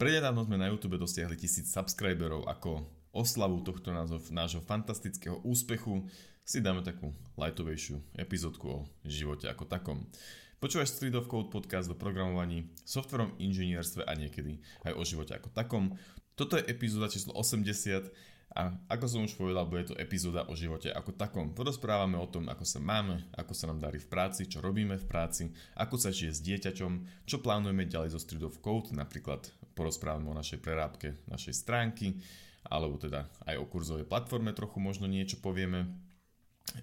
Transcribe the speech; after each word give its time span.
Prednedávno 0.00 0.48
sme 0.48 0.56
na 0.56 0.72
YouTube 0.72 0.96
dosiahli 0.96 1.36
tisíc 1.36 1.76
subscriberov 1.76 2.48
ako 2.48 2.88
oslavu 3.12 3.60
tohto 3.60 3.92
názov, 3.92 4.24
nášho 4.32 4.64
fantastického 4.64 5.44
úspechu 5.44 6.08
si 6.40 6.64
dáme 6.64 6.80
takú 6.80 7.12
lightovejšiu 7.36 8.00
epizódku 8.16 8.64
o 8.64 8.88
živote 9.04 9.44
ako 9.52 9.68
takom. 9.68 10.08
Počúvaš 10.56 10.96
Street 10.96 11.12
of 11.20 11.28
Code 11.28 11.52
podcast 11.52 11.92
o 11.92 12.00
programovaní, 12.00 12.72
softverom 12.80 13.36
inžinierstve 13.36 14.08
a 14.08 14.16
niekedy 14.16 14.64
aj 14.88 14.96
o 14.96 15.04
živote 15.04 15.36
ako 15.36 15.52
takom. 15.52 15.92
Toto 16.32 16.56
je 16.56 16.64
epizóda 16.64 17.12
číslo 17.12 17.36
80 17.36 18.08
a 18.56 18.72
ako 18.88 19.04
som 19.04 19.20
už 19.28 19.36
povedal, 19.36 19.68
bude 19.68 19.84
to 19.84 20.00
epizóda 20.00 20.48
o 20.48 20.56
živote 20.56 20.88
ako 20.88 21.12
takom. 21.12 21.52
Porozprávame 21.52 22.16
o 22.16 22.24
tom, 22.24 22.48
ako 22.48 22.64
sa 22.64 22.80
máme, 22.80 23.28
ako 23.36 23.52
sa 23.52 23.68
nám 23.68 23.84
darí 23.84 24.00
v 24.00 24.08
práci, 24.08 24.48
čo 24.48 24.64
robíme 24.64 24.96
v 24.96 25.04
práci, 25.04 25.52
ako 25.76 26.00
sa 26.00 26.08
žije 26.08 26.32
s 26.32 26.40
dieťaťom, 26.40 26.92
čo 27.28 27.44
plánujeme 27.44 27.84
ďalej 27.84 28.16
zo 28.16 28.20
Street 28.24 28.48
of 28.48 28.64
Code, 28.64 28.96
napríklad 28.96 29.52
porozprávame 29.80 30.28
o 30.28 30.36
našej 30.36 30.60
prerábke 30.60 31.16
našej 31.32 31.56
stránky, 31.56 32.20
alebo 32.68 33.00
teda 33.00 33.24
aj 33.48 33.56
o 33.56 33.64
kurzovej 33.64 34.04
platforme 34.04 34.52
trochu 34.52 34.76
možno 34.76 35.08
niečo 35.08 35.40
povieme. 35.40 35.88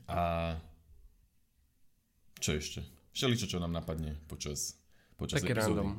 A 0.10 0.58
čo 2.42 2.58
ešte? 2.58 2.82
Všeličo, 3.14 3.46
čo 3.46 3.62
nám 3.62 3.78
napadne 3.78 4.18
počas, 4.26 4.82
počas 5.14 5.46
Také 5.46 5.54
epizódy. 5.54 5.86
random. 5.86 5.90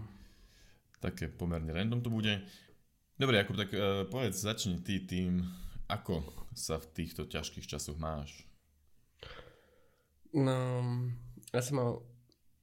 Také 0.98 1.24
pomerne 1.30 1.70
random 1.70 2.02
to 2.02 2.10
bude. 2.10 2.42
Dobre, 3.14 3.38
Jakub, 3.38 3.54
tak 3.54 3.70
uh, 3.74 4.06
povedz, 4.10 4.38
začni 4.38 4.82
ty 4.82 5.02
tým, 5.02 5.42
ako 5.90 6.22
sa 6.54 6.78
v 6.78 6.86
týchto 6.94 7.26
ťažkých 7.26 7.66
časoch 7.66 7.98
máš. 7.98 8.42
No, 10.34 10.54
ja 11.54 11.62
som 11.62 11.74
mal 11.78 11.90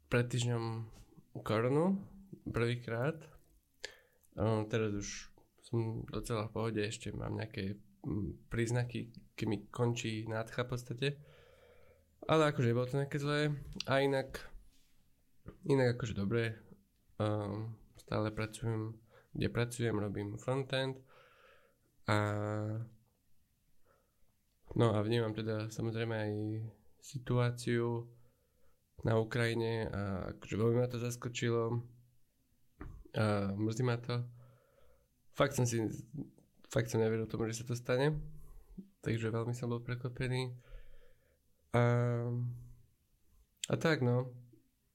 pred 0.08 0.28
týždňom 0.28 0.88
koronu, 1.44 2.00
prvýkrát. 2.48 3.35
Um, 4.36 4.68
teraz 4.68 4.92
už 4.92 5.10
som 5.66 6.04
docela 6.12 6.46
v 6.46 6.54
pohode, 6.54 6.82
ešte 6.84 7.10
mám 7.16 7.40
nejaké 7.40 7.80
mm, 8.04 8.52
príznaky, 8.52 9.10
keď 9.34 9.46
mi 9.48 9.58
končí 9.72 10.28
nádcha 10.28 10.68
v 10.68 10.70
podstate. 10.70 11.08
Ale 12.26 12.52
akože 12.52 12.76
bolo 12.76 12.90
to 12.90 13.00
nejaké 13.00 13.18
zlé. 13.18 13.54
A 13.88 14.04
inak, 14.04 14.44
inak 15.66 15.98
akože 15.98 16.14
dobre. 16.14 16.58
Um, 17.16 17.80
stále 17.96 18.30
pracujem, 18.30 18.98
kde 19.34 19.48
pracujem, 19.50 19.96
robím 19.96 20.38
frontend. 20.38 21.00
A 22.06 22.18
no 24.76 24.88
a 24.94 25.02
vnímam 25.02 25.34
teda 25.34 25.74
samozrejme 25.74 26.14
aj 26.14 26.34
situáciu 27.02 28.06
na 29.06 29.18
Ukrajine 29.22 29.90
a 29.90 30.02
akože 30.34 30.56
veľmi 30.58 30.78
ma 30.82 30.90
to 30.90 30.98
zaskočilo. 30.98 31.82
A 33.16 33.54
mrzí 33.54 33.84
ma 33.86 33.98
to. 34.02 34.35
Fakt 35.36 35.60
som 35.60 35.68
si, 35.68 35.84
fakt 36.72 36.88
som 36.88 37.04
neveril 37.04 37.28
tomu, 37.28 37.44
že 37.52 37.60
sa 37.60 37.68
to 37.68 37.76
stane. 37.76 38.16
Takže 39.04 39.30
veľmi 39.30 39.52
som 39.52 39.68
bol 39.68 39.84
prekvapený. 39.84 40.56
A, 41.76 41.84
a 43.68 43.76
tak 43.76 44.00
no. 44.00 44.32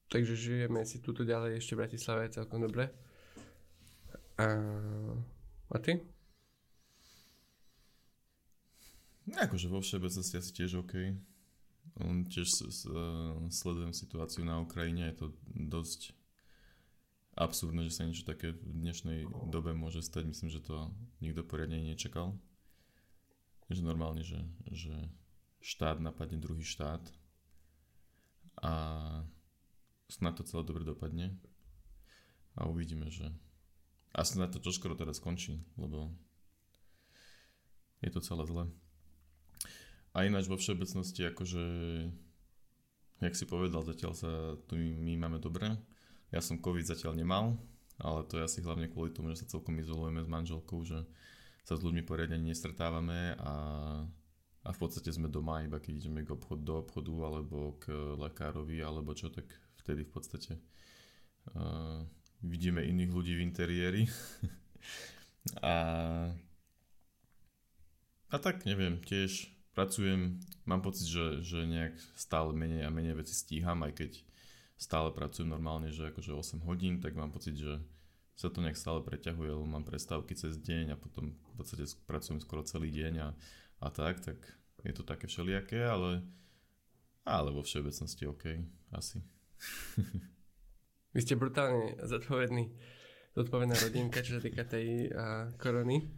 Takže 0.09 0.35
žijeme 0.35 0.83
si 0.83 0.99
tuto 0.99 1.23
ďalej 1.23 1.61
ešte 1.61 1.77
v 1.77 1.81
Bratislave 1.85 2.33
celkom 2.33 2.65
dobre. 2.65 2.89
A, 4.41 4.49
a 5.71 5.77
ty? 5.77 6.01
Akože 9.31 9.71
vo 9.71 9.79
všeobecnosti 9.79 10.35
asi 10.41 10.51
tiež 10.51 10.81
OK. 10.81 10.93
Tiež 12.33 12.49
sledujem 13.53 13.93
situáciu 13.93 14.41
na 14.41 14.59
Ukrajine, 14.59 15.13
je 15.13 15.15
to 15.21 15.27
dosť 15.53 16.17
absurdné, 17.35 17.87
že 17.87 17.95
sa 17.95 18.07
niečo 18.07 18.27
také 18.27 18.51
v 18.51 18.63
dnešnej 18.75 19.27
dobe 19.47 19.71
môže 19.71 20.03
stať. 20.03 20.27
Myslím, 20.27 20.49
že 20.51 20.63
to 20.63 20.91
nikto 21.23 21.45
poriadne 21.47 21.79
nečakal. 21.79 22.35
Že 23.71 23.87
normálne, 23.87 24.23
že, 24.27 24.43
že 24.67 24.91
štát 25.63 26.03
napadne 26.03 26.41
druhý 26.41 26.65
štát 26.65 26.99
a 28.59 28.73
snad 30.11 30.35
to 30.35 30.43
celé 30.43 30.67
dobre 30.67 30.83
dopadne 30.83 31.39
a 32.59 32.67
uvidíme, 32.67 33.07
že 33.07 33.31
a 34.11 34.27
snad 34.27 34.51
to 34.51 34.59
čoskoro 34.59 34.99
teda 34.99 35.15
skončí, 35.15 35.63
lebo 35.79 36.11
je 38.03 38.11
to 38.11 38.19
celé 38.19 38.43
zle. 38.43 38.67
A 40.11 40.27
ináč 40.27 40.51
vo 40.51 40.59
všeobecnosti, 40.59 41.31
akože, 41.31 41.63
jak 43.23 43.35
si 43.39 43.45
povedal, 43.47 43.87
zatiaľ 43.87 44.11
sa 44.11 44.59
tu 44.67 44.75
my, 44.75 44.91
my 44.99 45.13
máme 45.15 45.39
dobre. 45.39 45.71
Ja 46.31 46.39
som 46.39 46.63
COVID 46.63 46.87
zatiaľ 46.87 47.19
nemal, 47.19 47.59
ale 47.99 48.23
to 48.25 48.39
je 48.39 48.47
asi 48.47 48.59
hlavne 48.63 48.87
kvôli 48.87 49.11
tomu, 49.11 49.35
že 49.35 49.43
sa 49.43 49.51
celkom 49.57 49.75
izolujeme 49.77 50.23
s 50.23 50.29
manželkou, 50.31 50.79
že 50.87 51.03
sa 51.67 51.77
s 51.77 51.83
ľuďmi 51.83 52.07
poriadne 52.07 52.39
nestretávame 52.41 53.37
a, 53.37 53.53
a 54.65 54.69
v 54.73 54.77
podstate 54.79 55.11
sme 55.13 55.29
doma, 55.29 55.61
iba 55.61 55.77
keď 55.77 56.01
ideme 56.01 56.25
k 56.25 56.33
obchod, 56.33 56.59
do 56.63 56.81
obchodu 56.81 57.13
alebo 57.27 57.77
k 57.77 57.93
lekárovi 58.17 58.81
alebo 58.81 59.13
čo, 59.13 59.29
tak 59.29 59.45
vtedy 59.83 60.07
v 60.07 60.11
podstate 60.11 60.51
uh, 61.53 62.01
vidíme 62.41 62.81
iných 62.81 63.11
ľudí 63.13 63.37
v 63.37 63.45
interiéri. 63.45 64.03
a, 65.61 65.75
a 68.31 68.35
tak 68.41 68.65
neviem, 68.65 69.03
tiež 69.05 69.51
pracujem, 69.77 70.41
mám 70.65 70.81
pocit, 70.81 71.05
že, 71.05 71.45
že 71.45 71.69
nejak 71.69 71.95
stále 72.17 72.55
menej 72.55 72.87
a 72.87 72.93
menej 72.93 73.21
veci 73.21 73.37
stíham, 73.37 73.83
aj 73.85 73.93
keď 73.99 74.11
stále 74.81 75.13
pracujem 75.13 75.45
normálne, 75.45 75.93
že 75.93 76.09
akože 76.09 76.33
8 76.57 76.65
hodín, 76.65 76.97
tak 76.97 77.13
mám 77.13 77.29
pocit, 77.29 77.53
že 77.53 77.77
sa 78.33 78.49
to 78.49 78.65
nejak 78.65 78.73
stále 78.73 79.05
preťahuje, 79.05 79.53
lebo 79.53 79.69
mám 79.69 79.85
prestávky 79.85 80.33
cez 80.33 80.57
deň 80.57 80.97
a 80.97 80.97
potom 80.97 81.37
v 81.37 81.53
podstate 81.53 81.85
pracujem 82.09 82.41
skoro 82.41 82.65
celý 82.65 82.89
deň 82.89 83.13
a, 83.21 83.29
a 83.85 83.87
tak, 83.93 84.25
tak 84.25 84.41
je 84.81 84.93
to 84.97 85.05
také 85.05 85.29
všelijaké, 85.29 85.85
ale, 85.85 86.25
ale 87.21 87.53
vo 87.53 87.61
všeobecnosti 87.61 88.25
OK, 88.25 88.57
asi. 88.97 89.21
Vy 91.13 91.19
ste 91.21 91.37
brutálne 91.37 92.01
zodpovedný, 92.01 92.73
zodpovedná 93.37 93.77
rodinka, 93.77 94.25
čo 94.25 94.39
sa 94.39 94.41
týka 94.41 94.65
tej 94.65 95.13
uh, 95.13 95.53
korony. 95.61 96.09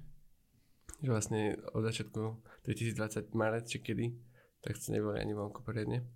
Že 1.04 1.10
vlastne 1.12 1.42
od 1.76 1.84
začiatku 1.84 2.22
2020 2.64 3.36
marec, 3.36 3.68
či 3.68 3.84
kedy, 3.84 4.16
tak 4.64 4.80
ste 4.80 4.96
neboli 4.96 5.20
ani 5.20 5.36
vonku 5.36 5.60
poriadne. 5.60 6.08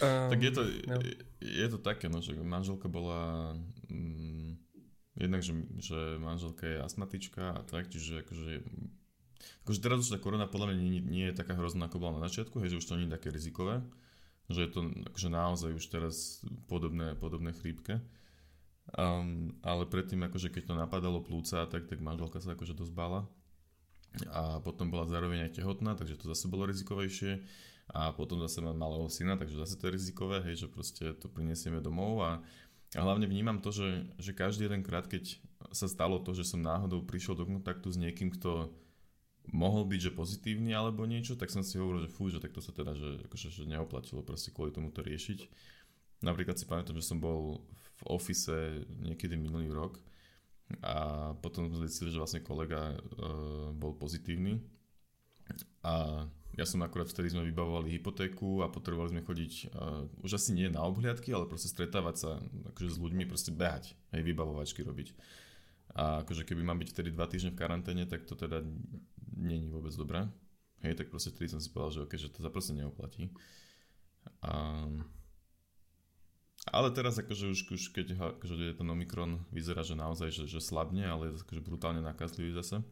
Um, 0.00 0.30
tak 0.30 0.40
je 0.42 0.52
to, 0.52 0.62
no. 0.86 1.00
je 1.40 1.66
to 1.68 1.78
také, 1.80 2.06
no, 2.12 2.20
že 2.20 2.36
manželka 2.36 2.86
bola 2.86 3.54
mm, 3.88 4.56
jednak, 5.16 5.40
že, 5.40 5.56
že 5.80 6.20
manželka 6.20 6.64
je 6.68 6.78
astmatička 6.84 7.56
a 7.56 7.60
tak, 7.64 7.88
čiže 7.88 8.22
akože 8.24 8.64
akože 9.64 9.80
teraz 9.80 10.04
už 10.04 10.12
tá 10.14 10.18
korona 10.20 10.44
podľa 10.44 10.72
mňa 10.72 10.76
nie, 10.76 11.00
nie 11.00 11.26
je 11.32 11.38
taká 11.38 11.56
hrozná, 11.56 11.88
ako 11.88 11.96
bola 11.96 12.20
na 12.20 12.28
začiatku, 12.28 12.60
hej, 12.60 12.76
že 12.76 12.78
už 12.84 12.86
to 12.86 12.96
nie 13.00 13.08
je 13.08 13.16
také 13.16 13.32
rizikové 13.32 13.80
že 14.50 14.66
je 14.66 14.70
to 14.74 14.80
akože 15.14 15.28
naozaj 15.30 15.70
už 15.78 15.84
teraz 15.86 16.42
podobné, 16.66 17.14
podobné 17.14 17.54
chrípke. 17.54 18.02
Um, 18.90 19.54
ale 19.62 19.86
predtým, 19.86 20.26
akože 20.26 20.50
keď 20.50 20.62
to 20.66 20.74
napadalo 20.74 21.22
plúca, 21.22 21.62
tak, 21.70 21.86
tak 21.86 22.02
manželka 22.02 22.42
sa 22.42 22.58
akože 22.58 22.74
dosť 22.74 22.90
bála. 22.90 23.30
A 24.34 24.58
potom 24.58 24.90
bola 24.90 25.06
zároveň 25.06 25.46
aj 25.46 25.62
tehotná, 25.62 25.94
takže 25.94 26.18
to 26.18 26.26
zase 26.34 26.50
bolo 26.50 26.66
rizikovejšie. 26.66 27.38
A 27.90 28.14
potom 28.14 28.38
zase 28.38 28.62
mám 28.62 28.78
malého 28.78 29.10
syna, 29.10 29.34
takže 29.34 29.58
zase 29.58 29.74
to 29.74 29.90
je 29.90 29.96
rizikové, 29.98 30.38
hej, 30.46 30.66
že 30.66 30.68
proste 30.70 31.10
to 31.18 31.26
prinesieme 31.26 31.82
domov 31.82 32.22
a, 32.22 32.30
a 32.94 33.00
hlavne 33.02 33.26
vnímam 33.26 33.58
to, 33.58 33.74
že, 33.74 34.06
že 34.22 34.30
každý 34.30 34.70
jeden 34.70 34.86
krát, 34.86 35.10
keď 35.10 35.42
sa 35.74 35.90
stalo 35.90 36.22
to, 36.22 36.30
že 36.30 36.46
som 36.46 36.62
náhodou 36.62 37.02
prišiel 37.02 37.34
do 37.34 37.44
kontaktu 37.50 37.90
s 37.90 37.98
niekým, 37.98 38.30
kto 38.30 38.70
mohol 39.50 39.82
byť, 39.90 40.00
že 40.10 40.16
pozitívny 40.16 40.70
alebo 40.70 41.02
niečo, 41.02 41.34
tak 41.34 41.50
som 41.50 41.66
si 41.66 41.82
hovoril, 41.82 42.06
že 42.06 42.14
fú, 42.14 42.30
že 42.30 42.38
tak 42.38 42.54
sa 42.54 42.70
teda, 42.70 42.94
že, 42.94 43.26
akože, 43.26 43.48
že 43.50 43.66
neoplatilo 43.66 44.22
proste 44.22 44.54
kvôli 44.54 44.70
tomu 44.70 44.94
to 44.94 45.02
riešiť. 45.02 45.50
Napríklad 46.22 46.60
si 46.60 46.68
pamätám, 46.70 46.94
že 46.94 47.06
som 47.06 47.18
bol 47.18 47.64
v 47.98 48.02
ofise 48.06 48.86
niekedy 49.02 49.34
minulý 49.34 49.72
rok 49.72 49.98
a 50.84 50.94
potom 51.42 51.66
sme 51.66 51.90
zistili, 51.90 52.14
že 52.14 52.22
vlastne 52.22 52.46
kolega 52.46 52.94
uh, 52.94 53.74
bol 53.74 53.98
pozitívny 53.98 54.62
a 55.82 56.24
ja 56.60 56.68
som 56.68 56.84
akurát 56.84 57.08
vtedy 57.08 57.32
sme 57.32 57.48
vybavovali 57.48 57.96
hypotéku 57.96 58.60
a 58.60 58.68
potrebovali 58.68 59.16
sme 59.16 59.22
chodiť 59.24 59.52
uh, 59.72 60.04
už 60.20 60.36
asi 60.36 60.52
nie 60.52 60.68
na 60.68 60.84
obhliadky, 60.84 61.32
ale 61.32 61.48
proste 61.48 61.72
stretávať 61.72 62.16
sa 62.20 62.30
akože 62.76 62.90
s 62.92 62.98
ľuďmi, 63.00 63.24
proste 63.24 63.48
behať, 63.48 63.96
aj 64.12 64.20
vybavovačky 64.20 64.84
robiť. 64.84 65.16
A 65.96 66.20
akože 66.20 66.44
keby 66.44 66.60
mám 66.60 66.76
byť 66.76 66.92
vtedy 66.92 67.08
dva 67.16 67.24
týždne 67.24 67.56
v 67.56 67.60
karanténe, 67.64 68.04
tak 68.04 68.28
to 68.28 68.36
teda 68.36 68.60
není 69.40 69.72
vôbec 69.72 69.96
dobré. 69.96 70.28
Hej, 70.84 71.00
tak 71.00 71.08
proste 71.08 71.32
vtedy 71.32 71.48
som 71.48 71.64
si 71.64 71.72
povedal, 71.72 71.96
že, 71.96 72.00
okay, 72.04 72.20
že 72.20 72.28
to 72.28 72.44
sa 72.44 72.52
proste 72.52 72.76
neoplatí. 72.76 73.32
A, 74.44 74.84
ale 76.68 76.88
teraz 76.92 77.16
akože 77.16 77.56
už, 77.56 77.60
už 77.72 77.82
keď 77.96 78.36
akože 78.36 78.54
je 78.68 78.76
ten 78.76 78.88
Omikron, 78.88 79.48
vyzerá, 79.48 79.80
že 79.80 79.96
naozaj, 79.96 80.28
že, 80.28 80.44
že 80.44 80.60
slabne, 80.60 81.08
ale 81.08 81.32
je 81.32 81.40
akože 81.40 81.64
brutálne 81.64 82.04
nakazlivý 82.04 82.52
zase. 82.52 82.84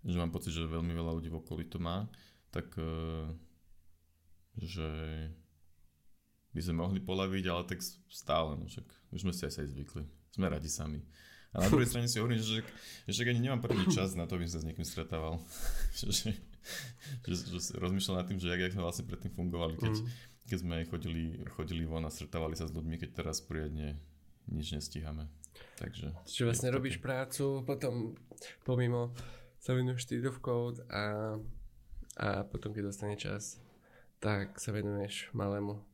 Že 0.00 0.16
mám 0.16 0.32
pocit, 0.32 0.56
že 0.56 0.64
veľmi 0.64 0.92
veľa 0.96 1.12
ľudí 1.20 1.28
v 1.28 1.40
okolí 1.44 1.64
to 1.68 1.76
má, 1.76 2.08
tak 2.48 2.72
e, 2.80 3.28
že 4.56 4.88
by 6.56 6.60
sme 6.64 6.82
mohli 6.82 7.00
polaviť, 7.04 7.44
ale 7.46 7.62
tak 7.68 7.84
stále, 8.08 8.56
no 8.56 8.64
však 8.64 8.86
už 9.12 9.20
sme 9.22 9.32
si 9.36 9.44
aj 9.44 9.52
sa 9.52 9.60
aj 9.62 9.70
zvykli 9.76 10.04
sme 10.30 10.46
radi 10.46 10.70
sami. 10.70 11.02
A 11.50 11.66
na 11.66 11.68
druhej 11.68 11.90
strane 11.90 12.06
si 12.06 12.22
hovorím, 12.22 12.38
že, 12.38 12.62
že 13.10 13.26
ani 13.26 13.42
nemám 13.42 13.58
prvý 13.58 13.82
čas 13.90 14.14
na 14.14 14.30
to, 14.30 14.38
aby 14.38 14.46
sa 14.46 14.62
s 14.62 14.66
niekým 14.66 14.86
stretával. 14.86 15.42
že, 15.98 16.06
že, 16.06 16.30
že, 17.26 17.34
že 17.34 17.74
rozmýšľam 17.74 18.22
nad 18.22 18.26
tým, 18.30 18.38
že 18.38 18.54
jak, 18.54 18.70
jak 18.70 18.74
sme 18.78 18.86
vlastne 18.86 19.10
predtým 19.10 19.34
fungovali, 19.34 19.74
keď, 19.74 19.94
mm. 19.98 20.06
keď 20.46 20.58
sme 20.62 20.74
chodili, 20.86 21.24
chodili 21.58 21.82
von 21.82 22.06
a 22.06 22.14
stretávali 22.14 22.54
sa 22.54 22.70
s 22.70 22.74
ľuďmi, 22.74 22.94
keď 23.02 23.10
teraz 23.10 23.42
poriadne 23.42 23.98
nič 24.46 24.78
nestíhame. 24.78 25.26
Takže... 25.82 26.14
Čiže 26.30 26.46
vlastne 26.46 26.70
robíš 26.70 27.02
prácu, 27.02 27.66
potom 27.66 28.14
pomimo 28.62 29.10
sa 29.60 29.76
venuješ 29.76 30.08
v 30.08 30.40
code 30.40 30.80
a, 30.88 31.36
a 32.16 32.26
potom, 32.48 32.72
keď 32.72 32.88
dostane 32.88 33.20
čas, 33.20 33.60
tak 34.16 34.56
sa 34.56 34.72
venuješ 34.72 35.28
malému 35.36 35.84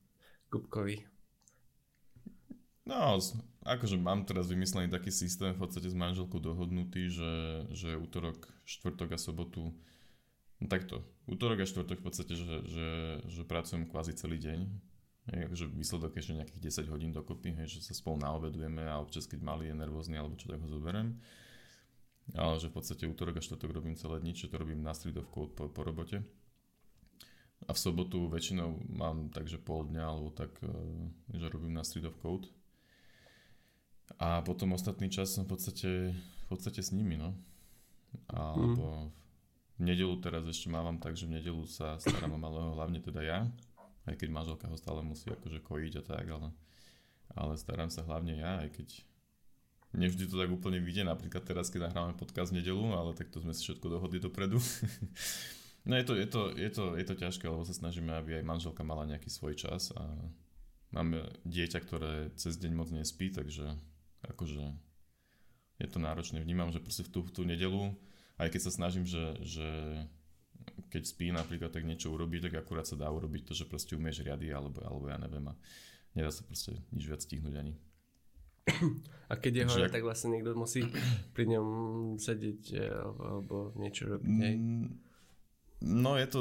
Kupkovi. 0.47 1.03
No, 2.87 3.19
akože 3.67 3.99
mám 3.99 4.23
teraz 4.23 4.47
vymyslený 4.47 4.87
taký 4.87 5.11
systém 5.11 5.51
v 5.51 5.67
podstate 5.67 5.91
s 5.91 5.99
manželkou 5.99 6.39
dohodnutý, 6.39 7.11
že, 7.11 7.67
že 7.75 7.99
útorok, 7.99 8.47
štvrtok 8.63 9.11
a 9.11 9.19
sobotu 9.19 9.75
no 10.63 10.67
takto, 10.71 11.03
útorok 11.27 11.67
a 11.67 11.67
štvrtok 11.67 11.99
v 11.99 12.07
podstate, 12.07 12.39
že, 12.39 12.63
že, 12.71 12.89
že 13.27 13.43
pracujem 13.43 13.91
kvázi 13.91 14.15
celý 14.15 14.39
deň. 14.39 14.61
Je, 15.27 15.43
akože 15.51 15.67
výsledok 15.75 16.15
je 16.15 16.23
ešte 16.23 16.39
nejakých 16.39 16.87
10 16.87 16.95
hodín 16.95 17.11
dokopy, 17.11 17.59
hej, 17.59 17.67
že 17.67 17.91
sa 17.91 17.99
spolu 17.99 18.23
naobedujeme 18.23 18.87
a 18.87 19.03
občas 19.03 19.27
keď 19.27 19.43
malý 19.43 19.75
je 19.75 19.83
nervózny 19.83 20.15
alebo 20.15 20.39
čo 20.39 20.47
tak 20.47 20.63
ho 20.63 20.71
zoberiem. 20.71 21.19
Ale 22.35 22.59
že 22.59 22.73
v 22.73 22.83
podstate 22.83 23.07
útorok 23.07 23.39
a 23.39 23.45
štvrtok 23.45 23.71
robím 23.71 23.95
celé 23.95 24.19
dni, 24.19 24.35
čo 24.35 24.51
to 24.51 24.59
robím 24.59 24.83
na 24.83 24.91
stridovku 24.91 25.55
po, 25.55 25.71
po 25.71 25.81
robote. 25.87 26.27
A 27.67 27.71
v 27.71 27.79
sobotu 27.79 28.27
väčšinou 28.27 28.83
mám 28.91 29.31
takže 29.31 29.63
pol 29.63 29.87
dňa 29.87 30.05
alebo 30.05 30.35
tak, 30.35 30.53
e, 30.61 30.71
že 31.39 31.47
robím 31.49 31.73
na 31.73 31.87
Street 31.87 32.05
of 32.05 32.19
Code 32.19 32.51
a 34.15 34.41
potom 34.47 34.73
ostatný 34.73 35.11
čas 35.11 35.35
som 35.35 35.45
v 35.45 35.59
podstate, 35.59 36.15
v 36.15 36.47
podstate 36.47 36.79
s 36.79 36.95
nimi, 36.95 37.19
no. 37.19 37.35
Alebo 38.31 39.11
v 39.77 39.83
nedelu 39.83 40.15
teraz 40.23 40.47
ešte 40.47 40.71
mávam 40.71 40.97
tak, 41.03 41.19
že 41.19 41.27
v 41.27 41.43
nedelu 41.43 41.67
sa 41.67 41.99
starám 41.99 42.39
o 42.39 42.41
malého, 42.41 42.73
hlavne 42.79 43.03
teda 43.03 43.21
ja, 43.21 43.39
aj 44.07 44.15
keď 44.17 44.29
manželka 44.31 44.71
ho 44.71 44.77
stále 44.79 45.03
musí 45.03 45.29
akože 45.29 45.61
kojiť 45.61 45.93
a 46.01 46.03
tak, 46.07 46.27
ale, 46.31 46.49
ale 47.35 47.59
starám 47.59 47.91
sa 47.91 48.07
hlavne 48.07 48.41
ja, 48.41 48.63
aj 48.63 48.73
keď 48.73 48.89
nevždy 49.97 50.29
to 50.29 50.37
tak 50.37 50.53
úplne 50.53 50.79
vyjde, 50.79 51.09
napríklad 51.09 51.43
teraz, 51.43 51.73
keď 51.73 51.91
nahrávame 51.91 52.15
podcast 52.15 52.53
v 52.53 52.61
nedelu, 52.61 52.85
ale 52.93 53.17
tak 53.17 53.33
to 53.33 53.41
sme 53.41 53.57
si 53.57 53.65
všetko 53.67 53.87
dohodli 53.89 54.21
dopredu. 54.21 54.61
no 55.89 55.97
je 55.97 56.05
to, 56.05 56.13
je, 56.15 56.27
to, 56.29 56.41
je, 56.53 56.71
to, 56.71 56.85
je 56.95 57.05
to 57.09 57.15
ťažké, 57.17 57.45
lebo 57.49 57.65
sa 57.65 57.73
snažíme, 57.73 58.13
aby 58.13 58.39
aj 58.39 58.45
manželka 58.45 58.85
mala 58.85 59.09
nejaký 59.09 59.33
svoj 59.33 59.57
čas 59.57 59.91
a 59.97 60.05
máme 60.93 61.25
dieťa, 61.49 61.79
ktoré 61.81 62.31
cez 62.37 62.61
deň 62.61 62.73
moc 62.77 62.89
nespí, 62.93 63.33
takže 63.33 63.73
akože 64.29 64.63
je 65.81 65.89
to 65.89 65.99
náročné. 65.99 66.41
Vnímam, 66.41 66.73
že 66.73 66.85
proste 66.85 67.05
v 67.05 67.11
tú, 67.13 67.21
tú 67.33 67.43
nedelu, 67.45 67.93
aj 68.37 68.53
keď 68.53 68.61
sa 68.69 68.73
snažím, 68.73 69.09
že, 69.09 69.37
že 69.45 69.69
keď 70.89 71.03
spí 71.05 71.33
napríklad, 71.33 71.73
tak 71.73 71.85
niečo 71.85 72.13
urobiť, 72.13 72.49
tak 72.49 72.65
akurát 72.65 72.89
sa 72.89 72.97
dá 72.97 73.09
urobiť 73.09 73.49
to, 73.49 73.53
že 73.53 73.69
proste 73.69 73.97
umieš 73.97 74.25
riady, 74.25 74.53
alebo, 74.53 74.81
alebo 74.85 75.09
ja 75.09 75.21
neviem 75.21 75.45
a 75.53 75.55
nedá 76.17 76.33
sa 76.33 76.45
proste 76.45 76.73
nič 76.93 77.05
viac 77.09 77.21
stihnúť 77.21 77.55
ani. 77.61 77.75
A 79.31 79.35
keď 79.35 79.53
je 79.53 79.65
hore, 79.67 79.87
ak... 79.91 79.95
tak 79.99 80.07
vlastne 80.07 80.39
niekto 80.39 80.55
musí 80.55 80.87
pri 81.35 81.51
ňom 81.51 81.67
sedieť 82.15 82.63
alebo, 82.79 83.23
alebo 83.27 83.55
niečo 83.75 84.07
robiť, 84.07 84.33
hej? 84.39 84.55
Mm, 84.55 84.87
no 85.83 86.15
je 86.15 86.27
to... 86.31 86.41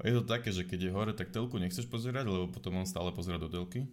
Je 0.00 0.16
to 0.16 0.24
také, 0.24 0.48
že 0.48 0.64
keď 0.64 0.88
je 0.88 0.94
hore, 0.96 1.12
tak 1.12 1.28
telku 1.28 1.60
nechceš 1.60 1.84
pozerať, 1.84 2.24
lebo 2.24 2.48
potom 2.48 2.80
on 2.80 2.88
stále 2.88 3.12
pozera 3.12 3.36
do 3.36 3.52
telky 3.52 3.84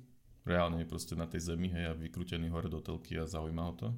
reálne 0.48 0.80
je 0.82 0.88
proste 0.88 1.14
na 1.20 1.28
tej 1.28 1.52
zemi, 1.54 1.68
hej, 1.68 1.92
a 1.92 1.94
vykrútený 1.94 2.48
hore 2.48 2.72
do 2.72 2.80
telky 2.80 3.20
a 3.20 3.28
zaujíma 3.28 3.64
ho 3.68 3.74
to. 3.76 3.90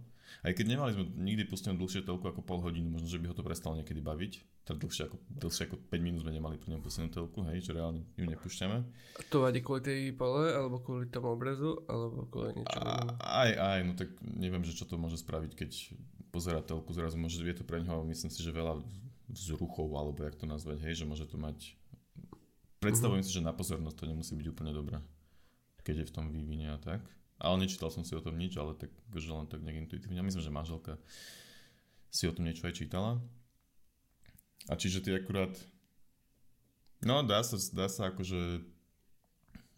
Aj 0.46 0.52
keď 0.56 0.66
nemali 0.76 0.92
sme 0.96 1.06
nikdy 1.18 1.44
pustenú 1.48 1.76
dlhšie 1.80 2.06
telku 2.06 2.26
ako 2.26 2.42
pol 2.46 2.60
hodinu, 2.64 2.88
možno, 2.88 3.08
že 3.10 3.20
by 3.20 3.32
ho 3.32 3.36
to 3.36 3.46
prestalo 3.46 3.76
niekedy 3.76 4.00
baviť. 4.00 4.66
Teda 4.66 4.78
dlhšie 4.80 5.10
ako, 5.10 5.18
dlhšie 5.42 5.64
ako 5.70 5.76
5 5.90 6.06
minút 6.06 6.20
sme 6.24 6.32
nemali 6.36 6.56
pri 6.62 6.76
ňom 6.76 6.82
pustenú 6.82 7.08
telku, 7.10 7.42
hej, 7.50 7.66
že 7.66 7.72
reálne 7.74 8.06
ju 8.18 8.26
nepúšťame. 8.28 8.78
To 9.34 9.44
vadí 9.44 9.60
kvôli 9.60 9.82
tej 9.84 10.00
pole, 10.14 10.50
alebo 10.50 10.80
kvôli 10.80 11.10
tomu 11.10 11.34
obrazu, 11.34 11.82
alebo 11.90 12.30
kvôli 12.30 12.60
niečomu? 12.60 12.88
Aj, 13.20 13.52
aj, 13.52 13.80
no 13.84 13.94
tak 13.98 14.10
neviem, 14.22 14.62
že 14.64 14.78
čo 14.78 14.86
to 14.86 14.96
môže 14.96 15.20
spraviť, 15.20 15.52
keď 15.58 15.72
pozera 16.30 16.62
telku, 16.62 16.94
zrazu 16.94 17.18
môže, 17.18 17.42
je 17.42 17.58
to 17.58 17.66
pre 17.66 17.82
neho, 17.82 18.06
myslím 18.06 18.30
si, 18.30 18.40
že 18.46 18.54
veľa 18.54 18.80
vzruchov, 19.30 19.90
alebo 19.98 20.22
jak 20.26 20.38
to 20.38 20.46
nazvať, 20.46 20.82
hej, 20.86 21.02
že 21.02 21.06
môže 21.10 21.26
to 21.26 21.38
mať... 21.38 21.74
Predstavujem 22.80 23.26
mm-hmm. 23.26 23.36
si, 23.36 23.40
že 23.42 23.48
na 23.48 23.52
pozornosť 23.52 23.98
to 23.98 24.06
nemusí 24.08 24.34
byť 24.38 24.48
úplne 24.50 24.72
dobré 24.72 25.04
keď 25.90 26.06
je 26.06 26.10
v 26.14 26.16
tom 26.16 26.30
vývine 26.30 26.70
a 26.70 26.78
tak. 26.78 27.02
Ale 27.40 27.56
nečítal 27.64 27.88
som 27.88 28.04
si 28.04 28.12
o 28.14 28.22
tom 28.24 28.36
nič, 28.36 28.60
ale 28.60 28.76
tak, 28.76 28.92
že 29.16 29.32
len 29.32 29.48
tak 29.48 29.64
nejak 29.64 29.88
intuitívne. 29.88 30.20
Myslím, 30.20 30.44
že 30.44 30.52
manželka 30.52 30.94
si 32.12 32.28
o 32.28 32.36
tom 32.36 32.44
niečo 32.44 32.68
aj 32.68 32.76
čítala. 32.76 33.24
A 34.68 34.76
čiže 34.76 35.00
ty 35.00 35.16
akurát... 35.16 35.56
No, 37.00 37.24
dá 37.24 37.40
sa, 37.42 37.56
dá 37.72 37.88
sa 37.88 38.12
akože... 38.12 38.68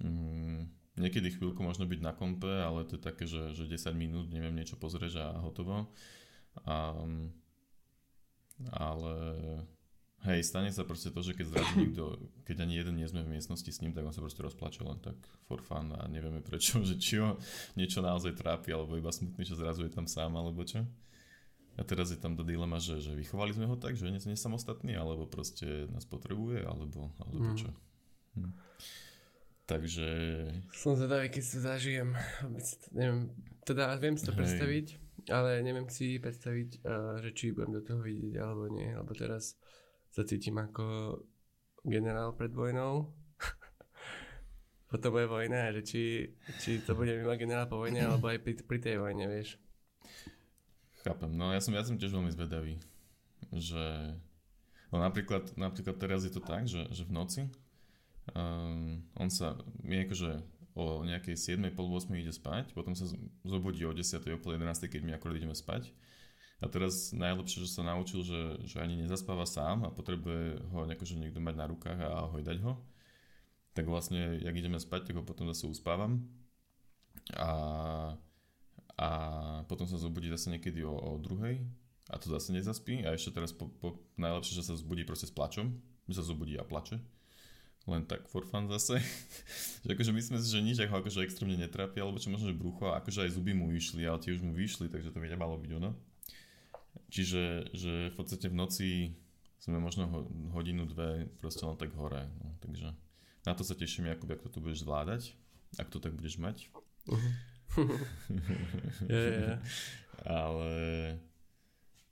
Mm, 0.02 0.74
niekedy 0.98 1.38
chvíľku 1.38 1.62
možno 1.62 1.86
byť 1.86 2.00
na 2.02 2.18
kompe, 2.18 2.50
ale 2.50 2.82
to 2.90 2.98
je 2.98 3.02
také, 3.02 3.30
že, 3.30 3.54
že 3.54 3.70
10 3.70 3.94
minút 3.94 4.26
neviem 4.34 4.58
niečo 4.58 4.82
pozrieš 4.82 5.22
a 5.22 5.38
hotovo. 5.38 5.86
A, 6.66 6.98
ale 8.74 9.16
Hej, 10.22 10.54
stane 10.54 10.70
sa 10.70 10.86
proste 10.86 11.10
to, 11.10 11.26
že 11.26 11.34
keď 11.34 11.46
zrazu 11.50 11.74
nikto, 11.82 12.04
keď 12.46 12.58
ani 12.62 12.78
jeden 12.78 12.94
nie 12.94 13.10
sme 13.10 13.26
v 13.26 13.34
miestnosti 13.34 13.66
s 13.66 13.82
ním, 13.82 13.90
tak 13.90 14.06
on 14.06 14.14
sa 14.14 14.22
proste 14.22 14.46
rozplače 14.46 14.86
len 14.86 15.02
tak 15.02 15.18
for 15.50 15.66
fun 15.66 15.90
a 15.98 16.06
nevieme 16.06 16.46
prečo, 16.46 16.82
že 16.90 17.02
či 17.02 17.18
ho 17.18 17.42
niečo 17.74 18.06
naozaj 18.06 18.38
trápi, 18.38 18.70
alebo 18.70 18.94
iba 18.98 19.10
smutný, 19.10 19.42
že 19.42 19.58
zrazu 19.58 19.82
je 19.86 19.94
tam 19.94 20.06
sám, 20.06 20.38
alebo 20.38 20.62
čo. 20.62 20.86
A 21.80 21.88
teraz 21.88 22.14
je 22.14 22.20
tam 22.20 22.38
do 22.38 22.46
dilema, 22.46 22.78
že, 22.78 23.02
že 23.02 23.18
vychovali 23.18 23.56
sme 23.56 23.66
ho 23.66 23.80
tak, 23.80 23.98
že 23.98 24.06
nie, 24.12 24.22
nie 24.22 24.38
samostatný, 24.38 24.94
alebo 24.94 25.26
proste 25.26 25.90
nás 25.90 26.06
potrebuje, 26.06 26.68
alebo, 26.68 27.10
alebo 27.18 27.56
mm. 27.56 27.58
čo. 27.58 27.70
Hm. 28.38 28.54
Takže... 29.66 30.08
Som 30.76 31.00
zvedavý, 31.00 31.32
keď 31.32 31.44
sa 31.48 31.58
zažijem. 31.74 32.12
Neviem, 32.92 33.32
teda 33.64 33.96
viem 33.98 34.20
si 34.20 34.28
to 34.28 34.36
Hej. 34.36 34.40
predstaviť, 34.44 34.88
ale 35.32 35.64
neviem 35.64 35.88
si 35.88 36.20
predstaviť, 36.20 36.84
že 37.24 37.30
či 37.32 37.56
budem 37.56 37.80
do 37.80 37.82
toho 37.82 38.04
vidieť, 38.04 38.36
alebo 38.36 38.68
nie, 38.68 38.92
alebo 38.92 39.16
teraz 39.16 39.56
sa 40.12 40.28
cítim 40.28 40.60
ako 40.60 41.18
generál 41.88 42.36
pred 42.36 42.52
vojnou. 42.52 43.10
Potom 44.92 45.16
bude 45.16 45.32
vojna, 45.32 45.72
že 45.80 45.82
či, 45.88 46.04
či 46.60 46.84
to 46.84 46.94
bude 46.94 47.16
mimo 47.16 47.32
generál 47.40 47.66
po 47.72 47.80
vojne, 47.80 48.04
alebo 48.04 48.28
aj 48.28 48.44
pri, 48.44 48.54
pri 48.60 48.80
tej 48.84 48.96
vojne, 49.00 49.26
vieš. 49.32 49.56
Chápem, 51.02 51.32
no 51.34 51.50
ja 51.50 51.64
som, 51.64 51.74
ja 51.74 51.82
som 51.82 51.98
tiež 51.98 52.14
veľmi 52.14 52.30
zvedavý, 52.30 52.78
že 53.50 54.14
no 54.94 55.02
napríklad, 55.02 55.58
napríklad 55.58 55.98
teraz 55.98 56.28
je 56.28 56.34
to 56.36 56.44
tak, 56.44 56.70
že, 56.70 56.86
že 56.94 57.08
v 57.08 57.16
noci 57.16 57.42
um, 58.38 59.02
on 59.18 59.30
sa, 59.34 59.58
my 59.82 60.06
akože 60.06 60.46
o 60.78 61.02
nejakej 61.02 61.58
7, 61.58 61.74
pol 61.74 61.90
8 61.90 62.14
ide 62.22 62.30
spať, 62.30 62.78
potom 62.78 62.94
sa 62.94 63.10
zobudí 63.42 63.82
o 63.84 63.98
10, 63.98 64.24
o 64.30 64.40
pol 64.40 64.62
11, 64.62 64.88
keď 64.88 65.02
my 65.02 65.12
akorát 65.18 65.42
ideme 65.42 65.58
spať 65.58 65.90
a 66.62 66.70
teraz 66.70 67.10
najlepšie, 67.10 67.66
že 67.66 67.74
sa 67.74 67.82
naučil, 67.82 68.22
že, 68.22 68.62
že 68.70 68.78
ani 68.78 68.94
nezaspáva 69.02 69.50
sám 69.50 69.82
a 69.82 69.90
potrebuje 69.90 70.62
ho 70.70 70.86
že 70.86 71.18
niekto 71.18 71.42
mať 71.42 71.56
na 71.58 71.66
rukách 71.66 71.98
a 71.98 72.30
hojdať 72.30 72.58
ho. 72.62 72.78
Tak 73.74 73.90
vlastne, 73.90 74.38
jak 74.38 74.54
ideme 74.54 74.78
spať, 74.78 75.10
tak 75.10 75.18
ho 75.18 75.24
potom 75.26 75.50
zase 75.50 75.66
uspávam. 75.66 76.22
A, 77.34 77.50
a 78.94 79.10
potom 79.66 79.90
sa 79.90 79.98
zobudí 79.98 80.30
zase 80.30 80.54
niekedy 80.54 80.86
o, 80.86 80.94
o 80.94 81.18
druhej 81.18 81.66
a 82.14 82.22
to 82.22 82.30
zase 82.30 82.54
nezaspí. 82.54 83.02
A 83.10 83.18
ešte 83.18 83.34
teraz 83.34 83.58
po, 83.58 83.66
po, 83.82 83.98
najlepšie, 84.22 84.62
že 84.62 84.68
sa 84.70 84.78
zbudí 84.78 85.02
proste 85.02 85.26
s 85.26 85.34
plačom. 85.34 85.74
Že 86.06 86.22
sa 86.22 86.24
zobudí 86.30 86.62
a 86.62 86.68
plače. 86.68 87.02
Len 87.90 88.06
tak 88.06 88.30
for 88.30 88.46
fun 88.46 88.70
zase. 88.70 89.02
že 89.82 89.90
akože 89.90 90.14
myslím 90.14 90.38
si, 90.38 90.46
že 90.46 90.62
nič 90.62 90.78
ako 90.78 91.02
akože 91.02 91.26
extrémne 91.26 91.58
netrápi, 91.58 91.98
alebo 91.98 92.22
čo 92.22 92.30
možno, 92.30 92.54
že 92.54 92.60
brucho, 92.60 92.94
akože 92.94 93.26
aj 93.26 93.34
zuby 93.34 93.58
mu 93.58 93.66
vyšli, 93.66 94.06
ale 94.06 94.22
tie 94.22 94.38
už 94.38 94.46
mu 94.46 94.54
vyšli, 94.54 94.92
takže 94.92 95.10
to 95.10 95.18
by 95.18 95.26
nemalo 95.26 95.58
byť 95.58 95.72
ono. 95.82 95.98
Čiže 97.12 97.76
že 97.76 97.94
v 98.10 98.16
podstate 98.16 98.48
v 98.48 98.56
noci 98.56 98.90
sme 99.60 99.78
možno 99.78 100.08
hodinu, 100.56 100.88
dve 100.88 101.28
proste 101.44 101.68
len 101.68 101.76
tak 101.76 101.92
hore. 101.94 102.26
No, 102.40 102.56
takže 102.64 102.96
na 103.46 103.54
to 103.54 103.68
sa 103.68 103.76
teším, 103.76 104.10
ako 104.10 104.32
ak 104.32 104.42
to 104.48 104.50
tu 104.50 104.60
budeš 104.64 104.88
zvládať, 104.88 105.36
ak 105.78 105.92
to 105.92 106.00
tak 106.00 106.16
budeš 106.16 106.40
mať. 106.40 106.72
Uh-huh. 107.06 107.36
yeah, 109.12 109.28
yeah. 109.38 109.58
ale, 110.26 110.74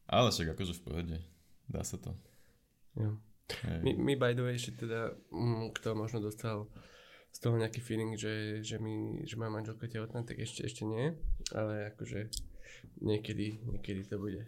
ale 0.06 0.28
však 0.30 0.54
akože 0.54 0.78
v 0.78 0.84
pohode. 0.84 1.18
Dá 1.72 1.82
sa 1.82 1.98
to. 1.98 2.14
Yeah. 2.94 3.16
My, 3.82 3.92
my 3.98 4.14
by 4.14 4.38
the 4.38 4.46
way 4.46 4.60
ešte 4.60 4.86
teda, 4.86 5.18
mm, 5.34 5.74
kto 5.74 5.98
možno 5.98 6.22
dostal 6.22 6.70
z 7.34 7.40
toho 7.42 7.58
nejaký 7.58 7.82
feeling, 7.82 8.14
že, 8.18 8.62
že, 8.62 8.78
mi, 8.82 9.26
že 9.26 9.38
má 9.38 9.50
manželka 9.50 9.86
tehotná, 9.90 10.26
tak 10.26 10.42
ešte, 10.42 10.66
ešte 10.66 10.86
nie. 10.86 11.14
Ale 11.54 11.94
akože 11.94 12.30
Niekedy, 13.00 13.64
niekedy 13.64 14.02
to 14.04 14.20
bude. 14.20 14.44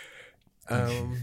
um, 0.74 1.16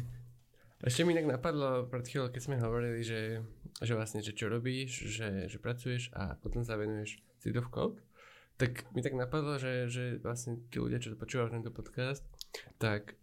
ešte 0.81 1.05
mi 1.05 1.13
inak 1.13 1.37
napadlo 1.37 1.89
pred 1.89 2.05
chvíľou, 2.05 2.29
keď 2.29 2.41
sme 2.41 2.61
hovorili, 2.61 3.01
že, 3.01 3.41
že 3.81 3.93
vlastne, 3.93 4.21
že 4.21 4.33
čo 4.33 4.49
robíš, 4.49 5.09
že, 5.09 5.49
že 5.49 5.57
pracuješ 5.57 6.13
a 6.13 6.37
potom 6.37 6.61
sa 6.61 6.77
venuješ 6.77 7.21
Seed 7.41 7.57
of 7.57 7.69
Code, 7.73 8.01
tak 8.57 8.89
mi 8.97 9.05
tak 9.05 9.13
napadlo, 9.13 9.61
že, 9.61 9.85
že 9.89 10.17
vlastne 10.21 10.61
tí 10.73 10.81
ľudia, 10.81 10.97
čo 10.97 11.13
počúvajú 11.13 11.53
tento 11.53 11.69
podcast, 11.69 12.25
tak 12.81 13.13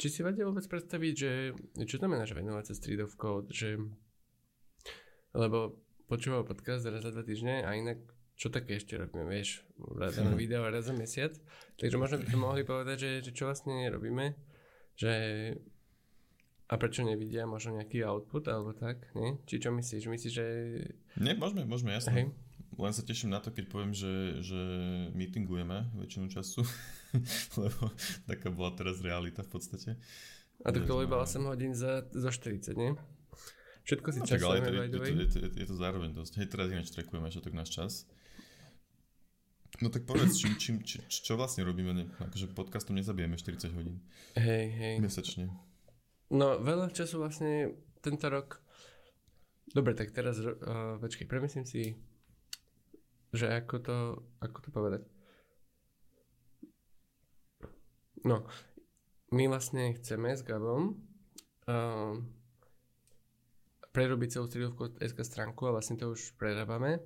či 0.00 0.08
si 0.08 0.20
vedia 0.24 0.48
vôbec 0.48 0.64
predstaviť, 0.64 1.14
že 1.16 1.32
čo 1.84 2.00
znamená, 2.00 2.24
že 2.24 2.38
venovať 2.38 2.64
sa 2.72 2.78
Street 2.78 3.02
of 3.04 3.18
Code, 3.20 3.52
že 3.52 3.76
lebo 5.36 5.76
počúval 6.08 6.48
podcast 6.48 6.88
raz 6.88 7.04
za 7.04 7.12
dva 7.12 7.20
týždne 7.20 7.66
a 7.66 7.76
inak 7.76 8.00
čo 8.38 8.54
také 8.54 8.78
ešte 8.78 8.94
robíme, 8.94 9.26
vieš, 9.26 9.66
raz 9.98 10.14
za 10.14 10.22
video 10.38 10.62
a 10.62 10.70
raz 10.70 10.86
za 10.86 10.94
mesiac. 10.94 11.34
Takže 11.74 11.98
možno 11.98 12.22
by 12.22 12.26
sme 12.30 12.38
mohli 12.38 12.62
povedať, 12.62 12.96
že, 12.96 13.10
že 13.26 13.30
čo 13.34 13.50
vlastne 13.50 13.90
robíme, 13.90 14.38
že 14.94 15.12
a 16.68 16.74
prečo 16.76 17.02
nevidia 17.02 17.48
možno 17.48 17.80
nejaký 17.80 18.04
output 18.06 18.46
alebo 18.46 18.76
tak, 18.76 19.10
nie? 19.16 19.40
Či 19.48 19.66
čo 19.66 19.74
myslíš? 19.74 20.04
Myslíš, 20.04 20.32
že... 20.32 20.46
Nie, 21.16 21.34
môžeme, 21.34 21.64
môžeme, 21.64 21.96
jasne. 21.96 22.12
Hej. 22.14 22.24
Len 22.78 22.92
sa 22.94 23.02
teším 23.02 23.34
na 23.34 23.40
to, 23.40 23.50
keď 23.50 23.72
poviem, 23.72 23.90
že, 23.96 24.38
že 24.44 24.60
meetingujeme 25.16 25.90
väčšinu 25.98 26.28
času, 26.30 26.62
lebo 27.64 27.90
taká 28.28 28.52
bola 28.52 28.70
teraz 28.76 29.00
realita 29.00 29.42
v 29.42 29.50
podstate. 29.50 29.90
A 30.62 30.68
tak 30.70 30.84
to 30.84 31.02
iba 31.02 31.18
8 31.18 31.42
hodín 31.48 31.72
za, 31.72 32.04
za 32.12 32.30
40, 32.30 32.76
nie? 32.76 32.92
Všetko 33.88 34.08
si 34.12 34.20
no, 34.20 34.26
časujeme, 34.28 34.68
je, 34.68 34.74
to, 34.76 34.82
je, 34.84 34.92
to, 34.92 35.38
je, 35.40 35.48
to, 35.48 35.58
je 35.64 35.66
to 35.72 35.76
zároveň 35.80 36.12
dosť. 36.12 36.44
Hej, 36.44 36.52
teraz 36.52 36.68
ináč 36.68 36.92
trekujeme 36.92 37.32
tak 37.32 37.54
náš 37.56 37.72
čas. 37.72 37.92
No 39.78 39.94
tak 39.94 40.10
povedz, 40.10 40.34
čím, 40.38 40.58
čím, 40.58 40.76
či, 40.82 40.98
čo 41.06 41.38
vlastne 41.38 41.62
robíme? 41.62 41.94
Ne, 41.94 42.04
akože 42.18 42.50
podcastom 42.50 42.98
nezabijeme 42.98 43.38
40 43.38 43.78
hodín. 43.78 44.02
Hej, 44.34 44.64
hej. 44.74 44.94
Mesačne. 44.98 45.54
No 46.34 46.58
veľa 46.58 46.90
času 46.90 47.22
vlastne 47.22 47.78
tento 48.02 48.26
rok 48.26 48.58
Dobre, 49.68 49.92
tak 49.92 50.16
teraz, 50.16 50.40
uh, 50.40 50.96
počkej, 50.96 51.28
premyslím 51.28 51.68
si, 51.68 51.92
že 53.36 53.52
ako 53.52 53.76
to, 53.84 53.96
ako 54.40 54.58
to 54.64 54.68
povedať. 54.72 55.02
No, 58.24 58.48
my 59.28 59.44
vlastne 59.52 59.92
chceme 60.00 60.32
s 60.32 60.40
Gabom 60.40 60.96
uh, 61.68 62.16
prerobiť 63.92 64.28
celú 64.40 64.48
stredovku 64.48 64.96
SK 64.96 65.20
stránku 65.20 65.68
a 65.68 65.74
vlastne 65.76 66.00
to 66.00 66.16
už 66.16 66.32
prerábame, 66.40 67.04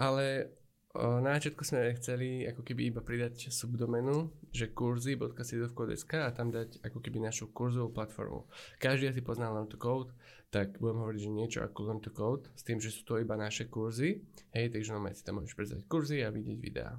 ale 0.00 0.56
na 0.94 1.34
začiatku 1.34 1.66
sme 1.66 1.90
chceli 1.98 2.46
ako 2.46 2.62
keby 2.62 2.94
iba 2.94 3.02
pridať 3.02 3.50
subdomenu, 3.50 4.30
že 4.54 4.70
kurzy.sidovcode.sk 4.70 6.22
a 6.22 6.30
tam 6.30 6.54
dať 6.54 6.86
ako 6.86 7.02
keby 7.02 7.18
našu 7.18 7.50
kurzovú 7.50 7.90
platformu. 7.90 8.46
Každý 8.78 9.10
asi 9.10 9.18
pozná 9.18 9.50
Learn 9.50 9.66
to 9.66 9.74
Code, 9.74 10.14
tak 10.54 10.78
budem 10.78 11.02
hovoriť, 11.02 11.20
že 11.26 11.30
niečo 11.34 11.58
ako 11.66 11.78
Learn 11.90 11.98
to 11.98 12.14
Code, 12.14 12.46
s 12.54 12.62
tým, 12.62 12.78
že 12.78 12.94
sú 12.94 13.02
to 13.02 13.18
iba 13.18 13.34
naše 13.34 13.66
kurzy. 13.66 14.22
Hej, 14.54 14.70
takže 14.70 14.94
normálne 14.94 15.18
si 15.18 15.26
tam 15.26 15.42
môžeš 15.42 15.58
predstaviť 15.58 15.84
kurzy 15.90 16.22
a 16.22 16.30
vidieť 16.30 16.58
videá. 16.62 16.94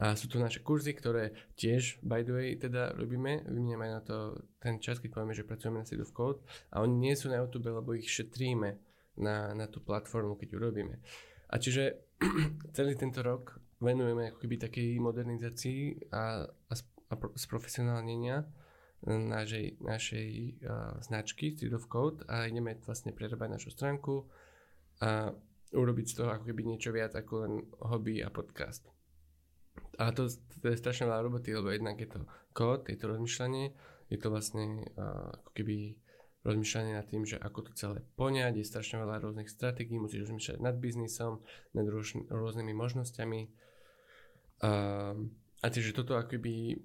A 0.00 0.18
sú 0.18 0.26
to 0.26 0.42
naše 0.42 0.66
kurzy, 0.66 0.90
ktoré 0.96 1.54
tiež, 1.54 2.02
by 2.02 2.26
the 2.26 2.34
way, 2.34 2.48
teda 2.58 2.98
robíme, 2.98 3.46
vymeniame 3.46 3.94
na 3.94 4.02
to 4.02 4.42
ten 4.58 4.82
čas, 4.82 4.98
keď 4.98 5.22
povieme, 5.22 5.38
že 5.38 5.46
pracujeme 5.46 5.78
na 5.78 5.86
Seed 5.86 6.02
of 6.02 6.10
Code 6.10 6.42
a 6.74 6.82
oni 6.82 6.98
nie 6.98 7.14
sú 7.14 7.30
na 7.30 7.38
YouTube, 7.38 7.70
lebo 7.70 7.94
ich 7.94 8.10
šetríme 8.10 8.80
na, 9.22 9.54
na 9.54 9.70
tú 9.70 9.78
platformu, 9.84 10.34
keď 10.34 10.56
ju 10.56 10.58
robíme. 10.58 10.94
A 11.52 11.60
čiže 11.62 12.09
celý 12.76 12.94
tento 12.96 13.24
rok 13.24 13.56
venujeme 13.80 14.30
ako 14.30 14.38
keby 14.44 14.56
takej 14.60 14.88
modernizácii 15.00 16.12
a, 16.12 16.44
a, 16.44 16.74
a 17.10 17.14
sprofesionálnenia 17.34 18.44
našej, 19.08 19.80
našej 19.80 20.28
uh, 20.60 21.00
značky 21.00 21.56
Street 21.56 21.72
of 21.72 21.88
Code 21.88 22.20
a 22.28 22.44
ideme 22.44 22.76
vlastne 22.84 23.16
prerábať 23.16 23.48
našu 23.56 23.70
stránku 23.72 24.28
a 25.00 25.32
urobiť 25.72 26.06
z 26.12 26.14
toho 26.20 26.28
ako 26.36 26.44
keby 26.44 26.62
niečo 26.68 26.92
viac 26.92 27.16
ako 27.16 27.32
len 27.48 27.54
hobby 27.80 28.20
a 28.20 28.28
podcast. 28.28 28.84
A 29.96 30.12
to, 30.12 30.28
to 30.60 30.66
je 30.68 30.76
strašne 30.76 31.08
veľa 31.08 31.24
roboty, 31.24 31.56
lebo 31.56 31.72
jednak 31.72 31.96
je 31.96 32.10
to 32.12 32.20
kód, 32.52 32.84
je 32.92 32.98
to 33.00 33.08
rozmýšľanie, 33.08 33.72
je 34.12 34.18
to 34.20 34.28
vlastne 34.28 34.84
uh, 35.00 35.32
ako 35.40 35.50
keby 35.56 35.96
rozmýšľanie 36.44 36.96
nad 36.96 37.06
tým, 37.06 37.28
že 37.28 37.36
ako 37.36 37.68
to 37.68 37.72
celé 37.76 38.00
poňať, 38.16 38.56
je 38.56 38.64
strašne 38.64 39.00
veľa 39.04 39.20
rôznych 39.20 39.50
stratégií, 39.50 40.00
musíš 40.00 40.28
rozmýšľať 40.28 40.58
nad 40.64 40.76
biznisom, 40.80 41.44
nad 41.76 41.86
rôz, 41.86 42.16
rôznymi 42.28 42.72
možnosťami. 42.72 43.40
A, 44.64 44.70
a 45.60 45.66
tiež 45.68 45.92
toto 45.92 46.16
ako 46.16 46.40
keby 46.40 46.80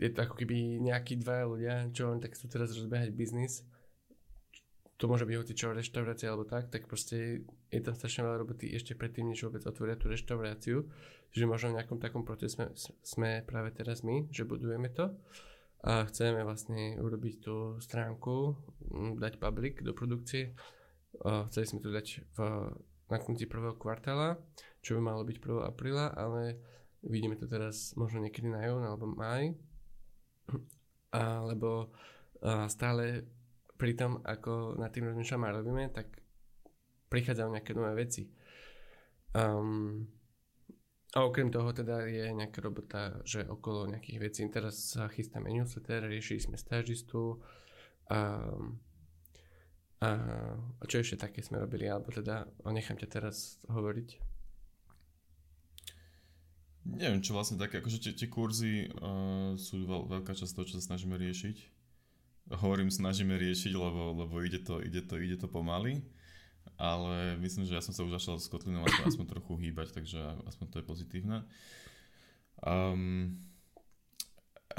je 0.00 0.10
to 0.10 0.18
ako 0.24 0.34
keby 0.40 0.80
nejakí 0.80 1.20
dva 1.20 1.44
ľudia, 1.44 1.92
čo 1.92 2.08
len 2.10 2.18
tak 2.18 2.32
chcú 2.32 2.48
teraz 2.48 2.72
rozbehať 2.72 3.12
biznis, 3.12 3.62
to 5.00 5.08
môže 5.08 5.24
byť 5.24 5.36
hoci 5.40 5.52
čo 5.56 5.72
reštaurácia 5.72 6.28
alebo 6.28 6.44
tak, 6.44 6.68
tak 6.68 6.84
proste 6.84 7.48
je 7.72 7.80
tam 7.80 7.96
strašne 7.96 8.20
veľa 8.20 8.44
roboty 8.44 8.68
ešte 8.68 8.92
predtým, 8.92 9.32
než 9.32 9.48
vôbec 9.48 9.64
otvoria 9.64 9.96
tú 9.96 10.12
reštauráciu. 10.12 10.84
Že 11.32 11.48
možno 11.48 11.72
v 11.72 11.80
nejakom 11.80 11.96
takom 12.02 12.26
procese 12.26 12.58
sme, 12.58 12.66
sme 13.00 13.30
práve 13.48 13.72
teraz 13.72 14.04
my, 14.04 14.28
že 14.28 14.44
budujeme 14.44 14.92
to 14.92 15.14
a 15.80 16.04
chceme 16.04 16.44
vlastne 16.44 17.00
urobiť 17.00 17.34
tú 17.40 17.80
stránku, 17.80 18.52
dať 19.16 19.40
public 19.40 19.80
do 19.80 19.96
produkcie. 19.96 20.52
Chceli 21.24 21.66
sme 21.66 21.80
to 21.80 21.88
dať 21.88 22.20
v, 22.36 22.38
na 23.08 23.18
konci 23.18 23.48
prvého 23.48 23.80
kvartála, 23.80 24.36
čo 24.84 25.00
by 25.00 25.00
malo 25.00 25.24
byť 25.24 25.36
1. 25.40 25.72
apríla, 25.72 26.12
ale 26.12 26.60
vidíme 27.00 27.40
to 27.40 27.48
teraz 27.48 27.96
možno 27.96 28.20
niekedy 28.20 28.52
na 28.52 28.60
jún 28.68 28.84
alebo 28.84 29.08
maj. 29.08 29.56
Alebo 31.10 31.90
stále 32.68 33.26
pri 33.74 33.96
tom, 33.96 34.20
ako 34.20 34.76
nad 34.76 34.92
tým 34.92 35.08
rozmýšľame 35.08 35.44
a 35.48 35.56
robíme, 35.58 35.84
tak 35.90 36.20
prichádzajú 37.08 37.48
nejaké 37.50 37.72
nové 37.74 37.92
veci. 37.98 38.28
Um, 39.34 40.06
a 41.10 41.26
okrem 41.26 41.50
toho 41.50 41.74
teda 41.74 42.06
je 42.06 42.30
nejaká 42.30 42.62
robota, 42.62 43.18
že 43.26 43.42
okolo 43.42 43.90
nejakých 43.90 44.18
vecí. 44.22 44.46
Teraz 44.46 44.94
sa 44.94 45.10
chystáme 45.10 45.50
newsletter, 45.50 46.06
riešili 46.06 46.38
sme 46.38 46.54
stážistu 46.54 47.42
a, 48.06 48.46
a, 49.98 50.10
a 50.78 50.84
čo 50.86 51.02
ešte 51.02 51.18
také 51.18 51.42
sme 51.42 51.58
robili, 51.58 51.90
alebo 51.90 52.14
teda 52.14 52.46
nechám 52.70 52.94
ťa 52.94 53.08
teraz 53.10 53.58
hovoriť. 53.66 54.08
Neviem, 56.80 57.20
čo 57.20 57.34
vlastne 57.34 57.58
také, 57.58 57.82
akože 57.82 57.98
tie, 58.00 58.12
tie 58.14 58.28
kurzy 58.30 58.88
uh, 58.88 59.58
sú 59.58 59.84
veľ, 59.84 60.08
veľká 60.14 60.32
časť 60.32 60.52
toho, 60.54 60.66
čo 60.66 60.78
sa 60.78 60.94
snažíme 60.94 61.18
riešiť. 61.18 61.56
Hovorím, 62.54 62.88
snažíme 62.88 63.34
riešiť, 63.34 63.72
lebo, 63.74 64.14
lebo 64.14 64.34
ide, 64.46 64.62
to, 64.62 64.78
ide, 64.78 65.02
to, 65.04 65.18
ide 65.18 65.36
to 65.38 65.46
pomaly 65.50 66.02
ale 66.80 67.36
myslím, 67.44 67.68
že 67.68 67.76
ja 67.76 67.84
som 67.84 67.92
sa 67.92 68.00
už 68.00 68.16
začal 68.16 68.40
s 68.40 68.48
Kotlinou 68.48 68.88
aspoň 68.88 69.26
trochu 69.28 69.52
hýbať, 69.60 69.92
takže 69.92 70.16
aspoň 70.48 70.66
to 70.72 70.76
je 70.80 70.84
pozitívne. 70.88 71.44
Um, 72.64 73.36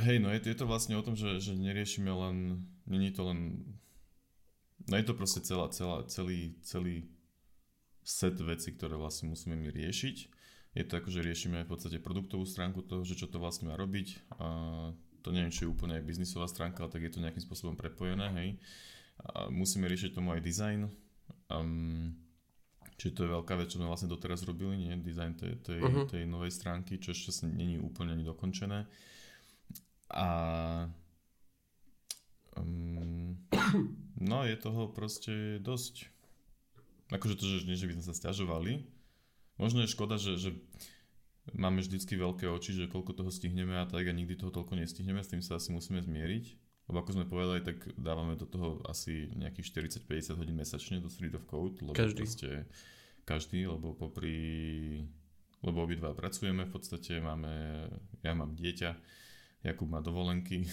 hej, 0.02 0.18
no 0.18 0.34
je, 0.34 0.42
je 0.42 0.58
to 0.58 0.66
vlastne 0.66 0.98
o 0.98 1.06
tom, 1.06 1.14
že, 1.14 1.38
že 1.38 1.54
neriešime 1.54 2.10
len, 2.10 2.66
není 2.90 3.14
to 3.14 3.22
len, 3.30 3.62
no 4.90 4.98
je 4.98 5.06
to 5.06 5.14
proste 5.14 5.46
celá, 5.46 5.70
celá, 5.70 6.02
celý, 6.10 6.58
celý 6.66 7.06
set 8.02 8.34
veci, 8.42 8.74
ktoré 8.74 8.98
vlastne 8.98 9.30
musíme 9.30 9.54
my 9.54 9.70
riešiť. 9.70 10.18
Je 10.72 10.84
to 10.88 10.98
ako, 10.98 11.14
že 11.14 11.22
riešime 11.22 11.68
v 11.68 11.70
podstate 11.70 12.02
produktovú 12.02 12.50
stránku 12.50 12.82
toho, 12.82 13.06
že 13.06 13.14
čo 13.20 13.30
to 13.30 13.38
vlastne 13.38 13.70
má 13.70 13.78
robiť. 13.78 14.34
A 14.42 14.48
to 15.22 15.30
neviem, 15.30 15.54
či 15.54 15.68
je 15.68 15.72
úplne 15.72 16.02
aj 16.02 16.08
biznisová 16.08 16.50
stránka, 16.50 16.82
ale 16.82 16.90
tak 16.90 17.06
je 17.06 17.14
to 17.14 17.22
nejakým 17.22 17.44
spôsobom 17.44 17.78
prepojené, 17.78 18.26
hej. 18.42 18.50
A 19.22 19.54
musíme 19.54 19.86
riešiť 19.86 20.18
tomu 20.18 20.34
aj 20.34 20.42
design, 20.42 20.90
Um, 21.52 22.16
čiže 22.96 23.16
to 23.18 23.24
je 23.28 23.36
veľká 23.36 23.54
vec, 23.60 23.68
čo 23.68 23.82
sme 23.82 23.92
vlastne 23.92 24.08
doteraz 24.08 24.48
robili, 24.48 24.88
nie? 24.88 24.94
Design 25.04 25.36
tej, 25.36 25.60
tej, 25.60 25.80
uh-huh. 25.84 26.08
tej 26.08 26.24
novej 26.24 26.54
stránky, 26.54 27.02
čo 27.02 27.12
ešte 27.12 27.50
není 27.50 27.76
úplne 27.82 28.16
ani 28.16 28.24
dokončené. 28.24 28.88
A 30.12 30.28
um, 32.56 33.36
no 34.32 34.38
je 34.48 34.56
toho 34.56 34.92
proste 34.92 35.60
dosť. 35.60 36.08
Akože 37.12 37.36
to, 37.36 37.44
že 37.44 37.68
nie, 37.68 37.76
že 37.76 37.92
by 37.92 38.00
sme 38.00 38.06
sa 38.08 38.16
stiažovali. 38.16 38.88
Možno 39.60 39.84
je 39.84 39.92
škoda, 39.92 40.16
že, 40.16 40.40
že 40.40 40.56
máme 41.52 41.84
vždycky 41.84 42.16
veľké 42.16 42.48
oči, 42.48 42.72
že 42.72 42.92
koľko 42.92 43.18
toho 43.18 43.32
stihneme 43.34 43.76
a 43.76 43.86
tak 43.86 44.08
a 44.08 44.16
nikdy 44.16 44.40
toho 44.40 44.54
toľko 44.54 44.80
nestihneme, 44.80 45.20
s 45.20 45.32
tým 45.32 45.44
sa 45.44 45.60
asi 45.60 45.76
musíme 45.76 46.00
zmieriť. 46.00 46.71
Lebo 46.92 47.08
ako 47.08 47.16
sme 47.16 47.26
povedali, 47.32 47.64
tak 47.64 47.88
dávame 47.96 48.36
do 48.36 48.44
toho 48.44 48.84
asi 48.84 49.32
nejakých 49.40 49.96
40-50 50.04 50.36
hodín 50.36 50.60
mesačne 50.60 51.00
do 51.00 51.08
Street 51.08 51.32
of 51.40 51.48
Code. 51.48 51.80
Lebo 51.80 51.96
každý. 51.96 52.28
Proste, 52.28 52.68
každý, 53.24 53.64
lebo 53.64 53.96
popri... 53.96 55.08
Lebo 55.64 55.88
obidva 55.88 56.12
pracujeme 56.12 56.68
v 56.68 56.74
podstate, 56.76 57.24
máme... 57.24 57.88
Ja 58.20 58.36
mám 58.36 58.60
dieťa, 58.60 58.92
Jakub 59.64 59.88
má 59.88 60.04
dovolenky 60.04 60.68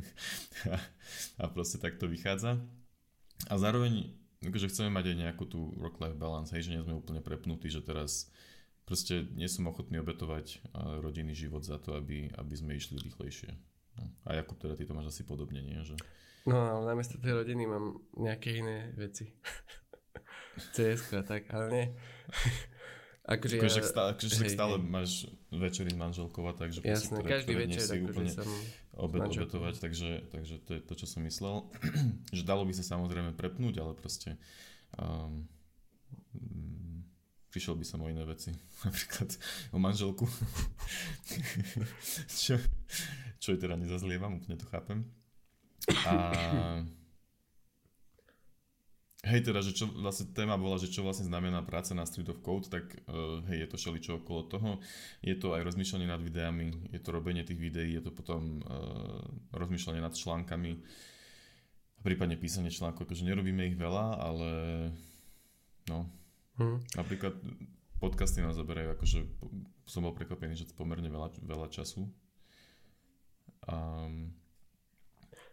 a, 0.72 0.78
a 1.42 1.44
proste 1.52 1.76
tak 1.76 2.00
to 2.00 2.08
vychádza. 2.08 2.56
A 3.50 3.54
zároveň 3.60 4.14
akože 4.46 4.70
chceme 4.70 4.94
mať 4.94 5.14
aj 5.14 5.16
nejakú 5.26 5.44
tú 5.46 5.74
work-life 5.74 6.18
balance, 6.18 6.54
hej, 6.54 6.70
že 6.70 6.72
nie 6.74 6.82
sme 6.82 6.98
úplne 6.98 7.20
prepnutí, 7.20 7.66
že 7.66 7.82
teraz 7.82 8.30
proste 8.86 9.26
nie 9.34 9.50
som 9.50 9.66
ochotný 9.66 10.02
obetovať 10.02 10.62
rodinný 11.02 11.34
život 11.34 11.62
za 11.66 11.78
to, 11.82 11.98
aby, 11.98 12.30
aby 12.34 12.54
sme 12.54 12.78
išli 12.78 12.98
rýchlejšie. 13.02 13.71
No. 13.98 14.04
A 14.24 14.38
Jakub, 14.38 14.56
teda 14.56 14.76
ty 14.76 14.88
to 14.88 14.96
máš 14.96 15.12
asi 15.12 15.22
podobne, 15.26 15.60
nie? 15.60 15.78
Že... 15.84 15.96
No, 16.48 16.56
ale 16.56 16.94
namiesto 16.94 17.20
tej 17.20 17.42
rodiny 17.42 17.68
mám 17.68 18.00
nejaké 18.16 18.58
iné 18.60 18.90
veci. 18.96 19.32
cs 20.76 21.12
a 21.16 21.22
tak, 21.24 21.48
ale 21.52 21.66
nie. 21.72 21.86
Akože, 23.22 23.62
akože, 23.62 23.80
ja, 23.80 23.86
stále, 23.86 24.08
akože 24.18 24.34
hej, 24.34 24.50
stále 24.50 24.74
hej. 24.82 24.90
máš 24.90 25.10
večery 25.54 25.94
manželkova, 25.94 26.58
takže 26.58 26.82
Jasné, 26.82 27.22
každý 27.22 27.54
ktoré 27.54 27.64
večer, 27.70 27.86
si 27.86 27.98
úplne 28.02 28.34
som 28.34 28.50
obed, 28.98 29.22
obetovať, 29.22 29.74
takže, 29.78 30.26
takže 30.26 30.54
to 30.66 30.70
je 30.74 30.80
to, 30.82 30.94
čo 30.98 31.06
som 31.06 31.22
myslel. 31.22 31.70
že 32.36 32.42
dalo 32.42 32.66
by 32.66 32.74
sa 32.74 32.82
samozrejme 32.82 33.38
prepnúť, 33.38 33.78
ale 33.78 33.94
proste 33.94 34.34
um, 34.98 35.46
prišiel 37.52 37.76
by 37.76 37.84
som 37.84 38.00
o 38.00 38.08
iné 38.08 38.24
veci. 38.24 38.56
Napríklad 38.88 39.28
o 39.70 39.78
manželku. 39.78 40.24
čo, 42.42 42.56
čo 43.36 43.48
je 43.52 43.58
teda 43.60 43.76
nezazlievam, 43.76 44.40
úplne 44.40 44.56
to 44.56 44.64
chápem. 44.72 45.04
A 46.08 46.12
Hej, 49.22 49.46
teda, 49.46 49.62
že 49.62 49.70
čo 49.70 49.86
vlastne 49.86 50.34
téma 50.34 50.58
bola, 50.58 50.82
že 50.82 50.90
čo 50.90 51.06
vlastne 51.06 51.30
znamená 51.30 51.62
práca 51.62 51.94
na 51.94 52.02
Street 52.02 52.26
of 52.26 52.42
Code, 52.42 52.66
tak 52.66 52.90
uh, 53.06 53.38
hej, 53.46 53.62
je 53.62 53.68
to 53.70 53.76
všeličo 53.78 54.12
okolo 54.18 54.50
toho. 54.50 54.70
Je 55.22 55.38
to 55.38 55.54
aj 55.54 55.62
rozmýšľanie 55.62 56.10
nad 56.10 56.18
videami, 56.18 56.74
je 56.90 56.98
to 56.98 57.14
robenie 57.14 57.46
tých 57.46 57.62
videí, 57.62 57.94
je 57.94 58.02
to 58.02 58.10
potom 58.10 58.58
uh, 58.66 59.22
rozmýšľanie 59.54 60.02
nad 60.02 60.10
článkami, 60.10 60.74
prípadne 62.02 62.34
písanie 62.34 62.74
článkov, 62.74 63.06
akože 63.06 63.22
nerobíme 63.22 63.62
ich 63.70 63.78
veľa, 63.78 64.06
ale 64.18 64.50
no, 65.86 66.10
hmm. 66.58 66.78
napríklad 66.98 67.34
podcasty 68.02 68.42
nás 68.42 68.58
zaberajú, 68.58 68.98
akože 68.98 69.18
som 69.86 70.02
bol 70.02 70.16
prekvapený, 70.16 70.58
že 70.58 70.66
to 70.68 70.74
pomerne 70.74 71.06
veľa, 71.06 71.38
veľa 71.46 71.70
času. 71.70 72.10
Um, 73.70 74.34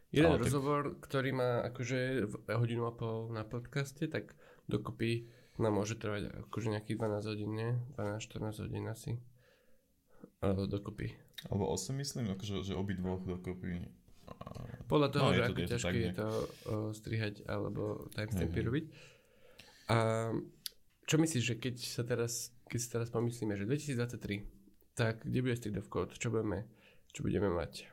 Jeden 0.09 0.33
Ale 0.33 0.41
rozhovor, 0.41 0.97
tak... 0.97 1.05
ktorý 1.05 1.29
má 1.37 1.61
akože 1.69 2.25
hodinu 2.57 2.89
a 2.89 2.93
pol 2.97 3.29
na 3.29 3.45
podcaste, 3.45 4.09
tak 4.09 4.33
dokopy 4.65 5.29
nám 5.61 5.77
môže 5.77 5.99
trvať 5.99 6.49
akože 6.49 6.73
nejakých 6.73 6.97
12 6.97 7.31
hodín, 7.35 7.51
nie? 7.53 7.69
12-14 7.99 8.65
hodín 8.65 8.85
asi. 8.89 9.11
Alebo 10.41 10.65
dokopy. 10.65 11.13
Alebo 11.51 11.69
8 11.69 11.93
myslím, 11.99 12.33
akože, 12.33 12.65
že 12.65 12.73
obi 12.73 12.97
dvoch 12.97 13.21
dokopy. 13.21 13.85
Podľa 14.89 15.09
toho, 15.13 15.25
no, 15.29 15.35
že 15.37 15.43
ako 15.45 15.61
ťažké 15.69 15.97
je 16.01 16.13
to 16.17 16.29
uh, 16.29 16.89
strihať 16.95 17.45
alebo 17.45 18.09
timestampy 18.17 18.59
robiť. 18.65 18.85
A 19.89 19.97
čo 21.09 21.17
myslíš, 21.17 21.43
že 21.43 21.55
keď 21.57 21.75
sa 21.81 22.05
teraz, 22.05 22.53
keď 22.69 22.79
sa 22.79 22.89
teraz 23.01 23.09
pomyslíme, 23.09 23.57
že 23.57 23.65
2023, 23.65 24.93
tak 24.93 25.25
kde 25.25 25.39
bude 25.41 25.57
Street 25.57 25.81
of 25.81 25.89
Code? 25.89 26.13
Čo 26.13 26.29
budeme, 26.29 26.69
čo 27.09 27.25
budeme 27.25 27.49
mať? 27.49 27.89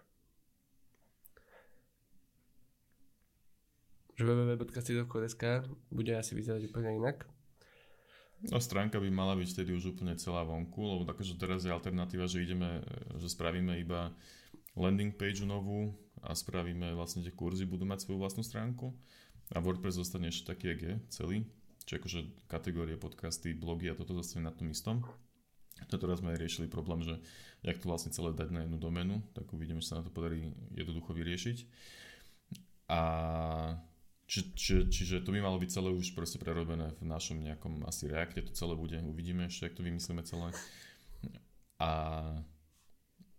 že 4.16 4.24
www.streetofcode.sk 4.24 5.68
bude 5.92 6.12
asi 6.16 6.32
vyzerať 6.32 6.72
úplne 6.72 6.96
inak. 6.96 7.28
No 8.48 8.60
stránka 8.60 9.00
by 9.00 9.08
mala 9.12 9.36
byť 9.36 9.48
vtedy 9.52 9.76
už 9.76 9.96
úplne 9.96 10.16
celá 10.16 10.44
vonku, 10.44 10.80
lebo 10.80 11.04
takže 11.08 11.36
teraz 11.36 11.64
je 11.64 11.72
alternatíva, 11.72 12.28
že 12.28 12.44
ideme, 12.44 12.84
že 13.16 13.32
spravíme 13.32 13.76
iba 13.80 14.12
landing 14.76 15.12
page 15.12 15.44
novú 15.44 15.92
a 16.20 16.32
spravíme 16.32 16.96
vlastne 16.96 17.24
tie 17.24 17.32
kurzy, 17.32 17.68
budú 17.68 17.88
mať 17.88 18.08
svoju 18.08 18.20
vlastnú 18.20 18.44
stránku 18.44 18.92
a 19.52 19.60
WordPress 19.60 20.00
zostane 20.00 20.28
ešte 20.28 20.52
taký, 20.52 20.64
jak 20.76 20.80
je, 20.80 20.94
celý. 21.12 21.38
Čiže 21.86 21.98
akože 22.02 22.20
kategórie, 22.50 22.98
podcasty, 22.98 23.54
blogy 23.54 23.94
a 23.94 23.98
toto 23.98 24.10
zostane 24.18 24.50
na 24.50 24.54
tom 24.54 24.66
istom. 24.74 25.06
To 25.86 25.96
teraz 26.02 26.18
sme 26.18 26.34
riešili 26.34 26.66
problém, 26.66 27.06
že 27.06 27.22
jak 27.62 27.78
to 27.78 27.86
vlastne 27.86 28.10
celé 28.10 28.34
dať 28.34 28.48
na 28.50 28.60
jednu 28.66 28.80
doménu, 28.80 29.22
tak 29.38 29.46
uvidíme, 29.54 29.78
že 29.78 29.94
sa 29.94 30.02
na 30.02 30.04
to 30.06 30.10
podarí 30.10 30.50
jednoducho 30.74 31.14
vyriešiť. 31.14 31.58
A 32.90 33.00
či, 34.26 34.50
či, 34.58 34.90
čiže 34.90 35.22
to 35.22 35.30
by 35.30 35.38
malo 35.38 35.62
byť 35.62 35.70
celé 35.70 35.94
už 35.94 36.10
proste 36.18 36.42
prerobené 36.42 36.90
v 36.98 37.06
našom 37.06 37.38
nejakom 37.38 37.86
asi 37.86 38.10
reakte, 38.10 38.42
to 38.42 38.50
celé 38.50 38.74
bude, 38.74 38.98
uvidíme 39.06 39.46
ešte, 39.46 39.70
ak 39.70 39.78
to 39.78 39.86
vymyslíme 39.86 40.26
celé. 40.26 40.50
A, 41.78 41.92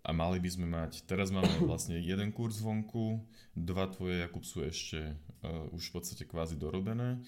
a 0.08 0.10
mali 0.16 0.39
by 0.39 0.48
sme 0.48 0.68
mať, 0.72 1.04
teraz 1.04 1.36
máme 1.36 1.51
vlastne 1.68 2.00
jeden 2.00 2.32
kurz 2.32 2.63
vonku, 2.63 3.27
dva 3.60 3.92
tvoje 3.92 4.24
Jakub 4.24 4.48
sú 4.48 4.63
ešte 4.63 5.19
uh, 5.43 5.67
už 5.76 5.91
v 5.91 5.93
podstate 6.00 6.24
kvázi 6.24 6.56
dorobené 6.56 7.19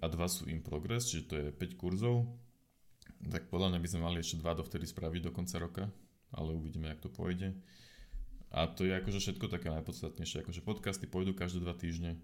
a 0.00 0.06
dva 0.12 0.26
sú 0.28 0.48
in 0.50 0.60
progress, 0.60 1.08
čiže 1.08 1.24
to 1.28 1.34
je 1.40 1.46
5 1.52 1.80
kurzov. 1.80 2.26
Tak 3.32 3.48
podľa 3.48 3.74
mňa 3.74 3.80
by 3.80 3.88
sme 3.88 4.00
mali 4.04 4.18
ešte 4.20 4.40
dva 4.40 4.52
dovtedy 4.52 4.84
spraviť 4.84 5.20
do 5.24 5.32
konca 5.32 5.56
roka, 5.56 5.84
ale 6.36 6.52
uvidíme, 6.52 6.90
jak 6.92 7.00
to 7.00 7.08
pôjde. 7.08 7.56
A 8.52 8.68
to 8.70 8.84
je 8.86 8.92
akože 8.94 9.18
všetko 9.18 9.46
také 9.48 9.72
najpodstatnejšie, 9.72 10.44
akože 10.44 10.60
podcasty 10.62 11.08
pôjdu 11.08 11.32
každé 11.32 11.64
dva 11.64 11.74
týždne, 11.74 12.20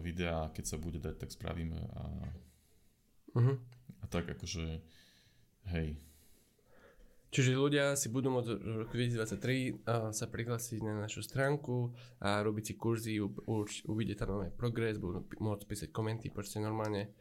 videá, 0.00 0.48
keď 0.52 0.64
sa 0.64 0.76
bude 0.80 0.98
dať, 0.98 1.20
tak 1.20 1.30
spravíme 1.32 1.76
a, 1.76 2.04
uh-huh. 3.36 3.56
a 4.00 4.04
tak 4.08 4.32
akože 4.32 4.80
hej. 5.76 5.88
Čiže 7.28 7.60
ľudia 7.60 7.92
si 7.92 8.08
budú 8.08 8.32
môcť 8.32 8.50
v 8.56 8.76
roku 8.88 8.94
2023 8.96 9.84
sa 10.16 10.26
prihlásiť 10.32 10.80
na 10.80 10.96
našu 10.96 11.20
stránku 11.20 11.92
a 12.24 12.40
robiť 12.40 12.64
si 12.64 12.74
kurzy, 12.80 13.20
uvidie 13.84 14.16
tam 14.16 14.40
nové 14.40 14.48
progres, 14.48 14.96
budú 14.96 15.28
môcť 15.36 15.64
písať 15.68 15.88
komenty, 15.92 16.32
proste 16.32 16.56
normálne 16.56 17.12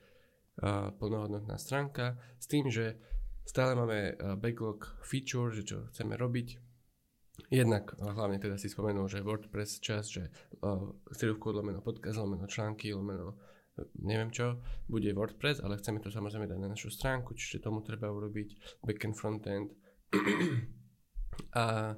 uh, 0.64 0.96
plnohodnotná 0.96 1.60
stránka 1.60 2.16
s 2.40 2.48
tým, 2.48 2.72
že 2.72 2.96
stále 3.44 3.76
máme 3.76 4.16
backlog 4.40 4.96
feature, 5.04 5.52
že 5.52 5.68
čo 5.68 5.78
chceme 5.92 6.16
robiť 6.16 6.68
Jednak 7.54 7.94
hlavne 8.02 8.42
teda 8.42 8.58
si 8.58 8.66
spomenul, 8.66 9.06
že 9.06 9.22
WordPress 9.22 9.78
čas, 9.78 10.10
že 10.10 10.34
uh, 10.66 10.90
stredovku 11.14 11.54
lomeno 11.54 11.86
podcast, 11.86 12.18
lomeno 12.18 12.50
články, 12.50 12.90
lomeno 12.98 13.38
neviem 14.02 14.34
čo, 14.34 14.58
bude 14.90 15.14
WordPress, 15.14 15.62
ale 15.62 15.78
chceme 15.78 16.02
to 16.02 16.10
samozrejme 16.10 16.50
dať 16.50 16.58
na 16.58 16.74
našu 16.74 16.90
stránku, 16.90 17.38
čiže 17.38 17.62
tomu 17.62 17.86
treba 17.86 18.10
urobiť 18.10 18.82
backend, 18.82 19.14
frontend. 19.14 19.70
A 21.62 21.96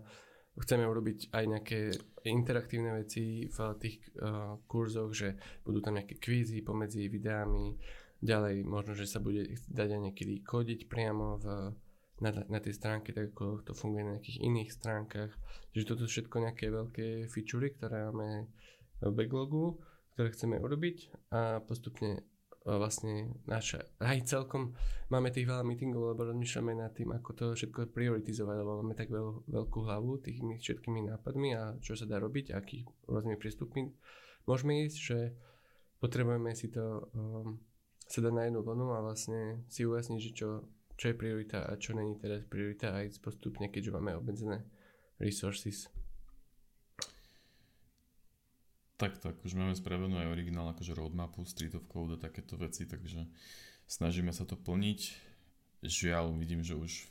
chceme 0.59 0.83
urobiť 0.83 1.31
aj 1.31 1.43
nejaké 1.47 1.79
interaktívne 2.27 2.99
veci 2.99 3.47
v 3.47 3.57
tých 3.79 4.03
uh, 4.19 4.59
kurzoch, 4.67 5.15
že 5.15 5.39
budú 5.63 5.79
tam 5.79 5.95
nejaké 5.95 6.19
kvízy 6.19 6.61
pomedzi 6.61 7.07
videami, 7.07 7.79
ďalej 8.19 8.67
možno, 8.67 8.91
že 8.95 9.07
sa 9.07 9.23
bude 9.23 9.47
dať 9.71 9.89
aj 9.95 10.01
niekedy 10.11 10.43
kodiť 10.43 10.91
priamo 10.91 11.39
v 11.39 11.45
na, 12.19 12.35
na 12.35 12.59
tej 12.59 12.75
stránke, 12.75 13.15
tak 13.15 13.31
ako 13.31 13.63
to 13.63 13.71
funguje 13.71 14.03
na 14.03 14.19
nejakých 14.19 14.43
iných 14.43 14.69
stránkach. 14.75 15.31
Čiže 15.71 15.87
toto 15.87 16.03
sú 16.03 16.19
všetko 16.19 16.35
nejaké 16.43 16.65
veľké 16.67 17.07
featurey, 17.31 17.71
ktoré 17.71 18.11
máme 18.11 18.51
v 18.99 19.13
backlogu, 19.15 19.79
ktoré 20.15 20.35
chceme 20.35 20.59
urobiť 20.59 21.31
a 21.31 21.63
postupne 21.63 22.27
vlastne 22.77 23.33
naša, 23.49 23.81
aj 24.03 24.29
celkom 24.29 24.75
máme 25.09 25.33
tých 25.33 25.49
veľa 25.49 25.65
meetingov, 25.65 26.13
lebo 26.13 26.29
rozmýšľame 26.29 26.77
nad 26.77 26.93
tým, 26.93 27.15
ako 27.15 27.29
to 27.33 27.45
všetko 27.55 27.89
prioritizovať, 27.95 28.55
lebo 28.61 28.83
máme 28.83 28.93
tak 28.93 29.09
veľ, 29.09 29.49
veľkú 29.49 29.79
hlavu 29.87 30.21
tými 30.21 30.61
všetkými 30.61 31.09
nápadmi 31.09 31.55
a 31.55 31.73
čo 31.81 31.97
sa 31.97 32.05
dá 32.05 32.21
robiť, 32.21 32.53
aký 32.53 32.85
rôznymi 33.09 33.37
prístupmi 33.39 33.89
môžeme 34.45 34.85
ísť, 34.85 34.97
že 34.99 35.19
potrebujeme 35.97 36.51
si 36.53 36.69
to 36.69 37.09
um, 37.15 37.57
sa 38.05 38.19
dať 38.21 38.33
na 38.35 38.43
jednu 38.45 38.61
vlnu 38.61 38.87
a 38.93 38.99
vlastne 39.01 39.65
si 39.71 39.87
ujasniť, 39.87 40.19
že 40.21 40.31
čo 40.35 40.49
čo 40.99 41.15
je 41.15 41.15
priorita 41.15 41.63
a 41.63 41.79
čo 41.79 41.95
není 41.95 42.19
teraz 42.19 42.43
priorita 42.43 42.91
a 42.91 43.07
ísť 43.07 43.23
postupne, 43.23 43.71
keďže 43.71 43.95
máme 43.95 44.19
obmedzené 44.19 44.67
resources. 45.15 45.87
Tak, 48.99 49.15
tak, 49.23 49.39
už 49.47 49.55
máme 49.55 49.71
spravenú 49.79 50.19
aj 50.19 50.27
originál 50.27 50.75
akože 50.75 50.91
roadmapu, 50.91 51.47
Street 51.47 51.71
of 51.71 51.87
Code 51.87 52.19
a 52.19 52.23
takéto 52.27 52.59
veci, 52.59 52.83
takže 52.83 53.23
snažíme 53.87 54.35
sa 54.35 54.43
to 54.43 54.59
plniť. 54.59 54.99
Žiaľ, 55.87 56.35
vidím, 56.35 56.59
že 56.67 56.75
už 56.75 57.07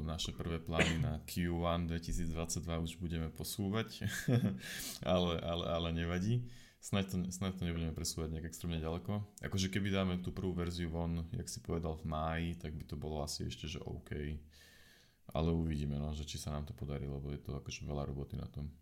naše 0.00 0.32
prvé 0.32 0.56
plány 0.56 0.96
na 1.04 1.20
Q1 1.28 1.92
2022 1.92 2.64
už 2.88 2.92
budeme 2.96 3.28
posúvať, 3.28 4.08
ale, 5.04 5.36
ale, 5.44 5.64
ale 5.68 5.88
nevadí. 5.92 6.48
Snaď 6.80 7.12
to, 7.12 7.16
snaď 7.28 7.52
to 7.60 7.68
nebudeme 7.68 7.92
presúvať 7.92 8.32
nejak 8.32 8.48
extrémne 8.48 8.80
ďaleko. 8.80 9.20
Akože 9.44 9.68
keby 9.68 9.92
dáme 9.92 10.24
tú 10.24 10.32
prvú 10.32 10.56
verziu 10.56 10.88
von, 10.88 11.28
jak 11.36 11.52
si 11.52 11.60
povedal 11.60 12.00
v 12.00 12.08
máji, 12.08 12.48
tak 12.56 12.72
by 12.72 12.88
to 12.88 12.96
bolo 12.96 13.20
asi 13.20 13.44
ešte, 13.44 13.68
že 13.68 13.84
OK. 13.84 14.40
Ale 15.36 15.52
uvidíme, 15.52 16.00
no, 16.00 16.16
že 16.16 16.24
či 16.24 16.40
sa 16.40 16.56
nám 16.56 16.64
to 16.64 16.72
podarí, 16.72 17.04
lebo 17.04 17.28
je 17.28 17.44
to 17.44 17.60
akože 17.60 17.84
veľa 17.84 18.08
roboty 18.08 18.40
na 18.40 18.48
tom. 18.48 18.72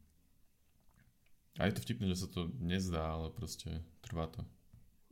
A 1.58 1.66
je 1.66 1.74
to 1.74 1.84
vtipné, 1.84 2.06
že 2.08 2.22
sa 2.22 2.28
to 2.30 2.54
nezdá, 2.62 3.02
ale 3.02 3.34
proste 3.34 3.82
trvá 4.00 4.30
to. 4.30 4.46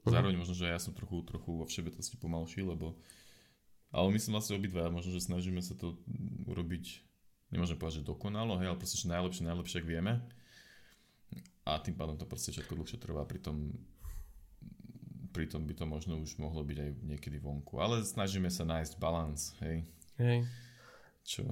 Mhm. 0.06 0.10
Zároveň 0.14 0.36
možno, 0.38 0.54
že 0.54 0.70
ja 0.70 0.78
som 0.78 0.94
trochu, 0.94 1.26
trochu 1.26 1.50
vo 1.50 1.66
všeobecnosti 1.66 2.16
pomalší, 2.16 2.62
lebo 2.62 2.94
ale 3.94 4.12
myslím 4.14 4.38
vlastne 4.38 4.58
obidva, 4.58 4.92
možno, 4.92 5.14
že 5.14 5.24
snažíme 5.24 5.62
sa 5.62 5.72
to 5.78 5.96
urobiť, 6.46 7.00
nemôžem 7.54 7.78
povedať, 7.78 8.02
že 8.02 8.10
dokonalo, 8.10 8.58
hej, 8.58 8.68
ale 8.74 8.78
proste, 8.78 8.98
že 8.98 9.08
najlepšie, 9.08 9.46
najlepšie, 9.46 9.78
ak 9.78 9.86
vieme 9.86 10.12
a 11.66 11.82
tým 11.82 11.98
pádom 11.98 12.14
to 12.14 12.26
proste 12.26 12.54
všetko 12.54 12.78
dlhšie 12.78 12.98
trvá, 13.02 13.26
pritom 13.26 13.74
pritom 15.34 15.68
by 15.68 15.74
to 15.76 15.84
možno 15.84 16.16
už 16.16 16.40
mohlo 16.40 16.64
byť 16.64 16.78
aj 16.80 16.90
niekedy 17.04 17.36
vonku. 17.36 17.76
Ale 17.76 18.00
snažíme 18.00 18.48
sa 18.48 18.64
nájsť 18.64 18.96
balans, 18.96 19.52
hej. 19.60 19.84
Hej. 20.16 20.48
Čo? 21.26 21.44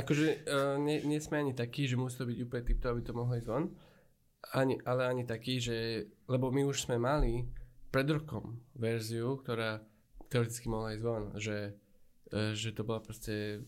akože 0.00 0.48
uh, 0.48 0.74
nie, 0.82 1.04
nie 1.06 1.22
sme 1.22 1.38
ani 1.38 1.54
takí, 1.54 1.86
že 1.86 1.94
musí 1.94 2.18
to 2.18 2.26
byť 2.26 2.38
úplne 2.42 2.64
typto, 2.66 2.86
aby 2.90 3.00
to 3.06 3.14
mohlo 3.14 3.38
ísť 3.38 3.46
von. 3.46 3.70
Ani, 4.54 4.78
ale 4.86 5.08
ani 5.10 5.24
taký, 5.26 5.58
že... 5.58 6.06
Lebo 6.30 6.54
my 6.54 6.62
už 6.68 6.86
sme 6.86 7.00
mali 7.00 7.46
pred 7.90 8.06
rokom 8.06 8.62
verziu, 8.78 9.40
ktorá 9.40 9.82
teoreticky 10.30 10.66
mohla 10.70 10.94
ísť 10.94 11.04
von, 11.06 11.24
že 11.38 11.74
že 12.32 12.74
to 12.74 12.82
bola 12.82 12.98
proste 12.98 13.62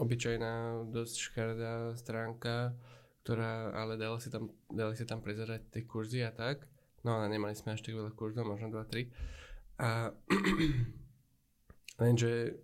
obyčajná, 0.00 0.84
dosť 0.90 1.14
škaredá 1.30 1.94
stránka, 1.94 2.74
ktorá, 3.22 3.72
ale 3.76 4.00
dali 4.00 4.18
si 4.20 4.28
tam, 4.32 4.50
dali 4.72 4.96
si 4.96 5.04
tam 5.06 5.20
prezerať 5.20 5.70
tie 5.70 5.82
kurzy 5.84 6.24
a 6.24 6.32
tak. 6.32 6.66
No 7.04 7.20
ale 7.20 7.28
nemali 7.28 7.52
sme 7.52 7.76
až 7.76 7.84
tak 7.84 7.94
veľa 7.94 8.16
kurzov, 8.16 8.48
možno 8.48 8.72
2-3. 8.72 9.12
A 9.80 10.10
lenže 12.02 12.58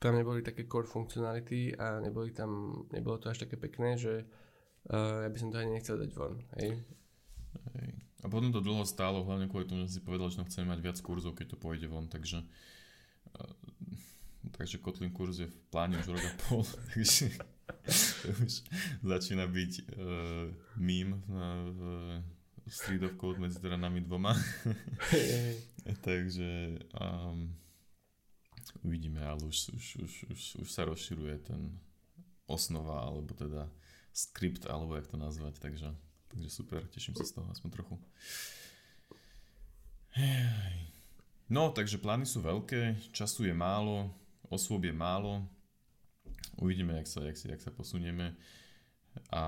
tam 0.00 0.16
neboli 0.16 0.40
také 0.40 0.64
core 0.64 0.88
funkcionality 0.88 1.76
a 1.76 2.00
neboli 2.00 2.32
tam, 2.32 2.82
nebolo 2.92 3.20
to 3.20 3.30
až 3.30 3.44
také 3.44 3.60
pekné, 3.60 3.96
že 4.00 4.24
uh, 4.90 5.24
ja 5.24 5.28
by 5.30 5.38
som 5.38 5.48
to 5.52 5.60
ani 5.60 5.78
nechcel 5.78 5.96
dať 6.00 6.10
von. 6.12 6.36
Hej. 6.60 6.82
Hej. 7.78 7.90
A 8.24 8.26
potom 8.32 8.50
to 8.50 8.64
dlho 8.64 8.88
stálo, 8.88 9.20
hlavne 9.24 9.52
kvôli 9.52 9.68
tomu, 9.68 9.84
že 9.84 9.96
si 9.96 10.00
povedal, 10.00 10.32
že 10.32 10.40
chceme 10.48 10.72
mať 10.72 10.80
viac 10.80 10.98
kurzov, 11.04 11.36
keď 11.36 11.54
to 11.54 11.56
pôjde 11.60 11.86
von, 11.88 12.08
takže 12.08 12.40
uh, 12.40 13.54
takže 14.56 14.78
Kotlin 14.78 15.10
kurz 15.10 15.42
je 15.42 15.48
v 15.50 15.56
pláne 15.72 15.98
už 15.98 16.14
rok 16.14 16.24
a 16.24 16.32
pol, 16.46 16.62
takže 16.92 17.28
už 18.38 18.54
začína 19.02 19.44
byť 19.50 19.72
uh, 19.96 20.48
mím 20.78 21.20
na, 21.26 21.68
v 21.74 21.82
Street 22.68 23.02
of 23.04 23.16
Code 23.20 23.40
medzi 23.40 23.60
teda 23.60 23.76
nami 23.76 24.00
dvoma. 24.00 24.32
takže 26.06 26.80
um, 26.96 27.52
uvidíme, 28.80 29.20
ale 29.20 29.44
už, 29.44 29.74
už, 29.76 29.84
už, 30.00 30.12
už, 30.32 30.40
už 30.64 30.68
sa 30.68 30.88
rozširuje 30.88 31.44
ten 31.44 31.76
osnova, 32.48 33.04
alebo 33.04 33.36
teda 33.36 33.68
skript, 34.14 34.70
alebo 34.70 34.94
jak 34.94 35.10
to 35.10 35.18
nazvať, 35.18 35.58
takže, 35.58 35.90
takže 36.30 36.48
super, 36.48 36.86
teším 36.86 37.18
sa 37.18 37.26
z 37.26 37.34
toho 37.34 37.50
aspoň 37.50 37.70
trochu. 37.74 37.98
No, 41.50 41.74
takže 41.74 41.98
plány 41.98 42.22
sú 42.22 42.38
veľké, 42.38 43.10
času 43.10 43.50
je 43.50 43.54
málo, 43.54 44.14
osôb 44.46 44.86
je 44.86 44.94
málo, 44.94 45.42
uvidíme, 46.62 46.94
jak 47.02 47.10
sa, 47.10 47.20
jak, 47.26 47.36
si, 47.36 47.50
jak 47.50 47.58
sa 47.58 47.74
posunieme 47.74 48.38
a 49.34 49.42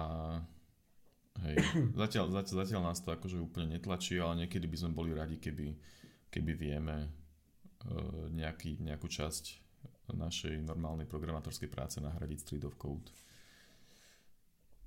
hej, 1.47 1.57
zatiaľ, 1.95 2.35
zatiaľ, 2.35 2.57
zatiaľ 2.67 2.83
nás 2.91 2.99
to 2.99 3.15
akože 3.15 3.39
úplne 3.39 3.79
netlačí, 3.79 4.19
ale 4.19 4.45
niekedy 4.45 4.67
by 4.67 4.77
sme 4.83 4.91
boli 4.91 5.15
radi, 5.15 5.39
keby, 5.39 5.79
keby 6.27 6.53
vieme 6.59 7.07
uh, 7.07 8.27
nejaký, 8.35 8.83
nejakú 8.83 9.07
časť 9.07 9.63
našej 10.15 10.63
normálnej 10.63 11.07
programátorskej 11.07 11.71
práce 11.71 11.99
nahradiť 11.99 12.39
Street 12.43 12.67
of 12.67 12.79
Code. 12.79 13.11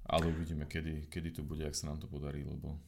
Ale 0.09 0.25
uvidíme, 0.25 0.65
kedy, 0.65 1.05
kedy 1.05 1.29
to 1.37 1.41
bude, 1.45 1.61
ak 1.61 1.77
sa 1.77 1.93
nám 1.93 2.01
to 2.01 2.09
podarí, 2.09 2.41
lebo 2.41 2.81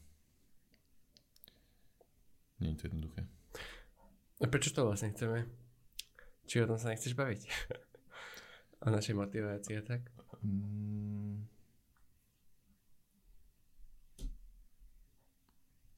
nie 2.58 2.74
je 2.74 2.78
to 2.82 2.88
jednoduché. 2.90 3.22
A 4.42 4.50
prečo 4.50 4.74
to 4.74 4.90
vlastne 4.90 5.14
chceme? 5.14 5.46
Či 6.50 6.66
o 6.66 6.70
tom 6.70 6.82
sa 6.82 6.90
nechceš 6.90 7.14
baviť? 7.14 7.42
o 8.86 8.88
našej 8.90 9.14
motivácii 9.14 9.78
a 9.78 9.84
tak? 9.86 10.02
Mm. 10.42 11.46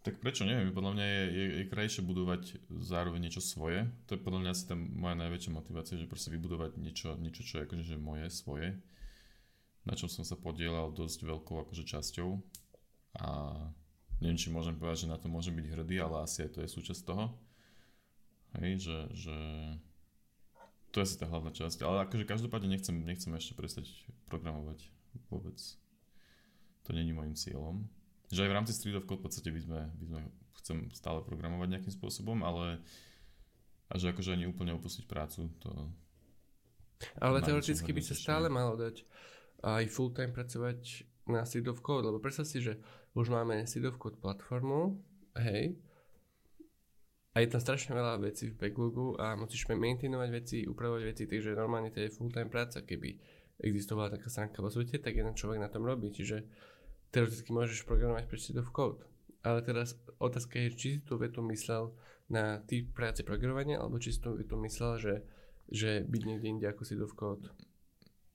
Tak 0.04 0.20
prečo 0.20 0.44
neviem, 0.44 0.76
podľa 0.76 1.00
mňa 1.00 1.06
je, 1.08 1.24
je, 1.32 1.46
je 1.64 1.72
krajšie 1.72 2.04
budovať 2.04 2.60
zároveň 2.68 3.32
niečo 3.32 3.40
svoje. 3.40 3.88
To 4.12 4.20
je 4.20 4.20
podľa 4.20 4.40
mňa 4.44 4.52
asi 4.52 4.68
tam 4.68 4.84
moja 5.00 5.16
najväčšia 5.16 5.56
motivácia, 5.56 5.96
že 5.96 6.12
proste 6.12 6.28
vybudovať 6.36 6.76
niečo, 6.76 7.16
niečo 7.16 7.48
čo 7.48 7.64
je 7.64 7.64
akože 7.64 7.96
že 7.96 7.96
moje, 7.96 8.28
svoje. 8.28 8.76
Na 9.84 9.94
čom 10.00 10.08
som 10.08 10.24
sa 10.24 10.40
podielal 10.40 10.96
dosť 10.96 11.28
veľkou 11.28 11.68
akože 11.68 11.84
časťou. 11.84 12.30
A 13.20 13.28
neviem, 14.24 14.40
či 14.40 14.48
môžem 14.48 14.80
povedať, 14.80 15.08
že 15.08 15.12
na 15.12 15.20
to 15.20 15.28
môžem 15.28 15.56
byť 15.60 15.68
hrdý, 15.68 16.00
ale 16.00 16.24
asi 16.24 16.48
aj 16.48 16.56
to 16.56 16.60
je 16.64 16.70
súčasť 16.72 17.02
toho. 17.04 17.36
Hej, 18.60 18.86
že, 18.88 18.98
že 19.12 19.38
to 20.94 21.02
je 21.02 21.06
asi 21.10 21.20
tá 21.20 21.26
hlavná 21.28 21.52
časť. 21.52 21.84
Ale 21.84 22.08
akože 22.08 22.24
každopádne 22.24 22.72
nechcem, 22.72 22.96
nechcem 23.04 23.34
ešte 23.36 23.58
prestať 23.58 23.92
programovať 24.32 24.88
vôbec. 25.28 25.58
To 26.88 26.96
není 26.96 27.12
môjim 27.12 27.36
cieľom. 27.36 27.84
Že 28.32 28.48
aj 28.48 28.50
v 28.50 28.56
rámci 28.56 28.72
Street 28.72 28.98
of 28.98 29.10
Code 29.10 29.20
v 29.20 29.26
podstate 29.28 29.50
by 29.52 29.62
sme, 29.62 29.80
by 30.00 30.06
sme 30.08 30.20
chcem 30.64 30.78
stále 30.96 31.20
programovať 31.26 31.68
nejakým 31.76 31.94
spôsobom, 31.94 32.40
ale 32.46 32.80
a 33.92 34.00
že 34.00 34.10
akože 34.10 34.34
ani 34.34 34.50
úplne 34.50 34.74
opustiť 34.74 35.06
prácu, 35.06 35.52
to... 35.60 35.70
Ale 37.20 37.44
teoreticky 37.44 37.92
by 37.92 38.02
sa 38.02 38.16
stále 38.16 38.48
malo 38.48 38.80
dať 38.80 39.04
aj 39.64 39.88
full 39.88 40.12
time 40.12 40.36
pracovať 40.36 41.08
na 41.32 41.48
Seed 41.48 41.66
of 41.72 41.80
Code, 41.80 42.12
lebo 42.12 42.20
predstav 42.20 42.44
si, 42.44 42.60
že 42.60 42.78
už 43.16 43.32
máme 43.32 43.64
Seed 43.64 43.88
of 43.88 43.96
Code 43.96 44.20
platformu, 44.20 45.00
hej, 45.40 45.80
a 47.34 47.42
je 47.42 47.50
tam 47.50 47.62
strašne 47.66 47.98
veľa 47.98 48.22
vecí 48.22 48.54
v 48.54 48.58
backlogu 48.62 49.18
a 49.18 49.34
musíš 49.34 49.66
maintainovať 49.66 50.30
veci, 50.30 50.58
upravovať 50.70 51.04
veci, 51.10 51.24
takže 51.26 51.58
normálne 51.58 51.90
to 51.90 52.06
je 52.06 52.14
full-time 52.14 52.46
práca. 52.46 52.86
Keby 52.86 53.18
existovala 53.58 54.14
taká 54.14 54.30
stránka 54.30 54.62
vo 54.62 54.70
svete, 54.70 55.02
tak 55.02 55.18
jeden 55.18 55.34
človek 55.34 55.58
na 55.58 55.66
tom 55.66 55.82
robí. 55.82 56.14
Čiže 56.14 56.46
teoreticky 57.10 57.50
môžeš 57.50 57.90
programovať 57.90 58.30
pre 58.30 58.38
of 58.38 58.70
code. 58.70 59.02
Ale 59.42 59.66
teraz 59.66 59.98
otázka 60.22 60.62
je, 60.62 60.78
či 60.78 60.88
si 60.94 61.00
tú 61.02 61.18
vetu 61.18 61.42
myslel 61.50 61.98
na 62.30 62.62
typ 62.70 62.94
práce 62.94 63.26
programovania, 63.26 63.82
alebo 63.82 63.98
či 63.98 64.14
si 64.14 64.22
tú 64.22 64.38
vetu 64.38 64.54
myslel, 64.62 65.02
že, 65.02 65.16
že 65.74 65.90
byť 66.06 66.22
niekde 66.30 66.48
inde 66.48 66.66
ako 66.70 66.86
seed 66.86 67.02
of 67.02 67.18
code. 67.18 67.50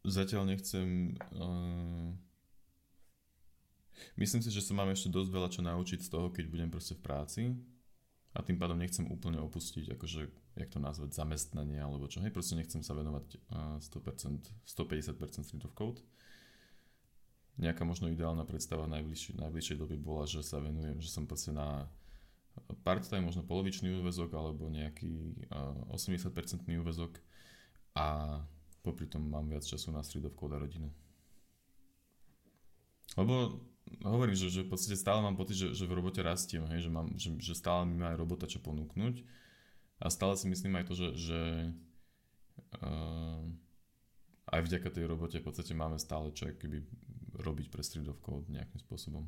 Zatiaľ 0.06 0.54
nechcem... 0.54 1.16
Uh... 1.34 2.14
Myslím 4.14 4.42
si, 4.46 4.54
že 4.54 4.62
sa 4.62 4.78
mám 4.78 4.94
ešte 4.94 5.10
dosť 5.10 5.30
veľa 5.30 5.48
čo 5.50 5.60
naučiť 5.66 5.98
z 6.06 6.08
toho, 6.10 6.30
keď 6.30 6.46
budem 6.46 6.70
proste 6.70 6.94
v 6.94 7.02
práci. 7.02 7.42
A 8.36 8.44
tým 8.46 8.54
pádom 8.54 8.78
nechcem 8.78 9.02
úplne 9.10 9.42
opustiť, 9.42 9.98
akože, 9.98 10.22
jak 10.54 10.70
to 10.70 10.78
nazvať, 10.78 11.10
zamestnanie 11.10 11.82
alebo 11.82 12.06
čo, 12.06 12.22
hej, 12.22 12.30
proste 12.30 12.54
nechcem 12.54 12.84
sa 12.86 12.94
venovať 12.94 13.40
100%, 13.82 13.82
150% 14.62 15.42
Street 15.42 15.66
of 15.66 15.74
Code. 15.74 16.04
Nejaká 17.58 17.82
možno 17.82 18.06
ideálna 18.06 18.46
predstava 18.46 18.86
najbližšej, 18.86 19.42
najbližšej 19.42 19.76
dobe 19.82 19.98
bola, 19.98 20.30
že 20.30 20.46
sa 20.46 20.62
venujem, 20.62 21.02
že 21.02 21.10
som 21.10 21.26
proste 21.26 21.50
na 21.50 21.90
part-time, 22.86 23.26
možno 23.26 23.42
polovičný 23.42 23.98
úvezok 23.98 24.30
alebo 24.38 24.70
nejaký 24.70 25.34
80% 25.90 26.30
úvezok. 26.78 27.18
A 27.98 28.38
popri 28.82 29.06
tom 29.10 29.26
mám 29.26 29.48
viac 29.48 29.64
času 29.66 29.90
na 29.90 30.02
Code 30.04 30.54
a 30.54 30.58
rodinu. 30.58 30.88
Lebo 33.16 33.62
hovorím, 34.04 34.36
že, 34.36 34.52
že 34.52 34.66
v 34.66 34.70
podstate 34.70 34.96
stále 35.00 35.24
mám 35.24 35.34
pocit, 35.34 35.56
že, 35.56 35.68
že 35.72 35.84
v 35.88 35.96
robote 35.96 36.20
rastiem, 36.20 36.68
hej, 36.68 36.86
že, 36.86 36.90
mám, 36.92 37.08
že, 37.16 37.32
že 37.40 37.54
stále 37.56 37.88
mi 37.88 37.96
má 37.96 38.12
aj 38.12 38.20
robota 38.20 38.44
čo 38.44 38.60
ponúknuť 38.60 39.24
a 39.98 40.06
stále 40.12 40.36
si 40.36 40.46
myslím 40.46 40.78
aj 40.78 40.84
to, 40.92 40.94
že, 40.94 41.08
že 41.16 41.40
uh, 42.84 43.42
aj 44.52 44.60
vďaka 44.64 44.88
tej 44.92 45.04
robote 45.08 45.36
v 45.40 45.46
podstate 45.46 45.72
máme 45.72 45.96
stále 45.96 46.30
čo 46.36 46.52
keby 46.52 46.84
robiť 47.38 47.66
pre 47.72 47.82
Code 47.82 48.50
nejakým 48.50 48.80
spôsobom. 48.82 49.24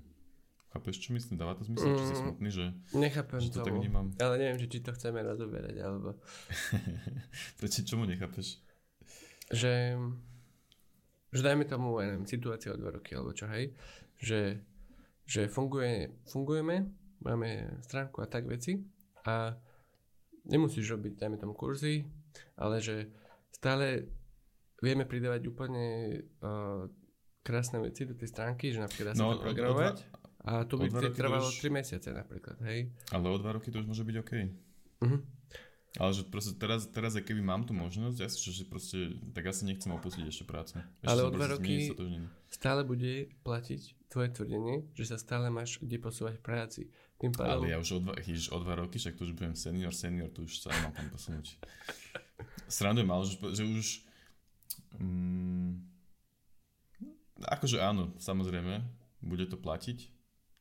Chápeš, 0.71 1.03
čo 1.03 1.11
myslím? 1.19 1.35
Dáva 1.35 1.59
to 1.59 1.67
zmysel? 1.67 1.91
Mm, 1.91 1.99
či 1.99 2.05
si 2.07 2.15
mm, 2.15 2.23
smutný, 2.23 2.49
že, 2.55 2.67
nechápem 2.95 3.43
že 3.43 3.51
to 3.51 3.67
tak 3.67 3.75
vnímam? 3.75 4.15
Ale 4.23 4.39
neviem, 4.39 4.55
že 4.55 4.71
či 4.71 4.79
to 4.79 4.95
chceme 4.95 5.19
rozoberať, 5.19 5.83
alebo... 5.83 6.15
Prečo, 7.59 7.83
čomu 7.83 8.07
nechápeš? 8.07 8.63
Že, 9.51 9.99
že 11.35 11.41
dajme 11.43 11.67
tomu, 11.67 11.99
ja 11.99 12.15
neviem, 12.15 12.27
situácia 12.27 12.71
o 12.71 12.79
dva 12.79 12.95
roky, 12.95 13.19
alebo 13.19 13.35
čo, 13.35 13.51
hej? 13.51 13.75
že, 14.21 14.61
že 15.25 15.49
funguje, 15.49 16.13
fungujeme, 16.29 16.93
máme 17.25 17.81
stránku 17.83 18.21
a 18.21 18.29
tak 18.29 18.45
veci 18.47 18.85
a 19.25 19.57
nemusíš 20.45 20.93
robiť, 20.93 21.17
dajme 21.17 21.37
tomu 21.41 21.57
kurzy, 21.57 22.05
ale 22.61 22.85
že 22.85 23.09
stále 23.53 24.09
vieme 24.81 25.05
pridávať 25.09 25.43
úplne 25.49 25.85
uh, 26.41 26.85
krásne 27.41 27.81
veci 27.81 28.05
do 28.05 28.17
tej 28.17 28.29
stránky, 28.29 28.73
že 28.73 28.81
napríklad 28.81 29.13
dá 29.13 29.15
sa 29.17 29.25
no, 29.25 29.37
to 29.37 29.45
programovať. 29.45 30.05
A 30.41 30.65
to 30.65 30.81
by 30.81 30.89
trvalo 31.13 31.45
už... 31.45 31.61
3 31.61 31.69
mesiace 31.69 32.17
napríklad, 32.17 32.57
hej. 32.65 32.89
Ale 33.13 33.29
o 33.29 33.37
2 33.37 33.57
roky 33.61 33.69
to 33.69 33.85
už 33.85 33.89
môže 33.89 34.05
byť 34.09 34.17
OK. 34.25 34.33
Uh-huh. 35.05 35.21
Ale 35.99 36.15
že 36.15 36.23
proste 36.23 36.55
teraz, 36.55 36.87
teraz 36.87 37.19
keby 37.19 37.43
mám 37.43 37.67
tú 37.67 37.75
možnosť, 37.75 38.17
ja 38.23 38.31
si, 38.31 38.39
že 38.47 38.63
proste, 38.63 39.19
tak 39.35 39.51
asi 39.51 39.67
nechcem 39.67 39.91
opustiť 39.91 40.23
ešte 40.23 40.45
prácu. 40.47 40.79
Ešte 41.03 41.11
Ale 41.11 41.27
o 41.27 41.35
dva 41.35 41.51
roky 41.51 41.91
stále 42.47 42.87
bude 42.87 43.35
platiť 43.43 43.99
tvoje 44.07 44.31
tvrdenie, 44.31 44.87
že 44.95 45.11
sa 45.11 45.19
stále 45.19 45.51
máš 45.51 45.83
kde 45.83 45.99
posúvať 45.99 46.39
v 46.39 46.45
práci. 46.47 46.83
Tým 47.19 47.35
pádom... 47.35 47.67
Ale 47.67 47.75
ja 47.75 47.83
už 47.83 47.91
o 47.99 48.01
dva, 48.07 48.15
o 48.15 48.59
dva 48.63 48.75
roky, 48.79 49.03
však 49.03 49.19
tu 49.19 49.27
už 49.27 49.35
budem 49.35 49.59
senior, 49.59 49.91
senior, 49.91 50.31
tu 50.31 50.47
už 50.47 50.63
sa 50.63 50.71
mám 50.71 50.95
kam 50.95 51.11
posunúť. 51.11 51.59
Srandujem, 52.71 53.11
ale 53.11 53.25
že, 53.27 53.37
že 53.51 53.65
už... 53.67 53.87
Mm, 54.95 55.91
akože 57.51 57.83
áno, 57.83 58.15
samozrejme, 58.23 58.79
bude 59.27 59.47
to 59.51 59.59
platiť, 59.59 60.07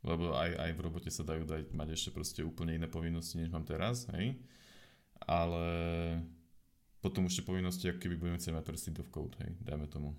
lebo 0.10 0.34
aj, 0.34 0.58
aj 0.58 0.72
v 0.74 0.80
robote 0.82 1.10
sa 1.14 1.22
dajú 1.22 1.46
dať, 1.46 1.70
mať 1.70 1.94
ešte 1.94 2.10
proste 2.18 2.42
úplne 2.42 2.82
iné 2.82 2.90
povinnosti, 2.90 3.38
než 3.38 3.54
mám 3.54 3.62
teraz, 3.62 4.10
hej 4.18 4.42
ale 5.28 5.66
potom 7.00 7.28
už 7.28 7.40
tie 7.40 7.48
povinnosti, 7.48 7.88
ako 7.88 8.00
keby 8.04 8.16
budeme 8.20 8.38
chcieť 8.40 8.54
mať 8.56 8.64
Street 8.76 9.00
of 9.00 9.12
Code, 9.12 9.40
hej, 9.40 9.56
dajme 9.64 9.88
tomu. 9.88 10.16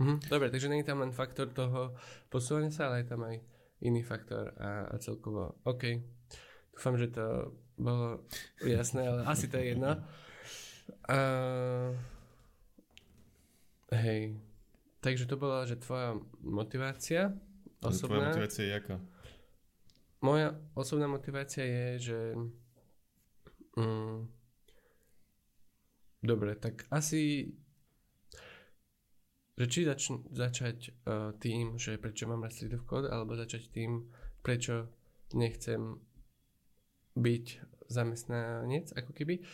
Mhm, 0.00 0.24
dobre, 0.26 0.48
takže 0.48 0.72
je 0.72 0.88
tam 0.88 1.04
len 1.04 1.12
faktor 1.12 1.52
toho 1.52 1.94
posúvania 2.32 2.72
sa, 2.72 2.88
ale 2.88 3.04
je 3.04 3.08
tam 3.12 3.22
aj 3.22 3.36
iný 3.84 4.00
faktor 4.00 4.56
a, 4.56 4.88
a 4.88 4.94
celkovo, 4.98 5.60
OK. 5.68 6.00
Dúfam, 6.72 6.96
že 6.96 7.12
to 7.12 7.52
bolo 7.76 8.24
jasné, 8.64 9.04
ale 9.04 9.20
asi 9.32 9.46
to 9.52 9.60
je 9.60 9.76
jedno. 9.76 10.00
Uh, 11.06 11.92
hej, 13.92 14.40
takže 15.04 15.28
to 15.28 15.36
bola, 15.36 15.68
že 15.68 15.76
tvoja 15.76 16.16
motivácia 16.40 17.36
osobná. 17.84 18.08
Tvoja 18.08 18.28
motivácia 18.32 18.62
je 18.64 18.74
aká? 18.74 18.96
Moja 20.22 20.54
osobná 20.78 21.10
motivácia 21.10 21.66
je, 21.66 21.86
že 22.10 22.18
mm, 23.76 24.28
dobre, 26.22 26.56
tak 26.56 26.86
asi 26.90 27.52
že 29.52 29.68
či 29.68 29.80
zač- 29.84 30.24
začať 30.32 30.78
uh, 31.04 31.36
tým, 31.36 31.76
že 31.76 32.00
prečo 32.00 32.24
mám 32.24 32.40
rád 32.40 32.56
Street 32.56 32.74
of 32.74 32.88
alebo 32.88 33.36
začať 33.36 33.68
tým, 33.68 34.08
prečo 34.40 34.88
nechcem 35.36 36.00
byť 37.12 37.46
zamestnanec, 37.92 38.96
ako 38.96 39.12
keby. 39.12 39.44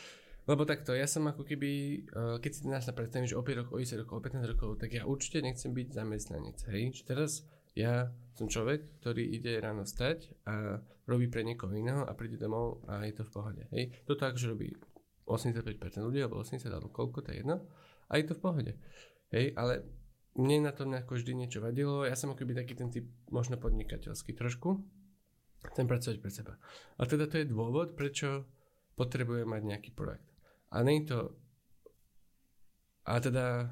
Lebo 0.49 0.65
takto, 0.65 0.97
ja 0.97 1.05
som 1.05 1.27
ako 1.29 1.45
keby, 1.45 1.71
uh, 2.15 2.37
keď 2.39 2.53
si 2.55 2.63
nás 2.71 2.89
predstavím, 2.89 3.29
že 3.29 3.37
o 3.37 3.45
5 3.45 3.61
rokov, 3.67 3.75
o 3.75 3.83
10 3.83 4.01
rokov, 4.07 4.15
o 4.17 4.25
15 4.25 4.53
rokov, 4.55 4.71
tak 4.81 4.91
ja 4.95 5.03
určite 5.05 5.43
nechcem 5.43 5.75
byť 5.75 5.89
zamestnanec, 5.93 6.59
hej. 6.73 6.95
Že 6.95 7.03
teraz 7.05 7.45
ja 7.75 8.15
som 8.39 8.47
človek, 8.47 9.03
ktorý 9.03 9.35
ide 9.35 9.59
ráno 9.59 9.83
stať 9.83 10.31
a 10.47 10.79
robí 11.11 11.27
pre 11.27 11.43
niekoho 11.43 11.75
iného 11.75 12.07
a 12.07 12.15
príde 12.15 12.39
domov 12.39 12.87
a 12.87 13.03
je 13.03 13.19
to 13.19 13.27
v 13.27 13.33
pohode, 13.35 13.63
hej. 13.75 13.91
Toto 14.07 14.31
akože 14.31 14.47
robí 14.55 14.71
85% 15.27 16.07
ľudí, 16.07 16.23
alebo 16.23 16.41
80, 16.41 16.71
alebo 16.71 16.89
koľko, 16.89 17.27
to 17.27 17.35
je 17.35 17.45
jedno. 17.45 17.67
A 18.09 18.17
je 18.17 18.25
to 18.25 18.39
v 18.39 18.41
pohode. 18.41 18.73
Hej, 19.29 19.53
ale 19.61 19.85
mne 20.41 20.71
na 20.71 20.73
tom 20.73 20.89
nejako 20.89 21.21
vždy 21.21 21.33
niečo 21.37 21.61
vadilo. 21.61 22.09
Ja 22.09 22.17
som 22.17 22.33
akoby 22.33 22.57
taký 22.57 22.73
ten 22.73 22.89
typ 22.89 23.05
možno 23.29 23.61
podnikateľský 23.61 24.33
trošku. 24.33 24.81
Chcem 25.75 25.85
pracovať 25.85 26.17
pre 26.23 26.31
seba. 26.33 26.55
A 26.97 27.05
teda 27.05 27.29
to 27.29 27.43
je 27.43 27.51
dôvod, 27.51 27.93
prečo 27.93 28.49
potrebujem 28.97 29.45
mať 29.45 29.63
nejaký 29.69 29.91
projekt. 29.93 30.31
A 30.73 30.81
nie 30.81 31.05
to... 31.05 31.37
A 33.05 33.21
teda... 33.21 33.69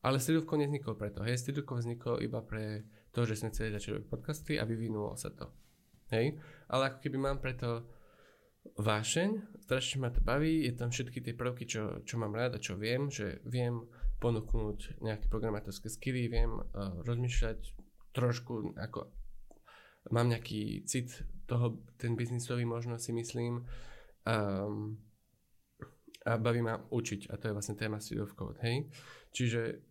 Ale 0.00 0.16
Stridovko 0.16 0.56
nevznikol 0.56 0.94
preto. 0.96 1.26
Hej, 1.26 1.42
Stridovko 1.42 1.80
vznikol 1.80 2.22
iba 2.22 2.40
pre 2.44 2.86
to, 3.10 3.26
že 3.26 3.38
sme 3.42 3.50
chceli 3.50 3.74
začať 3.74 4.06
podcasty 4.06 4.58
a 4.58 4.64
vyvinulo 4.64 5.14
sa 5.18 5.30
to. 5.34 5.50
Hej, 6.10 6.38
ale 6.66 6.82
ako 6.90 6.98
keby 7.06 7.16
mám 7.22 7.38
preto 7.38 7.86
vášeň, 8.76 9.62
strašne 9.62 10.02
ma 10.02 10.10
to 10.10 10.20
baví, 10.20 10.66
je 10.66 10.74
tam 10.74 10.90
všetky 10.90 11.22
tie 11.22 11.34
prvky, 11.38 11.64
čo, 11.64 12.02
čo 12.02 12.18
mám 12.18 12.34
rád 12.34 12.58
a 12.58 12.62
čo 12.62 12.74
viem, 12.74 13.08
že 13.08 13.40
viem 13.46 13.86
ponúknuť 14.20 15.00
nejaké 15.00 15.26
programátorské 15.32 15.88
skilly, 15.88 16.28
viem 16.28 16.60
uh, 16.60 17.00
rozmýšľať 17.06 17.72
trošku 18.12 18.74
ako 18.76 19.08
mám 20.10 20.28
nejaký 20.28 20.84
cit 20.84 21.24
toho, 21.46 21.84
ten 21.96 22.16
biznisový 22.16 22.64
možno 22.64 22.98
si 22.98 23.12
myslím 23.12 23.64
um, 24.26 24.96
a 26.24 26.36
baví 26.36 26.60
ma 26.60 26.76
učiť 26.76 27.32
a 27.32 27.36
to 27.40 27.48
je 27.48 27.56
vlastne 27.56 27.76
téma 27.76 27.96
Code, 28.00 28.60
hej. 28.60 28.88
Čiže, 29.32 29.89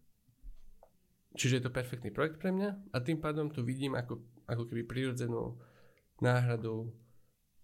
čiže 1.36 1.60
je 1.60 1.64
to 1.66 1.76
perfektný 1.76 2.10
projekt 2.10 2.42
pre 2.42 2.50
mňa 2.50 2.94
a 2.94 2.98
tým 3.04 3.22
pádom 3.22 3.54
tu 3.54 3.62
vidím 3.62 3.94
ako, 3.94 4.22
ako 4.50 4.64
keby 4.66 4.86
prirodzenú 4.86 5.60
náhradu 6.24 6.90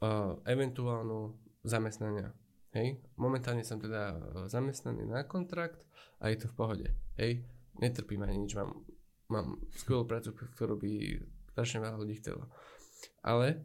uh, 0.02 0.38
eventuálnu 0.46 1.36
zamestnania. 1.66 2.32
Hej, 2.76 3.00
momentálne 3.16 3.64
som 3.64 3.80
teda 3.80 4.20
zamestnaný 4.52 5.08
na 5.08 5.24
kontrakt 5.24 5.80
a 6.20 6.28
je 6.28 6.44
to 6.44 6.52
v 6.52 6.58
pohode. 6.60 6.88
Hej, 7.16 7.48
netrpím 7.80 8.28
ani 8.28 8.44
nič, 8.44 8.52
mám, 8.60 8.84
mám 9.32 9.64
skvelú 9.80 10.04
prácu, 10.04 10.36
ktorú 10.36 10.76
by 10.76 10.92
strašne 11.56 11.80
veľa 11.88 11.98
ľudí 12.04 12.20
chcelo. 12.20 12.52
Ale 13.24 13.64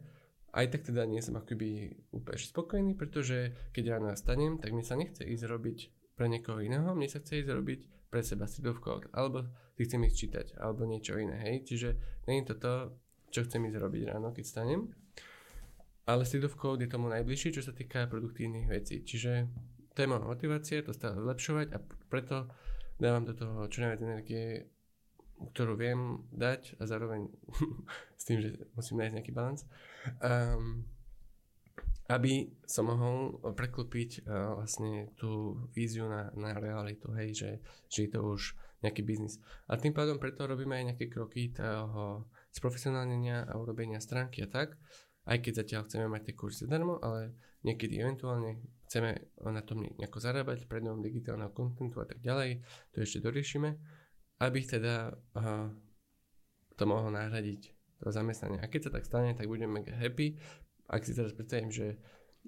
aj 0.55 0.65
tak 0.71 0.81
teda 0.87 1.03
nie 1.07 1.19
som 1.19 1.39
akoby 1.39 1.91
úplne 2.15 2.39
spokojný, 2.39 2.91
pretože 2.95 3.55
keď 3.75 3.99
ráno 3.99 4.15
stanem, 4.15 4.59
tak 4.59 4.71
mi 4.71 4.83
sa 4.83 4.95
nechce 4.95 5.23
ísť 5.23 5.43
robiť 5.47 5.77
pre 6.15 6.27
niekoho 6.27 6.59
iného, 6.63 6.91
mne 6.91 7.07
sa 7.07 7.19
chce 7.19 7.43
ísť 7.43 7.51
robiť 7.51 7.79
pre 8.11 8.21
seba 8.21 8.43
street 8.45 8.75
of 8.75 8.83
code, 8.83 9.07
alebo 9.15 9.47
si 9.79 9.87
chcem 9.87 10.03
ísť 10.03 10.17
čítať, 10.19 10.47
alebo 10.59 10.83
niečo 10.83 11.15
iné, 11.15 11.39
hej. 11.39 11.63
Čiže 11.63 11.89
nie 12.27 12.43
je 12.43 12.51
to 12.51 12.55
to, 12.59 12.73
čo 13.31 13.47
chcem 13.47 13.63
ísť 13.71 13.79
robiť 13.79 14.01
ráno, 14.11 14.35
keď 14.35 14.45
stanem. 14.45 14.91
Ale 16.03 16.27
street 16.27 16.51
of 16.51 16.59
je 16.59 16.91
tomu 16.91 17.07
najbližšie, 17.07 17.55
čo 17.55 17.63
sa 17.63 17.71
týka 17.71 18.11
produktívnych 18.11 18.67
vecí. 18.67 18.99
Čiže 18.99 19.47
to 19.95 19.97
je 20.03 20.11
moja 20.11 20.27
motivácia, 20.27 20.83
to 20.83 20.91
stále 20.91 21.15
zlepšovať 21.23 21.67
a 21.71 21.77
preto 22.11 22.51
dávam 22.99 23.23
do 23.23 23.31
toho 23.31 23.65
čo 23.71 23.87
najviac 23.87 24.01
energie, 24.03 24.67
ktorú 25.55 25.73
viem 25.79 26.27
dať 26.35 26.77
a 26.77 26.85
zároveň 26.85 27.31
s 28.19 28.23
tým, 28.27 28.43
že 28.43 28.59
musím 28.75 29.01
nájsť 29.01 29.15
nejaký 29.17 29.31
balans, 29.31 29.63
um, 30.19 30.83
aby 32.11 32.51
som 32.67 32.91
mohol 32.91 33.39
preklopiť 33.55 34.27
uh, 34.27 34.59
vlastne 34.59 35.15
tú 35.15 35.63
víziu 35.71 36.11
na, 36.11 36.27
na 36.35 36.51
realitu, 36.59 37.07
hej, 37.15 37.31
že, 37.31 37.51
že 37.87 38.07
je 38.07 38.09
to 38.11 38.19
už 38.19 38.51
nejaký 38.83 39.05
biznis. 39.05 39.39
A 39.71 39.79
tým 39.79 39.95
pádom 39.95 40.19
preto 40.19 40.43
robíme 40.43 40.75
aj 40.75 40.85
nejaké 40.93 41.07
kroky 41.07 41.55
toho 41.55 42.27
sprofesionálnenia 42.51 43.47
a 43.47 43.55
urobenia 43.55 44.03
stránky 44.03 44.43
a 44.43 44.49
tak, 44.49 44.75
aj 45.29 45.37
keď 45.39 45.53
zatiaľ 45.63 45.81
chceme 45.87 46.05
mať 46.09 46.21
tie 46.27 46.35
kurzy 46.35 46.65
zadarmo, 46.65 46.97
ale 46.99 47.37
niekedy 47.61 48.01
eventuálne 48.01 48.57
chceme 48.89 49.31
na 49.47 49.61
tom 49.61 49.85
nejako 49.85 50.17
zarábať, 50.19 50.65
prednom 50.65 50.99
digitálneho 50.99 51.53
kontentu 51.53 52.01
a 52.01 52.09
tak 52.09 52.19
ďalej, 52.19 52.65
to 52.91 53.05
ešte 53.05 53.23
doriešime, 53.23 53.77
aby 54.41 54.59
teda 54.65 55.13
uh, 55.37 55.69
to 56.73 56.83
mohlo 56.89 57.13
nahradiť 57.13 57.61
to 58.01 58.09
zamestnanie. 58.09 58.57
A 58.57 58.65
keď 58.65 58.89
sa 58.89 58.91
tak 58.97 59.05
stane, 59.05 59.37
tak 59.37 59.45
budem 59.45 59.69
mega 59.69 59.93
happy. 59.93 60.41
Ak 60.91 61.07
si 61.07 61.15
teraz 61.15 61.31
predstavím, 61.31 61.71
že, 61.71 61.95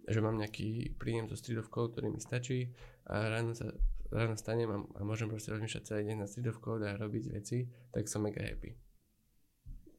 že 0.03 0.19
mám 0.19 0.35
nejaký 0.35 0.99
príjem 0.99 1.31
zo 1.31 1.39
Code, 1.39 1.95
ktorý 1.95 2.11
mi 2.11 2.19
stačí 2.19 2.75
a 3.07 3.31
ráno 3.31 3.55
sa 3.55 3.71
ráno 4.13 4.37
stanem 4.37 4.69
a, 4.69 4.77
a 4.77 5.01
môžem 5.01 5.31
proste 5.31 5.49
rozmýšľať 5.55 5.83
celý 5.87 6.13
deň 6.13 6.17
na 6.21 6.27
Code 6.29 6.85
a 6.85 6.99
robiť 6.99 7.33
veci, 7.33 7.65
tak 7.89 8.05
som 8.05 8.21
mega 8.21 8.43
happy. 8.43 8.77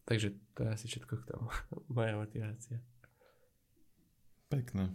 Takže 0.05 0.37
to 0.53 0.61
je 0.63 0.71
asi 0.71 0.87
všetko 0.87 1.15
k 1.25 1.29
tomu. 1.33 1.49
Moja 1.97 2.15
motivácia. 2.15 2.79
Pekné. 4.53 4.93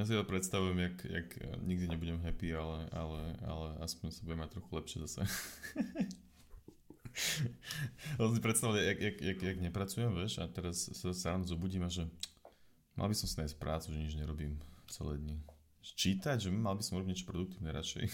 Ja 0.00 0.08
si 0.08 0.16
to 0.16 0.24
predstavujem, 0.24 0.78
jak, 0.78 0.96
jak 1.04 1.28
nikdy 1.60 1.84
nebudem 1.92 2.24
happy, 2.24 2.56
ale, 2.56 2.88
ale, 2.96 3.36
ale 3.44 3.68
aspoň 3.84 4.08
sa 4.14 4.24
budem 4.24 4.40
mať 4.40 4.50
trochu 4.56 4.70
lepšie 4.72 4.98
zase. 5.04 5.20
Ale 8.16 8.32
si 8.32 8.40
predstavil, 8.40 8.80
jak, 8.80 8.96
jak, 9.00 9.20
jak, 9.20 9.38
jak 9.42 9.58
nepracujem, 9.60 10.16
vieš, 10.16 10.40
a 10.40 10.48
teraz 10.48 10.88
sa 10.96 11.12
sám 11.12 11.44
zobudím 11.44 11.84
a 11.84 11.92
že 11.92 12.08
mal 12.96 13.08
by 13.08 13.16
som 13.16 13.26
si 13.28 13.36
nájsť 13.40 13.56
prácu, 13.58 13.92
že 13.92 13.98
nič 13.98 14.14
nerobím 14.16 14.60
celé 14.88 15.18
dni. 15.18 15.36
Čítať, 15.82 16.46
že 16.46 16.48
mal 16.54 16.78
by 16.78 16.82
som 16.84 16.98
robiť 17.00 17.10
niečo 17.10 17.26
produktívne 17.26 17.74
radšej. 17.74 18.04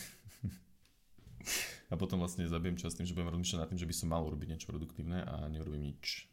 a 1.92 1.94
potom 1.96 2.20
vlastne 2.20 2.48
zabijem 2.48 2.80
čas 2.80 2.96
tým, 2.96 3.04
že 3.04 3.12
budem 3.12 3.32
rozmýšľať 3.32 3.60
nad 3.60 3.68
tým, 3.68 3.80
že 3.80 3.88
by 3.88 3.94
som 3.94 4.08
mal 4.08 4.24
urobiť 4.24 4.48
niečo 4.56 4.70
produktívne 4.70 5.24
a 5.24 5.48
neurobím 5.52 5.92
nič. 5.92 6.28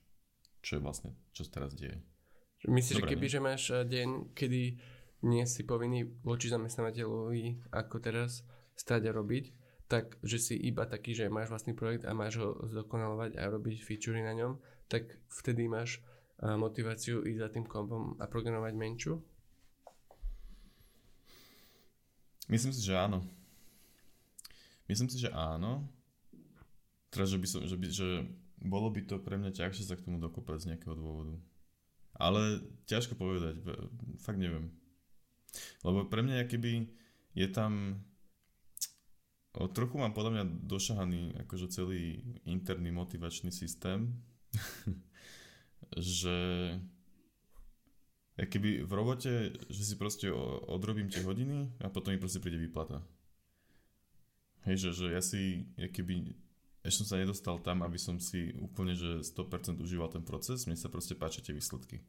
Čo 0.63 0.79
je 0.79 0.81
vlastne, 0.81 1.11
čo 1.35 1.43
sa 1.43 1.61
teraz 1.61 1.75
deje. 1.75 1.99
Myslíš, 2.65 3.03
že 3.03 3.09
keby, 3.09 3.27
že 3.29 3.39
máš 3.43 3.63
eh, 3.69 3.85
deň, 3.85 4.33
kedy 4.33 4.61
nie 5.25 5.43
si 5.49 5.65
povinný 5.65 6.05
voči 6.21 6.49
zamestnávateľovi 6.49 7.73
ako 7.73 7.95
teraz 7.97 8.45
stať 8.77 9.09
a 9.09 9.15
robiť, 9.15 9.45
tak 9.85 10.17
že 10.25 10.37
si 10.41 10.55
iba 10.57 10.85
taký, 10.85 11.13
že 11.13 11.29
máš 11.29 11.49
vlastný 11.53 11.77
projekt 11.77 12.05
a 12.05 12.13
máš 12.13 12.41
ho 12.41 12.57
zdokonalovať 12.65 13.37
a 13.37 13.49
robiť 13.49 13.85
featurey 13.85 14.21
na 14.25 14.33
ňom, 14.33 14.57
tak 14.89 15.17
vtedy 15.29 15.69
máš 15.69 16.01
motiváciu 16.43 17.23
ísť 17.23 17.39
za 17.39 17.49
tým 17.49 17.65
kompom 17.65 18.19
a 18.19 18.27
programovať 18.27 18.73
menšiu? 18.75 19.15
Myslím 22.51 22.73
si, 22.75 22.81
že 22.83 22.93
áno. 22.93 23.25
Myslím 24.85 25.09
si, 25.09 25.17
že 25.17 25.33
áno. 25.33 25.87
Teda, 27.09 27.25
že 27.25 27.39
by, 27.41 27.47
som, 27.47 27.61
že 27.65 27.75
by 27.79 27.85
že 27.89 28.09
bolo 28.61 28.91
by 28.91 29.01
to 29.07 29.17
pre 29.21 29.39
mňa 29.39 29.55
ťažšie 29.55 29.85
sa 29.87 29.95
k 29.97 30.05
tomu 30.05 30.21
dokopať 30.21 30.57
z 30.61 30.67
nejakého 30.73 30.93
dôvodu. 30.93 31.35
Ale 32.15 32.63
ťažko 32.87 33.17
povedať, 33.17 33.59
fakt 34.21 34.39
neviem. 34.39 34.71
Lebo 35.83 36.07
pre 36.07 36.23
mňa 36.23 36.47
keby 36.47 36.87
je 37.35 37.47
tam 37.51 38.03
o, 39.55 39.67
trochu 39.67 39.99
mám 39.99 40.15
podľa 40.15 40.31
mňa 40.31 40.45
došahaný 40.67 41.21
akože 41.47 41.67
celý 41.71 42.23
interný 42.47 42.91
motivačný 42.91 43.51
systém, 43.51 44.15
že 45.95 46.37
keby 48.43 48.83
v 48.83 48.91
robote, 48.91 49.55
že 49.71 49.81
si 49.83 49.95
proste 49.95 50.27
odrobím 50.67 51.07
tie 51.07 51.23
hodiny 51.23 51.71
a 51.79 51.87
potom 51.87 52.11
mi 52.11 52.19
proste 52.19 52.43
príde 52.43 52.59
výplata. 52.59 52.99
Hej, 54.67 54.89
že, 54.89 54.89
že 54.91 55.05
ja 55.13 55.21
si, 55.21 55.71
keby 55.77 56.35
ešte 56.85 57.01
som 57.01 57.15
sa 57.15 57.21
nedostal 57.21 57.57
tam, 57.61 57.81
aby 57.81 57.97
som 57.97 58.21
si 58.21 58.53
úplne, 58.61 58.93
že 58.93 59.25
100% 59.25 59.81
užíval 59.81 60.09
ten 60.11 60.21
proces, 60.21 60.69
mne 60.69 60.77
sa 60.77 60.91
proste 60.91 61.17
páčia 61.17 61.41
tie 61.41 61.55
výsledky. 61.55 62.01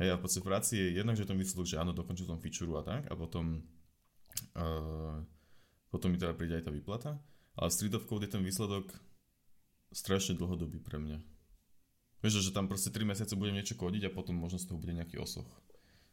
Hej, 0.00 0.14
a 0.14 0.16
v 0.16 0.22
podstate 0.24 0.46
práci 0.48 0.72
je 0.80 0.96
jednak, 0.96 1.12
že 1.12 1.28
ten 1.28 1.36
výsledok, 1.36 1.68
že 1.68 1.76
áno, 1.76 1.92
dokončil 1.92 2.24
som 2.24 2.40
feature 2.40 2.72
a 2.72 2.80
tak, 2.80 3.04
a 3.12 3.14
potom, 3.16 3.60
uh, 4.56 5.20
potom 5.92 6.08
mi 6.08 6.16
teda 6.16 6.32
príde 6.32 6.56
aj 6.56 6.68
tá 6.68 6.72
výplata, 6.72 7.20
ale 7.52 7.68
Street 7.68 7.92
of 7.92 8.08
Code 8.08 8.24
je 8.24 8.32
ten 8.32 8.40
výsledok 8.40 8.88
strašne 9.92 10.40
dlhodobý 10.40 10.80
pre 10.80 10.96
mňa. 10.96 11.20
Vieš, 12.20 12.44
že 12.44 12.52
tam 12.52 12.68
proste 12.68 12.92
3 12.92 13.04
mesiace 13.08 13.32
budem 13.32 13.56
niečo 13.56 13.76
kodiť 13.80 14.08
a 14.08 14.14
potom 14.14 14.36
možno 14.36 14.60
z 14.60 14.68
toho 14.68 14.76
bude 14.76 14.92
nejaký 14.92 15.16
osoch. 15.16 15.48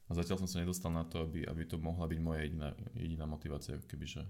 A 0.08 0.15
zatiaľ 0.15 0.39
som 0.39 0.48
sa 0.48 0.63
nedostal 0.63 0.96
na 0.96 1.04
to, 1.04 1.28
aby, 1.28 1.43
aby 1.43 1.67
to 1.67 1.76
mohla 1.76 2.08
byť 2.08 2.20
moja 2.24 2.48
jediná, 2.48 2.72
jediná 2.96 3.26
motivácia, 3.28 3.76
keby, 3.91 4.08
že, 4.08 4.24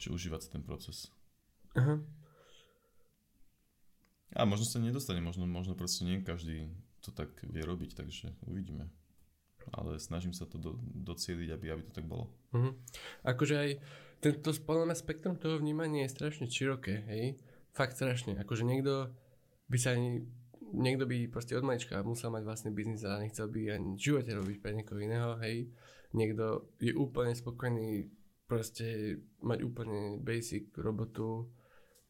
že 0.00 0.08
užívať 0.08 0.40
si 0.40 0.48
ten 0.48 0.64
proces. 0.64 1.12
Aha. 1.76 2.00
A 4.34 4.48
možno 4.48 4.64
sa 4.64 4.80
nedostane, 4.80 5.20
možno, 5.20 5.44
možno 5.44 5.76
proste 5.76 6.08
nie 6.08 6.24
každý 6.24 6.72
to 7.04 7.12
tak 7.12 7.36
vie 7.44 7.60
robiť, 7.60 8.00
takže 8.00 8.32
uvidíme. 8.48 8.88
Ale 9.76 10.00
snažím 10.00 10.32
sa 10.32 10.48
to 10.48 10.56
do, 10.56 10.80
docieliť, 10.80 11.48
aby, 11.52 11.66
aby 11.68 11.82
to 11.84 11.92
tak 11.92 12.08
bolo. 12.08 12.32
Uh-huh. 12.56 12.72
Akože 13.28 13.54
aj 13.60 13.70
tento 14.24 14.56
spolné 14.56 14.96
spektrum 14.96 15.36
toho 15.36 15.60
vnímania 15.60 16.08
je 16.08 16.16
strašne 16.16 16.48
široké, 16.48 17.04
hej? 17.12 17.24
Fakt 17.76 18.00
strašne. 18.00 18.40
Akože 18.40 18.64
niekto 18.64 19.12
by 19.68 19.76
sa 19.76 19.96
ani 19.96 20.24
niekto 20.74 21.06
by 21.06 21.30
proste 21.30 21.54
od 21.54 21.62
malička 21.62 22.02
musel 22.02 22.34
mať 22.34 22.42
vlastný 22.42 22.70
biznis 22.74 23.06
a 23.06 23.22
nechcel 23.22 23.46
by 23.46 23.78
ani 23.78 23.94
živote 23.94 24.34
robiť 24.34 24.56
pre 24.58 24.74
niekoho 24.74 25.00
iného, 25.00 25.38
hej. 25.40 25.70
Niekto 26.14 26.74
je 26.78 26.94
úplne 26.94 27.34
spokojný 27.34 28.10
proste 28.44 29.18
mať 29.42 29.58
úplne 29.64 30.18
basic 30.22 30.74
robotu, 30.78 31.48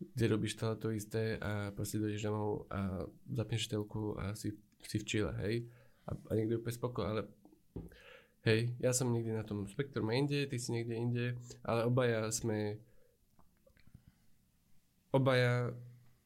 kde 0.01 0.25
robíš 0.29 0.59
stále 0.59 0.77
to 0.77 0.93
isté 0.93 1.39
a 1.41 1.71
proste 1.73 2.03
dojdeš 2.03 2.27
domov 2.27 2.69
a 2.69 3.07
zapneš 3.33 3.71
telku 3.71 4.19
a 4.19 4.37
si, 4.37 4.53
si 4.85 4.97
v 5.01 5.05
čile, 5.07 5.33
hej. 5.45 5.69
A, 6.05 6.17
a 6.17 6.31
niekto 6.37 6.59
je 6.59 6.61
úplne 6.61 6.81
spokojný, 6.81 7.09
ale 7.09 7.23
hej, 8.45 8.61
ja 8.81 8.93
som 8.93 9.09
niekde 9.09 9.33
na 9.33 9.47
tom 9.47 9.65
spektrume 9.65 10.13
inde, 10.13 10.45
ty 10.49 10.57
si 10.61 10.73
niekde 10.73 10.95
inde, 10.97 11.27
ale 11.65 11.89
obaja 11.89 12.29
sme 12.29 12.77
obaja 15.15 15.71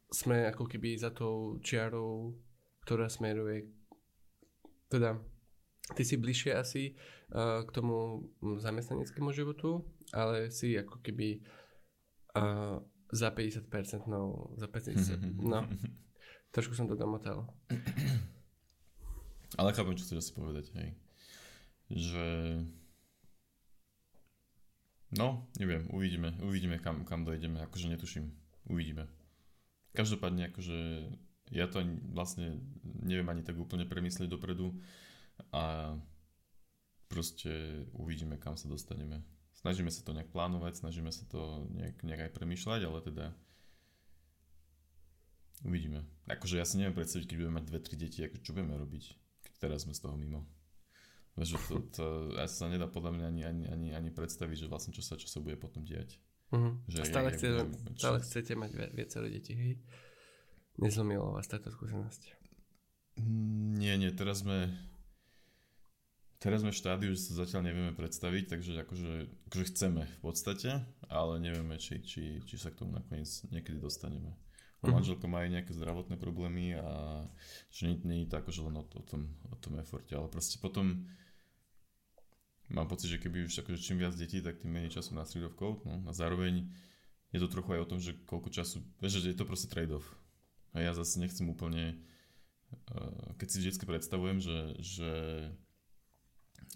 sme 0.09 0.49
ako 0.49 0.65
keby 0.65 0.97
za 0.97 1.13
tou 1.13 1.61
čiarou, 1.61 2.33
ktorá 2.85 3.13
smeruje, 3.13 3.69
teda 4.89 5.21
ty 5.93 6.03
si 6.05 6.17
bližšie 6.17 6.53
asi 6.57 6.97
uh, 7.33 7.65
k 7.65 7.71
tomu 7.73 8.29
zamestnaneckému 8.41 9.33
životu, 9.37 9.85
ale 10.13 10.49
si 10.49 10.77
ako 10.77 11.01
keby 11.05 11.45
uh, 12.37 12.81
za 13.13 13.29
50%, 13.33 14.09
no, 14.09 14.53
za 14.57 14.69
50%, 14.69 15.41
no, 15.45 15.65
trošku 16.53 16.77
som 16.77 16.89
to 16.89 16.97
domotal. 16.97 17.49
Ale 19.57 19.73
chápem, 19.73 19.97
čo 19.97 20.05
chceš 20.05 20.21
asi 20.21 20.33
povedať, 20.37 20.69
hej. 20.77 20.93
Že... 21.89 22.27
No, 25.17 25.49
neviem, 25.57 25.89
uvidíme, 25.89 26.37
uvidíme, 26.45 26.77
kam, 26.85 27.09
kam 27.09 27.25
dojdeme, 27.25 27.65
akože 27.65 27.89
netuším, 27.89 28.29
uvidíme. 28.69 29.09
Každopádne 29.99 30.55
akože 30.55 30.79
ja 31.51 31.67
to 31.67 31.83
vlastne 32.15 32.63
neviem 33.03 33.27
ani 33.27 33.43
tak 33.43 33.59
úplne 33.59 33.83
premyslieť 33.83 34.31
dopredu 34.31 34.79
a 35.51 35.97
proste 37.11 37.83
uvidíme, 37.97 38.39
kam 38.39 38.55
sa 38.55 38.71
dostaneme. 38.71 39.27
Snažíme 39.59 39.91
sa 39.91 40.07
to 40.07 40.15
nejak 40.15 40.31
plánovať, 40.31 40.87
snažíme 40.87 41.11
sa 41.11 41.27
to 41.27 41.67
nejak, 41.75 41.99
nejak 42.07 42.31
aj 42.31 42.33
premyšľať, 42.37 42.81
ale 42.87 42.99
teda 43.03 43.27
uvidíme. 45.67 46.07
Akože 46.31 46.63
ja 46.63 46.67
si 46.69 46.79
neviem 46.79 46.95
predstaviť, 46.95 47.27
keď 47.27 47.37
budeme 47.43 47.59
mať 47.59 47.67
dve, 47.67 47.79
tri 47.83 47.95
deti, 47.99 48.23
ako 48.23 48.39
čo 48.39 48.55
budeme 48.55 48.79
robiť, 48.79 49.05
keď 49.51 49.55
teraz 49.59 49.83
sme 49.83 49.99
z 49.99 50.03
toho 50.07 50.15
mimo. 50.15 50.47
Vieš, 51.35 51.59
to, 51.71 51.83
to, 51.91 52.07
to 52.35 52.47
sa 52.47 52.71
nedá 52.71 52.87
podľa 52.87 53.15
mňa 53.19 53.27
ani, 53.31 53.43
ani, 53.43 53.65
ani, 53.67 53.89
ani 53.95 54.11
predstaviť, 54.15 54.67
že 54.67 54.71
vlastne 54.71 54.95
čo 54.95 55.03
sa, 55.03 55.19
čo 55.19 55.27
sa 55.27 55.43
bude 55.43 55.59
potom 55.59 55.83
diať. 55.83 56.23
Uh-huh. 56.49 56.73
Že 56.89 57.01
stále, 57.05 57.29
chce, 57.37 57.47
budem, 57.53 57.71
stále 57.97 58.19
chcete 58.25 58.53
mať 58.57 58.71
viacero 58.97 59.27
detí, 59.29 59.53
hej? 59.53 59.75
Nezlomilo 60.81 61.37
vás 61.37 61.51
táto 61.51 61.69
skúsenosť? 61.69 62.39
Nie, 63.77 63.99
nie, 63.99 64.15
teraz 64.15 64.47
sme 64.47 64.71
teraz 66.39 66.63
sme 66.63 66.71
v 66.71 66.81
štádiu, 66.81 67.11
že 67.13 67.21
sa 67.29 67.45
zatiaľ 67.45 67.67
nevieme 67.67 67.93
predstaviť, 67.99 68.45
takže 68.47 68.73
akože, 68.87 69.13
akože 69.51 69.65
chceme 69.75 70.03
v 70.07 70.19
podstate, 70.23 70.71
ale 71.11 71.43
nevieme, 71.43 71.77
či, 71.77 71.99
či, 72.01 72.41
či 72.47 72.57
sa 72.57 72.71
k 72.71 72.87
tomu 72.87 72.95
nakoniec 72.95 73.29
niekedy 73.51 73.83
dostaneme. 73.83 74.39
Uh-huh. 74.79 74.95
Manželka 74.95 75.27
má 75.27 75.43
aj 75.43 75.51
nejaké 75.59 75.73
zdravotné 75.75 76.15
problémy 76.17 76.79
a 76.79 77.27
že 77.75 77.91
nie, 77.91 77.97
nie 78.07 78.19
je 78.25 78.31
to 78.31 78.39
akože 78.39 78.61
len 78.71 78.79
o, 78.79 78.87
o, 78.87 79.03
tom, 79.03 79.35
o 79.51 79.57
tom 79.59 79.83
eforte, 79.83 80.15
ale 80.15 80.31
proste 80.31 80.63
potom 80.63 81.11
mám 82.69 82.89
pocit, 82.89 83.09
že 83.09 83.21
keby 83.21 83.49
už 83.49 83.65
akože 83.65 83.81
čím 83.81 84.01
viac 84.01 84.15
detí, 84.15 84.41
tak 84.45 84.61
tým 84.61 84.73
menej 84.73 84.93
času 84.93 85.17
na 85.17 85.25
Street. 85.25 85.49
No. 85.85 86.05
A 86.09 86.11
zároveň 86.13 86.69
je 87.33 87.39
to 87.41 87.49
trochu 87.49 87.77
aj 87.77 87.81
o 87.85 87.91
tom, 87.91 87.99
že 88.01 88.17
koľko 88.25 88.49
času, 88.49 88.81
že 89.05 89.25
je 89.25 89.37
to 89.37 89.49
proste 89.49 89.69
trade-off. 89.69 90.05
A 90.77 90.85
ja 90.85 90.93
zase 90.93 91.21
nechcem 91.21 91.49
úplne, 91.49 91.97
uh, 92.93 93.37
keď 93.41 93.49
si 93.49 93.57
vždy 93.65 93.85
predstavujem, 93.85 94.39
že, 94.41 94.59
že, 94.81 95.13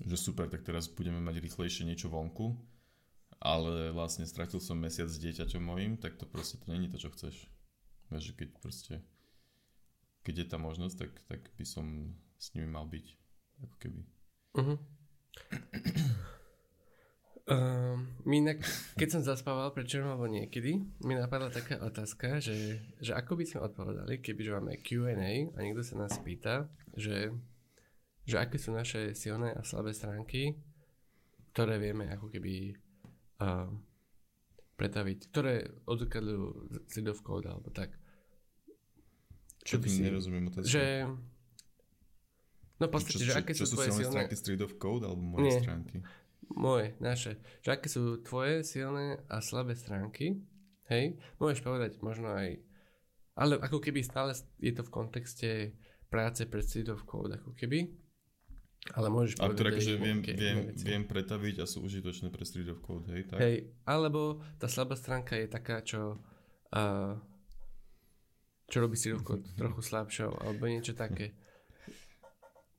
že 0.04 0.16
super, 0.16 0.48
tak 0.48 0.64
teraz 0.64 0.88
budeme 0.88 1.20
mať 1.20 1.40
rýchlejšie 1.40 1.88
niečo 1.88 2.08
vonku, 2.08 2.56
ale 3.42 3.92
vlastne 3.92 4.28
stratil 4.28 4.60
som 4.60 4.80
mesiac 4.80 5.08
s 5.08 5.20
dieťaťom 5.20 5.60
mojim, 5.60 5.92
tak 6.00 6.16
to 6.16 6.24
proste 6.24 6.60
to 6.62 6.72
není 6.72 6.88
to, 6.88 7.00
čo 7.00 7.12
chceš. 7.12 7.48
Vieš, 8.12 8.36
keď 8.36 8.48
proste, 8.60 8.94
keď 10.24 10.44
je 10.44 10.46
tá 10.52 10.58
možnosť, 10.60 10.96
tak, 11.00 11.12
tak 11.28 11.40
by 11.56 11.64
som 11.64 12.16
s 12.36 12.52
nimi 12.52 12.68
mal 12.68 12.84
byť, 12.84 13.06
ako 13.64 13.76
keby. 13.80 14.00
Uh-huh. 14.52 14.76
Uh, 17.42 17.98
inak, 18.22 18.62
keď 18.94 19.08
som 19.18 19.22
zaspával 19.26 19.74
pred 19.74 19.90
alebo 19.98 20.30
niekedy, 20.30 20.78
mi 21.02 21.18
napadla 21.18 21.50
taká 21.50 21.74
otázka, 21.82 22.38
že, 22.38 22.78
že 23.02 23.12
ako 23.18 23.34
by 23.34 23.44
sme 23.44 23.66
odpovedali, 23.66 24.22
kebyže 24.22 24.54
máme 24.56 24.78
Q&A 24.78 25.50
a 25.50 25.58
niekto 25.58 25.82
sa 25.82 25.98
nás 25.98 26.14
pýta, 26.22 26.70
že, 26.94 27.34
že 28.22 28.38
aké 28.38 28.62
sú 28.62 28.70
naše 28.70 29.18
silné 29.18 29.50
a 29.58 29.66
slabé 29.66 29.90
stránky, 29.90 30.54
ktoré 31.50 31.82
vieme 31.82 32.06
ako 32.14 32.30
keby 32.30 32.78
uh, 33.42 33.66
pretaviť, 34.78 35.18
ktoré 35.34 35.66
odzrkadľujú 35.84 36.46
Code 37.26 37.50
alebo 37.50 37.74
tak. 37.74 37.90
Čo, 39.66 39.76
Čo 39.76 39.82
by 39.82 39.88
si, 39.90 40.00
nerozumiem 40.06 40.46
otázka. 40.46 40.70
Že, 40.70 40.86
No 42.82 42.90
v 42.90 42.98
podstate, 42.98 43.22
čo, 43.22 43.30
že 43.30 43.38
aké 43.38 43.54
čo, 43.54 43.62
sú 43.62 43.78
tvoje 43.78 43.94
silné 43.94 44.10
stránky 44.10 44.34
Street 44.34 44.62
of 44.66 44.74
Code 44.82 45.06
alebo 45.06 45.22
moje 45.22 45.46
Nie. 45.46 45.62
stránky? 45.62 45.96
Moje, 46.50 46.86
naše. 46.98 47.38
Že 47.62 47.70
aké 47.70 47.86
sú 47.86 48.02
tvoje 48.26 48.66
silné 48.66 49.22
a 49.30 49.38
slabé 49.38 49.78
stránky, 49.78 50.42
hej? 50.90 51.14
Môžeš 51.38 51.62
povedať 51.62 52.02
možno 52.02 52.34
aj, 52.34 52.58
ale 53.38 53.56
ako 53.62 53.78
keby 53.78 54.02
stále 54.02 54.34
je 54.58 54.72
to 54.74 54.82
v 54.82 54.90
kontexte 54.90 55.50
práce 56.10 56.42
pre 56.50 56.60
Street 56.60 56.90
of 56.90 57.06
Code, 57.06 57.38
ako 57.38 57.54
keby. 57.54 57.86
Ale 58.98 59.08
môžeš 59.14 59.38
povedať... 59.38 59.54
ktoré 59.54 59.68
akože 59.78 59.94
viem, 59.94 60.18
viem, 60.26 60.58
viem 60.74 61.02
pretaviť 61.06 61.62
a 61.62 61.70
sú 61.70 61.86
užitočné 61.86 62.34
pre 62.34 62.42
Street 62.42 62.66
of 62.66 62.82
Code, 62.82 63.06
hej? 63.14 63.30
Tak? 63.30 63.38
Hej, 63.38 63.78
alebo 63.86 64.42
tá 64.58 64.66
slabá 64.66 64.98
stránka 64.98 65.38
je 65.38 65.46
taká, 65.46 65.86
čo... 65.86 66.18
Uh, 66.74 67.14
čo 68.66 68.80
robí 68.82 68.98
Street 68.98 69.22
of 69.22 69.24
Code 69.24 69.46
trochu 69.60 69.80
slabšou, 69.80 70.34
alebo 70.42 70.66
niečo 70.66 70.98
také. 70.98 71.32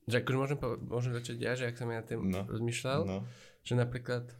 Že 0.10 0.16
akože 0.24 0.38
môžem, 0.38 0.58
môžem 0.84 1.14
začať 1.16 1.38
ja, 1.40 1.52
že 1.56 1.70
ak 1.72 1.80
som 1.80 1.90
ja 1.90 2.04
tým 2.04 2.28
no. 2.28 2.44
rozmýšľal, 2.48 3.00
no. 3.08 3.18
že 3.64 3.74
napríklad 3.80 4.32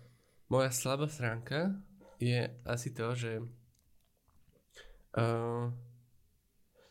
moja 0.52 0.70
slabá 0.76 1.08
stránka 1.08 1.80
je 2.20 2.52
asi 2.68 2.90
to, 2.92 3.16
že 3.16 3.40
uh, 5.16 5.72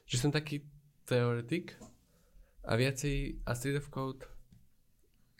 že 0.08 0.16
som 0.16 0.32
taký 0.32 0.64
teoretik 1.04 1.76
a 2.64 2.76
viacej 2.76 3.44
a 3.44 3.52
Street 3.52 3.80
of 3.80 3.92
Code 3.92 4.24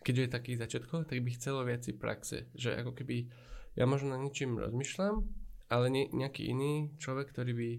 keďže 0.03 0.23
je 0.27 0.35
taký 0.35 0.53
začiatko, 0.59 1.07
tak 1.07 1.23
by 1.23 1.31
chcelo 1.39 1.63
viacej 1.63 1.95
praxe. 1.97 2.51
Že 2.59 2.83
ako 2.83 2.93
keby 2.93 3.31
ja 3.79 3.87
možno 3.87 4.13
na 4.13 4.19
ničím 4.19 4.59
rozmýšľam, 4.59 5.23
ale 5.71 5.87
ne, 5.89 6.03
nejaký 6.11 6.51
iný 6.51 6.93
človek, 6.99 7.33
ktorý 7.33 7.53
by 7.55 7.71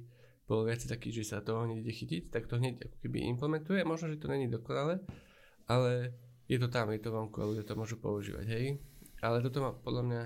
bol 0.48 0.66
viacej 0.66 0.90
taký, 0.90 1.14
že 1.14 1.28
sa 1.28 1.46
toho 1.46 1.68
hneď 1.68 1.84
ide 1.86 1.94
chytiť, 1.94 2.24
tak 2.34 2.50
to 2.50 2.58
hneď 2.58 2.90
ako 2.90 2.96
keby 3.06 3.28
implementuje. 3.30 3.84
Možno, 3.86 4.10
že 4.12 4.20
to 4.20 4.32
není 4.32 4.50
dokonale, 4.50 5.04
ale 5.68 6.14
je 6.48 6.58
to 6.60 6.68
tam, 6.68 6.92
je 6.92 7.00
to 7.00 7.12
vonku 7.12 7.40
a 7.40 7.50
ľudia 7.50 7.66
to 7.66 7.80
môžu 7.80 7.98
používať, 7.98 8.46
hej. 8.52 8.66
Ale 9.24 9.40
toto 9.40 9.64
má 9.64 9.72
podľa 9.72 10.04
mňa 10.04 10.22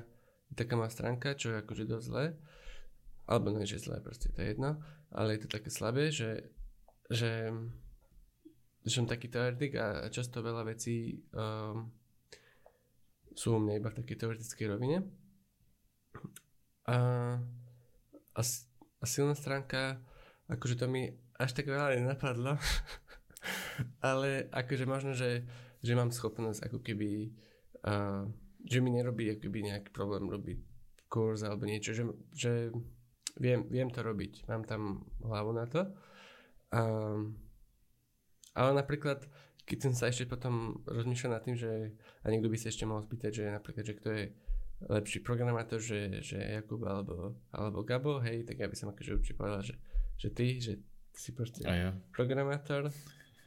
taká 0.57 0.74
má 0.80 0.88
stránka, 0.89 1.38
čo 1.38 1.53
je 1.53 1.62
akože 1.62 1.86
dosť 1.86 2.05
zlé, 2.07 2.26
alebo 3.28 3.51
nie, 3.51 3.68
že 3.68 3.84
zlé, 3.84 3.99
proste 3.99 4.32
to 4.32 4.39
je 4.39 4.55
jedno, 4.55 4.80
ale 5.12 5.36
je 5.36 5.45
to 5.45 5.49
také 5.51 5.68
slabé, 5.68 6.09
že, 6.09 6.49
že, 7.12 7.51
že 8.88 8.91
som 8.91 9.05
taký 9.05 9.28
teoretik 9.28 9.76
a 9.76 10.07
často 10.07 10.39
veľa 10.39 10.64
vecí 10.64 11.20
um, 11.36 11.91
sú 13.36 13.53
u 13.53 13.59
mňa 13.59 13.78
iba 13.78 13.91
v 13.91 13.99
takej 14.01 14.18
teoretickej 14.18 14.68
rovine. 14.72 15.05
A, 16.88 16.97
a, 18.34 18.41
a 18.41 19.05
silná 19.05 19.36
stránka, 19.36 19.99
akože 20.47 20.80
to 20.80 20.88
mi 20.88 21.12
až 21.38 21.53
tak 21.53 21.68
veľa 21.68 21.99
nenapadlo, 21.99 22.55
ale 24.07 24.47
akože 24.51 24.86
možno, 24.88 25.11
že, 25.13 25.45
že 25.82 25.93
mám 25.93 26.13
schopnosť 26.13 26.67
ako 26.67 26.80
keby, 26.82 27.32
uh, 27.86 28.25
že 28.65 28.78
mi 28.84 28.91
nerobí 28.91 29.32
ako 29.32 29.41
keby 29.49 29.59
nejaký 29.73 29.89
problém 29.91 30.28
robiť 30.28 30.59
kurz 31.07 31.43
alebo 31.43 31.63
niečo, 31.63 31.95
že, 31.95 32.03
že 32.36 32.51
viem, 33.39 33.63
viem 33.71 33.88
to 33.88 34.03
robiť, 34.03 34.47
mám 34.51 34.67
tam 34.67 35.07
hlavu 35.23 35.51
na 35.55 35.65
to. 35.65 35.88
Um, 36.67 37.39
ale 38.51 38.75
napríklad, 38.75 39.23
keď 39.63 39.78
som 39.88 39.93
sa 39.95 40.11
ešte 40.11 40.28
potom 40.28 40.84
rozmýšľal 40.84 41.32
nad 41.39 41.43
tým, 41.45 41.55
že 41.55 41.95
a 42.23 42.28
niekto 42.28 42.51
by 42.51 42.57
sa 42.59 42.73
ešte 42.73 42.84
mohol 42.84 43.05
spýtať, 43.07 43.32
že 43.32 43.43
napríklad, 43.55 43.86
že 43.88 43.97
kto 43.97 44.09
je 44.11 44.23
lepší 44.86 45.19
programátor, 45.25 45.82
že, 45.82 46.21
že 46.21 46.38
Jakub 46.38 46.86
alebo, 46.86 47.38
alebo 47.49 47.82
Gabo, 47.82 48.21
hej, 48.21 48.45
tak 48.45 48.61
ja 48.61 48.69
by 48.69 48.75
som 48.78 48.93
akože 48.93 49.15
určite 49.17 49.38
povedal, 49.38 49.61
že, 49.65 49.75
že 50.21 50.30
ty, 50.30 50.45
že 50.61 50.73
si 51.17 51.34
proste 51.34 51.65
ja. 51.65 51.97
programátor, 52.13 52.93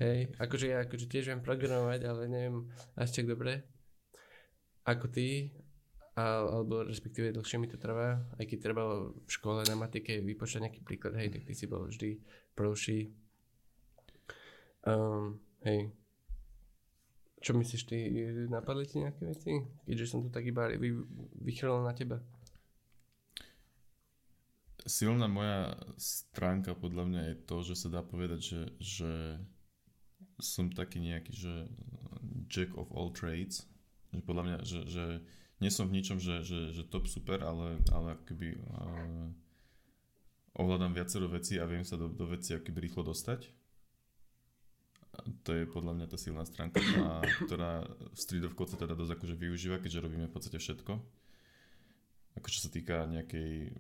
hej, 0.01 0.33
akože 0.41 0.67
ja 0.67 0.83
akože 0.89 1.07
tiež 1.07 1.31
viem 1.31 1.45
programovať, 1.45 2.01
ale 2.09 2.27
neviem 2.27 2.67
až 2.97 3.13
tak 3.13 3.29
dobre 3.29 3.63
ako 4.89 5.07
ty, 5.13 5.53
alebo 6.17 6.83
respektíve 6.83 7.33
dlhšie 7.33 7.61
mi 7.61 7.71
to 7.71 7.79
trvá, 7.79 8.19
aj 8.37 8.45
keď 8.49 8.59
treba 8.59 9.13
v 9.13 9.31
škole 9.31 9.63
na 9.65 9.77
matike 9.79 10.19
vypočať 10.21 10.67
nejaký 10.67 10.81
príklad, 10.83 11.17
hej, 11.17 11.31
tak 11.31 11.47
ty 11.47 11.53
si 11.55 11.71
bol 11.71 11.87
vždy 11.87 12.19
prvší. 12.57 13.15
Um, 14.85 15.39
hej, 15.63 15.93
čo 17.41 17.57
myslíš 17.57 17.83
ty, 17.89 17.97
napadli 18.49 18.85
ti 18.85 19.01
nejaké 19.01 19.23
veci? 19.25 19.53
Keďže 19.89 20.09
som 20.09 20.21
tu 20.21 20.29
tak 20.29 20.45
iba 20.45 20.69
vy, 20.77 20.93
vychrlil 21.41 21.85
na 21.85 21.97
teba. 21.97 22.21
Silná 24.89 25.29
moja 25.29 25.77
stránka 26.01 26.73
podľa 26.73 27.05
mňa 27.05 27.23
je 27.29 27.37
to, 27.45 27.57
že 27.61 27.75
sa 27.77 27.89
dá 27.93 28.01
povedať, 28.01 28.41
že, 28.41 28.61
že 28.81 29.13
som 30.41 30.73
taký 30.73 31.01
nejaký, 31.01 31.33
že 31.33 31.55
jack 32.51 32.75
of 32.77 32.91
all 32.93 33.13
trades. 33.15 33.65
Že 34.11 34.27
podľa 34.27 34.45
mňa, 34.45 34.57
že, 34.67 34.81
že 34.91 35.05
nie 35.63 35.71
som 35.71 35.87
v 35.87 36.01
ničom, 36.01 36.19
že, 36.19 36.43
že, 36.43 36.75
že 36.75 36.83
top 36.89 37.07
super, 37.07 37.45
ale, 37.47 37.79
ale 37.95 38.19
akoby 38.19 38.59
uh, 38.59 39.29
ovládam 40.59 40.97
viacero 40.97 41.31
vecí 41.31 41.61
a 41.61 41.69
viem 41.69 41.87
sa 41.87 41.95
do, 41.95 42.11
do 42.11 42.27
veci 42.27 42.57
akoby 42.57 42.91
rýchlo 42.91 43.07
dostať 43.07 43.61
to 45.43 45.51
je 45.53 45.65
podľa 45.69 45.93
mňa 45.97 46.07
tá 46.09 46.17
silná 46.17 46.47
stránka, 46.47 46.81
a, 46.81 47.21
ktorá 47.45 47.85
Street 48.15 48.47
of 48.47 48.57
Code 48.57 48.73
sa 48.75 48.79
teda 48.81 48.95
dosť 48.95 49.19
akože 49.19 49.35
využíva, 49.37 49.83
keďže 49.83 50.05
robíme 50.05 50.27
v 50.31 50.35
podstate 50.35 50.59
všetko. 50.59 50.93
Ako 52.39 52.47
čo 52.49 52.61
sa 52.63 52.71
týka 52.71 53.05
nejakej 53.11 53.75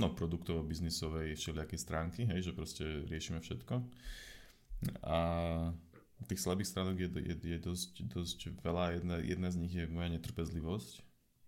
no, 0.00 0.12
produktovo-biznisovej 0.16 1.36
všelijakej 1.36 1.78
stránky, 1.80 2.24
hej, 2.24 2.50
že 2.50 2.56
proste 2.56 2.84
riešime 3.04 3.44
všetko. 3.44 3.74
A 5.02 5.16
tých 6.26 6.42
slabých 6.42 6.72
stránok 6.72 6.96
je, 6.98 7.08
je, 7.22 7.36
je 7.54 7.58
dosť, 7.62 7.92
dosť 8.10 8.38
veľa. 8.60 8.98
Jedna, 8.98 9.16
jedna 9.22 9.48
z 9.52 9.56
nich 9.62 9.72
je 9.72 9.86
moja 9.86 10.10
netrpezlivosť. 10.10 11.04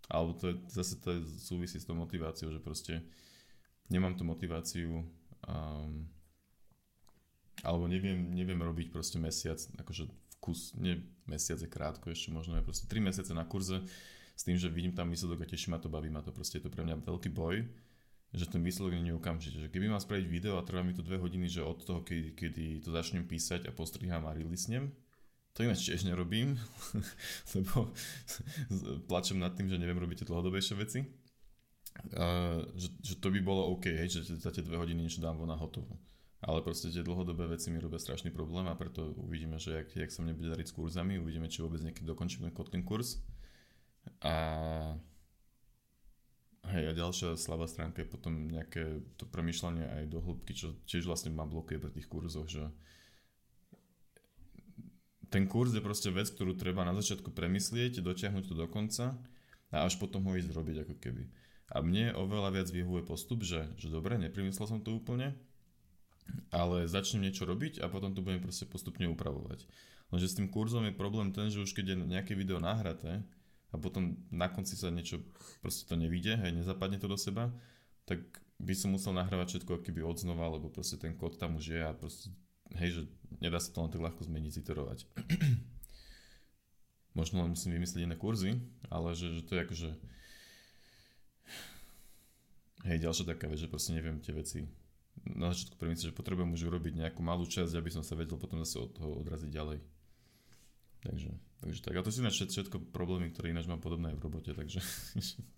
Alebo 0.08 0.32
to 0.38 0.44
je, 0.52 0.54
zase 0.72 0.96
to 1.02 1.18
je, 1.18 1.20
súvisí 1.42 1.76
s 1.76 1.84
tou 1.84 1.98
motiváciou, 1.98 2.48
že 2.48 2.62
proste 2.62 3.04
nemám 3.92 4.16
tú 4.16 4.24
motiváciu 4.24 5.04
um, 5.44 6.08
alebo 7.66 7.90
neviem, 7.90 8.30
neviem 8.30 8.58
robiť 8.58 8.94
proste 8.94 9.18
mesiac, 9.18 9.58
akože 9.82 10.06
kus, 10.38 10.72
nie 10.78 11.02
mesiac 11.26 11.58
je 11.58 11.66
krátko, 11.66 12.14
ešte 12.14 12.30
možno 12.30 12.54
je 12.54 12.62
proste 12.62 12.86
3 12.86 13.02
mesiace 13.02 13.32
na 13.34 13.42
kurze 13.42 13.82
s 14.38 14.42
tým, 14.46 14.54
že 14.54 14.70
vidím 14.70 14.94
tam 14.94 15.10
výsledok 15.10 15.42
a 15.42 15.50
teší 15.50 15.74
ma 15.74 15.82
to, 15.82 15.90
baví 15.90 16.06
ma 16.08 16.22
to, 16.22 16.30
proste 16.30 16.62
je 16.62 16.64
to 16.66 16.70
pre 16.70 16.86
mňa 16.86 17.02
veľký 17.02 17.30
boj, 17.34 17.66
že 18.34 18.44
ten 18.44 18.60
výsledok 18.60 19.00
nie 19.00 19.12
je 19.12 19.16
okamžite. 19.16 19.56
Že 19.56 19.72
keby 19.72 19.88
mám 19.88 20.04
spraviť 20.04 20.26
video 20.28 20.60
a 20.60 20.66
trvá 20.66 20.84
mi 20.84 20.92
to 20.92 21.00
2 21.00 21.16
hodiny, 21.16 21.48
že 21.48 21.64
od 21.64 21.80
toho, 21.80 22.04
kedy, 22.04 22.36
kedy 22.36 22.64
to 22.84 22.92
začnem 22.92 23.24
písať 23.24 23.68
a 23.68 23.72
postrihám 23.72 24.28
a 24.28 24.36
releasnem, 24.36 24.92
to 25.56 25.64
ináč 25.64 25.88
tiež 25.88 26.04
nerobím, 26.04 26.54
lebo 27.56 27.90
plačem 29.10 29.40
nad 29.40 29.56
tým, 29.56 29.66
že 29.72 29.80
neviem 29.80 29.98
robiť 29.98 30.22
tie 30.22 30.28
dlhodobejšie 30.28 30.74
veci. 30.76 31.00
Uh, 32.14 32.62
že, 32.78 32.94
že 33.02 33.14
to 33.18 33.34
by 33.34 33.42
bolo 33.42 33.74
OK, 33.74 33.90
hej, 33.90 34.22
že 34.22 34.38
za 34.38 34.54
tie 34.54 34.62
dve 34.62 34.78
hodiny 34.78 35.02
niečo 35.02 35.18
dám 35.18 35.34
von 35.34 35.50
hotovo. 35.50 35.98
Ale 36.38 36.62
proste 36.62 36.94
tie 36.94 37.02
dlhodobé 37.02 37.50
veci 37.50 37.74
mi 37.74 37.82
robia 37.82 37.98
strašný 37.98 38.30
problém 38.30 38.70
a 38.70 38.78
preto 38.78 39.10
uvidíme, 39.18 39.58
že 39.58 39.82
jak, 39.82 40.06
jak 40.06 40.10
sa 40.14 40.22
mne 40.22 40.38
bude 40.38 40.54
dariť 40.54 40.70
s 40.70 40.76
kurzami, 40.78 41.18
uvidíme, 41.18 41.50
či 41.50 41.66
vôbec 41.66 41.82
niekedy 41.82 42.06
dokončím 42.06 42.46
ten 42.46 42.54
Kotlin 42.54 42.86
kurz. 42.86 43.18
A 44.22 44.94
Hej, 46.66 46.90
a 46.90 46.92
ďalšia 46.92 47.38
slabá 47.38 47.70
stránka 47.70 48.02
je 48.02 48.10
potom 48.10 48.50
nejaké 48.50 49.00
to 49.14 49.24
premyšľanie 49.30 49.86
aj 49.86 50.04
do 50.10 50.18
hĺbky, 50.18 50.52
čo 50.52 50.74
tiež 50.84 51.06
vlastne 51.06 51.30
ma 51.30 51.46
blokuje 51.46 51.78
pri 51.78 51.94
tých 51.94 52.10
kurzoch, 52.10 52.50
že 52.50 52.66
ten 55.28 55.44
kurz 55.44 55.76
je 55.76 55.84
proste 55.84 56.08
vec, 56.08 56.28
ktorú 56.28 56.56
treba 56.56 56.84
na 56.84 56.96
začiatku 56.96 57.32
premyslieť, 57.32 58.00
dotiahnuť 58.00 58.44
to 58.48 58.54
do 58.56 58.66
konca 58.68 59.16
a 59.72 59.84
až 59.84 60.00
potom 60.00 60.24
ho 60.28 60.36
ísť 60.36 60.52
robiť 60.52 60.76
ako 60.88 60.94
keby. 61.00 61.24
A 61.68 61.84
mne 61.84 62.16
oveľa 62.16 62.48
viac 62.56 62.68
vyhovuje 62.72 63.04
postup, 63.04 63.44
že, 63.44 63.68
že 63.76 63.92
dobre, 63.92 64.16
neprimyslel 64.16 64.64
som 64.64 64.80
to 64.80 64.96
úplne, 64.96 65.36
ale 66.48 66.88
začnem 66.88 67.28
niečo 67.28 67.44
robiť 67.44 67.84
a 67.84 67.92
potom 67.92 68.16
to 68.16 68.24
budem 68.24 68.40
proste 68.40 68.64
postupne 68.64 69.04
upravovať. 69.08 69.68
Lenže 70.08 70.32
s 70.32 70.36
tým 70.40 70.48
kurzom 70.48 70.88
je 70.88 70.96
problém 70.96 71.28
ten, 71.36 71.52
že 71.52 71.60
už 71.60 71.76
keď 71.76 71.92
je 71.92 71.96
nejaké 72.08 72.32
video 72.32 72.56
nahraté 72.56 73.20
a 73.68 73.76
potom 73.76 74.16
na 74.32 74.48
konci 74.48 74.74
sa 74.74 74.88
niečo 74.88 75.20
proste 75.60 75.84
to 75.84 75.94
nevíde, 75.94 76.36
hej, 76.40 76.52
nezapadne 76.56 76.96
to 76.96 77.08
do 77.08 77.20
seba, 77.20 77.52
tak 78.08 78.24
by 78.58 78.74
som 78.74 78.96
musel 78.96 79.12
nahrávať 79.14 79.60
všetko 79.60 79.84
keby 79.84 80.02
od 80.02 80.18
znova, 80.18 80.48
lebo 80.56 80.72
proste 80.72 80.96
ten 80.98 81.14
kód 81.14 81.36
tam 81.36 81.60
už 81.60 81.76
je 81.76 81.80
a 81.84 81.92
proste, 81.92 82.32
hej, 82.74 82.90
že 82.90 83.02
nedá 83.38 83.60
sa 83.60 83.70
to 83.70 83.84
len 83.84 83.92
tak 83.92 84.02
ľahko 84.02 84.24
zmeniť, 84.24 84.52
ziterovať. 84.64 84.98
Možno 87.18 87.44
len 87.44 87.52
musím 87.52 87.76
vymyslieť 87.76 88.08
iné 88.08 88.16
kurzy, 88.16 88.56
ale 88.88 89.12
že, 89.12 89.36
že 89.36 89.42
to 89.44 89.54
je 89.54 89.64
akože 89.64 89.90
hej, 92.88 92.98
ďalšia 93.04 93.24
taká 93.28 93.46
vec, 93.50 93.60
že 93.60 93.70
proste 93.70 93.92
neviem 93.92 94.22
tie 94.22 94.32
veci 94.32 94.64
na 95.26 95.50
začiatku 95.50 95.76
premyslieť, 95.76 96.14
že 96.14 96.18
potrebujem 96.18 96.54
už 96.54 96.70
urobiť 96.70 96.94
nejakú 96.94 97.20
malú 97.26 97.44
časť, 97.44 97.74
aby 97.74 97.90
som 97.90 98.06
sa 98.06 98.14
vedel 98.14 98.38
potom 98.38 98.62
zase 98.62 98.78
od 98.78 98.90
toho 98.94 99.18
odraziť 99.18 99.50
ďalej. 99.50 99.78
Takže, 101.02 101.30
takže 101.62 101.80
tak. 101.82 101.94
A 101.94 102.02
to 102.02 102.10
sú 102.10 102.20
ináč 102.22 102.42
všetko 102.42 102.90
problémy, 102.90 103.30
ktoré 103.30 103.54
ináč 103.54 103.70
mám 103.70 103.78
podobné 103.78 104.10
aj 104.10 104.16
v 104.18 104.24
robote, 104.24 104.50
takže 104.50 104.82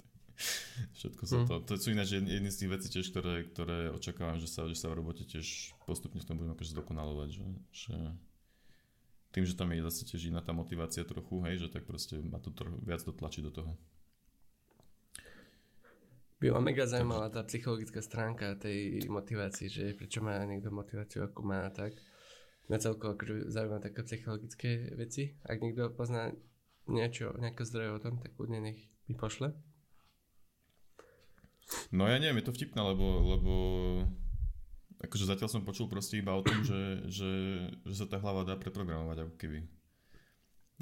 všetko 1.01 1.23
sa 1.25 1.37
hm. 1.41 1.47
to... 1.49 1.55
To 1.65 1.73
sú 1.81 1.89
ináč 1.97 2.17
jedny 2.17 2.51
z 2.53 2.59
tých 2.65 2.71
vecí 2.71 2.89
tiež, 2.93 3.07
ktoré, 3.13 3.49
ktoré 3.49 3.79
očakávam, 3.93 4.37
že 4.37 4.49
sa, 4.49 4.69
že 4.69 4.77
sa 4.77 4.93
v 4.93 5.01
robote 5.01 5.25
tiež 5.25 5.77
postupne 5.89 6.21
v 6.21 6.29
tom 6.29 6.37
budem 6.37 6.53
akože 6.53 6.77
zdokonalovať, 6.77 7.29
že, 7.33 7.47
že 7.73 7.97
tým, 9.31 9.45
že 9.49 9.57
tam 9.57 9.73
je 9.73 9.87
zase 9.87 10.03
tiež 10.05 10.29
iná 10.29 10.45
tá 10.45 10.53
motivácia 10.53 11.07
trochu, 11.09 11.41
hej, 11.49 11.67
že 11.67 11.69
tak 11.73 11.89
proste 11.89 12.21
ma 12.21 12.37
to 12.43 12.53
trochu 12.53 12.77
viac 12.85 13.01
dotlačí 13.01 13.41
do 13.41 13.55
toho 13.55 13.79
by 16.41 16.49
ma 16.57 16.61
mega 16.65 16.89
zaujímala 16.89 17.29
tá 17.29 17.45
psychologická 17.45 18.01
stránka 18.01 18.57
tej 18.57 19.05
motivácie, 19.13 19.69
že 19.69 19.93
prečo 19.93 20.25
má 20.25 20.41
niekto 20.49 20.73
motiváciu, 20.73 21.29
ako 21.29 21.41
má 21.45 21.69
tak. 21.69 21.93
Na 22.71 22.79
celko 22.79 23.19
akože 23.19 23.51
zaujíma 23.51 23.83
také 23.83 24.07
psychologické 24.07 24.95
veci. 24.95 25.35
Ak 25.43 25.59
niekto 25.59 25.91
pozná 25.91 26.31
niečo, 26.87 27.35
nejaké 27.35 27.67
zdroje 27.67 27.91
o 27.99 28.03
tom, 28.03 28.23
tak 28.23 28.31
kľudne 28.39 28.63
nech 28.63 28.79
mi 29.11 29.19
pošle. 29.19 29.51
No 31.91 32.07
ja 32.07 32.23
neviem, 32.23 32.39
je 32.43 32.47
to 32.47 32.55
vtipné, 32.55 32.79
lebo, 32.79 33.07
lebo 33.27 33.53
akože 35.03 35.27
zatiaľ 35.27 35.51
som 35.51 35.67
počul 35.67 35.91
proste 35.91 36.19
iba 36.19 36.35
o 36.35 36.47
tom, 36.47 36.63
že, 36.63 37.11
že, 37.11 37.31
že 37.87 37.95
sa 37.95 38.07
tá 38.07 38.23
hlava 38.23 38.47
dá 38.47 38.55
preprogramovať 38.55 39.27
ako 39.27 39.35
keby. 39.39 39.61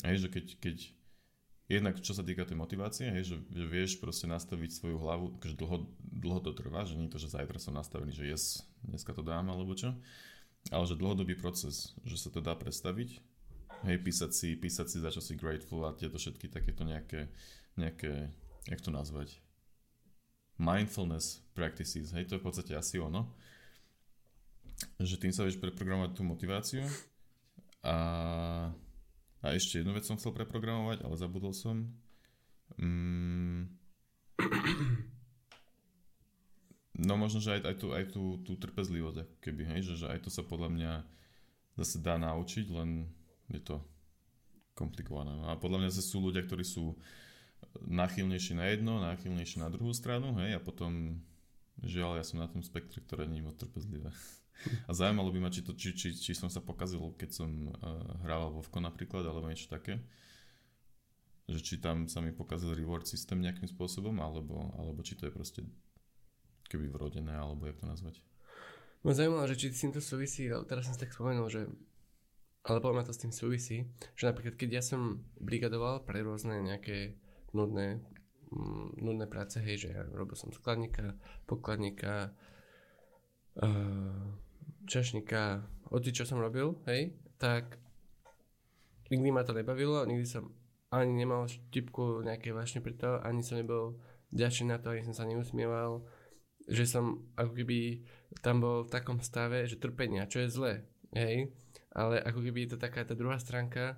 Hej, 0.04 0.16
že 0.24 0.28
keď, 0.28 0.46
keď 0.60 0.76
jednak 1.68 2.00
čo 2.00 2.16
sa 2.16 2.24
týka 2.24 2.48
tej 2.48 2.56
motivácie, 2.56 3.12
hej, 3.12 3.24
že, 3.32 3.36
že 3.52 3.64
vieš 3.68 4.00
proste 4.00 4.24
nastaviť 4.24 4.70
svoju 4.80 4.96
hlavu, 4.96 5.24
akože 5.40 5.54
dlho, 5.56 5.76
dlho 6.00 6.40
to 6.40 6.52
trvá, 6.56 6.88
že 6.88 6.96
nie 6.96 7.12
to, 7.12 7.20
že 7.20 7.32
zajtra 7.32 7.60
som 7.60 7.76
nastavený, 7.76 8.12
že 8.16 8.24
yes, 8.24 8.64
dneska 8.80 9.12
to 9.12 9.20
dám 9.20 9.52
alebo 9.52 9.76
čo, 9.76 9.92
ale 10.68 10.84
že 10.84 10.98
dlhodobý 10.98 11.34
proces, 11.38 11.96
že 12.04 12.16
sa 12.20 12.28
to 12.28 12.44
dá 12.44 12.52
predstaviť, 12.56 13.20
hej, 13.88 13.96
písať 14.02 14.30
si, 14.34 14.48
písať 14.58 14.86
si, 14.88 14.96
za 15.00 15.10
čo 15.12 15.20
si 15.22 15.38
grateful 15.38 15.86
a 15.86 15.96
tieto 15.96 16.20
všetky 16.20 16.50
takéto 16.52 16.84
nejaké, 16.84 17.28
nejaké, 17.78 18.28
jak 18.68 18.80
to 18.80 18.90
nazvať, 18.92 19.38
mindfulness 20.58 21.40
practices, 21.54 22.10
hej, 22.12 22.26
to 22.26 22.36
je 22.36 22.42
v 22.42 22.46
podstate 22.46 22.72
asi 22.74 22.98
ono, 22.98 23.30
že 24.98 25.18
tým 25.18 25.34
sa 25.34 25.42
vieš 25.46 25.58
preprogramovať 25.58 26.10
tú 26.14 26.22
motiváciu. 26.22 26.86
A 27.82 28.70
a 29.38 29.54
ešte 29.54 29.78
jednu 29.78 29.94
vec 29.94 30.02
som 30.02 30.18
chcel 30.18 30.34
preprogramovať, 30.34 31.06
ale 31.06 31.14
zabudol 31.14 31.54
som. 31.54 31.86
Mm. 32.74 33.70
No 36.98 37.14
možno, 37.14 37.38
že 37.38 37.54
aj, 37.54 37.60
aj, 37.62 37.76
tú, 37.78 37.86
aj 37.94 38.04
tú, 38.10 38.22
tú 38.42 38.52
trpezlivosť, 38.58 39.38
keby, 39.38 39.62
hej, 39.70 39.94
že, 39.94 39.94
že 40.02 40.06
aj 40.10 40.26
to 40.26 40.30
sa 40.34 40.42
podľa 40.42 40.70
mňa 40.74 40.92
zase 41.78 42.02
dá 42.02 42.18
naučiť, 42.18 42.66
len 42.74 43.06
je 43.54 43.62
to 43.62 43.78
komplikované. 44.74 45.30
A 45.46 45.54
podľa 45.54 45.86
mňa 45.86 45.90
sú 45.94 46.18
ľudia, 46.18 46.42
ktorí 46.42 46.66
sú 46.66 46.98
náchylnejší 47.86 48.58
na 48.58 48.66
jedno, 48.66 48.98
náchylnejší 48.98 49.62
na 49.62 49.70
druhú 49.70 49.94
stranu, 49.94 50.34
hej, 50.42 50.58
a 50.58 50.60
potom 50.62 51.22
žiaľ, 51.86 52.18
ja 52.18 52.26
som 52.26 52.42
na 52.42 52.50
tom 52.50 52.66
spektre, 52.66 52.98
ktoré 52.98 53.30
nie 53.30 53.38
je 53.42 53.46
moc 53.46 53.54
trpezlivé. 53.54 54.10
A 54.86 54.90
zaujímalo 54.90 55.30
by 55.30 55.38
ma, 55.38 55.54
či, 55.54 55.62
to, 55.62 55.78
či, 55.78 55.94
či, 55.94 56.10
či 56.18 56.34
som 56.34 56.50
sa 56.50 56.58
pokazil, 56.58 56.98
keď 57.14 57.30
som 57.30 57.70
uh, 57.70 58.26
hral 58.26 58.50
Vovko 58.50 58.82
napríklad, 58.82 59.22
alebo 59.22 59.46
niečo 59.46 59.70
také. 59.70 60.02
Že 61.46 61.60
či 61.62 61.74
tam 61.78 62.10
sa 62.10 62.18
mi 62.18 62.34
pokazil 62.34 62.74
reward 62.74 63.06
systém 63.06 63.38
nejakým 63.38 63.70
spôsobom, 63.70 64.18
alebo, 64.18 64.74
alebo 64.74 64.98
či 65.06 65.14
to 65.14 65.30
je 65.30 65.32
proste 65.32 65.62
keby 66.68 66.92
vrodené, 66.92 67.32
alebo 67.32 67.66
jak 67.66 67.80
to 67.80 67.88
nazvať. 67.88 68.20
Ma 69.02 69.14
zaujímalo, 69.14 69.46
že 69.46 69.56
či 69.56 69.72
s 69.72 69.82
týmto 69.86 70.02
súvisí, 70.02 70.50
ale 70.50 70.66
teraz 70.66 70.86
som 70.86 70.94
si 70.94 71.00
tak 71.00 71.14
spomenul, 71.14 71.48
že 71.48 71.70
ale 72.68 72.84
podľa 72.84 73.08
to 73.08 73.16
s 73.16 73.22
tým 73.24 73.32
súvisí, 73.32 73.88
že 74.12 74.28
napríklad 74.28 74.58
keď 74.58 74.70
ja 74.78 74.82
som 74.84 75.24
brigadoval 75.40 76.04
pre 76.04 76.20
rôzne 76.20 76.60
nejaké 76.60 77.16
nudné, 77.56 78.04
mm, 78.52 79.00
nudné 79.00 79.24
práce, 79.24 79.56
hej, 79.62 79.88
že 79.88 79.88
ja 79.96 80.04
robil 80.12 80.36
som 80.36 80.52
skladníka, 80.52 81.16
pokladníka, 81.48 82.36
uh, 83.64 84.28
čašníka, 84.84 85.64
odtedy 85.88 86.20
čo 86.20 86.28
som 86.28 86.42
robil, 86.42 86.76
hej, 86.84 87.16
tak 87.40 87.80
nikdy 89.08 89.32
ma 89.32 89.46
to 89.48 89.56
nebavilo, 89.56 90.04
nikdy 90.04 90.28
som 90.28 90.52
ani 90.92 91.12
nemal 91.12 91.48
štipku 91.48 92.24
nejaké 92.24 92.52
vášne 92.52 92.84
pri 92.84 92.96
to, 92.96 93.20
ani 93.24 93.40
som 93.40 93.56
nebol 93.56 93.96
ďačný 94.32 94.72
na 94.72 94.76
to, 94.76 94.92
ani 94.92 95.04
som 95.08 95.16
sa 95.16 95.24
neusmieval, 95.24 96.04
že 96.68 96.84
som 96.84 97.24
ako 97.34 97.52
keby 97.56 98.04
tam 98.44 98.60
bol 98.60 98.84
v 98.84 98.92
takom 98.92 99.18
stave, 99.24 99.64
že 99.64 99.80
trpenia, 99.80 100.28
čo 100.28 100.44
je 100.44 100.52
zlé, 100.52 100.72
hej, 101.16 101.48
ale 101.96 102.20
ako 102.20 102.44
keby 102.44 102.68
je 102.68 102.70
to 102.76 102.78
taká 102.78 103.02
tá 103.02 103.16
druhá 103.16 103.40
stránka 103.40 103.96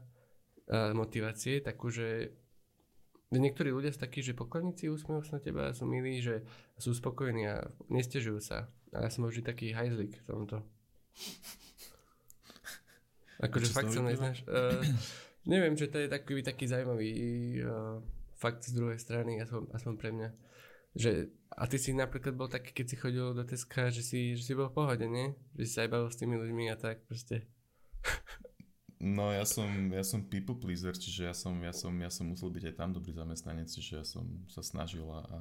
uh, 0.70 0.94
motivácie, 0.94 1.58
takú, 1.58 1.90
že 1.90 2.30
niektorí 3.34 3.74
ľudia 3.74 3.90
sú 3.90 4.00
takí, 4.02 4.22
že 4.22 4.38
pokladníci 4.38 4.90
usmievajú 4.90 5.26
sa 5.26 5.38
na 5.38 5.42
teba, 5.42 5.74
sú 5.74 5.86
milí, 5.86 6.22
že 6.22 6.46
sú 6.78 6.94
spokojní 6.94 7.46
a 7.46 7.62
nestežujú 7.90 8.40
sa. 8.42 8.70
A 8.90 9.06
ja 9.06 9.10
som 9.10 9.26
vždy 9.26 9.42
taký 9.46 9.66
hajzlik 9.70 10.18
v 10.18 10.26
tomto. 10.26 10.56
Akože 13.38 13.70
fakt 13.70 13.94
sa 13.94 14.02
neznáš. 14.02 14.42
Uh, 14.50 14.82
neviem, 15.46 15.78
že 15.78 15.86
to 15.90 16.02
je 16.02 16.08
taký, 16.10 16.42
taký 16.42 16.66
zaujímavý 16.66 17.10
uh, 17.62 18.02
fakt 18.34 18.66
z 18.66 18.74
druhej 18.74 18.98
strany, 18.98 19.38
aspoň, 19.38 19.62
aspoň 19.74 19.94
pre 19.94 20.10
mňa. 20.10 20.28
Že, 20.98 21.12
a 21.50 21.66
ty 21.66 21.76
si 21.82 21.90
napríklad 21.90 22.38
bol 22.38 22.46
taký, 22.46 22.70
keď 22.70 22.86
si 22.86 22.96
chodil 22.96 23.26
do 23.34 23.42
Teska, 23.42 23.90
že 23.90 24.06
si, 24.06 24.38
že 24.38 24.42
si 24.46 24.52
bol 24.54 24.70
v 24.70 24.76
pohode, 24.76 25.06
nie? 25.10 25.34
Že 25.58 25.64
si 25.66 25.72
sa 25.74 25.80
aj 25.82 25.90
bavil 25.90 26.10
s 26.10 26.20
tými 26.20 26.34
ľuďmi 26.38 26.64
a 26.70 26.76
tak 26.78 27.02
proste. 27.10 27.50
No 29.00 29.32
ja 29.32 29.48
som, 29.48 29.66
ja 29.90 30.04
som 30.04 30.28
people 30.28 30.60
pleaser, 30.60 30.92
čiže 30.92 31.24
ja 31.24 31.32
som, 31.32 31.56
ja 31.64 31.72
som, 31.72 31.90
ja 31.96 32.12
som 32.12 32.28
musel 32.28 32.52
byť 32.52 32.68
aj 32.68 32.74
tam 32.76 32.92
dobrý 32.92 33.16
zamestnanec, 33.16 33.72
čiže 33.72 33.92
ja 33.96 34.04
som 34.04 34.28
sa 34.46 34.60
snažil 34.60 35.08
a, 35.08 35.24
a, 35.24 35.40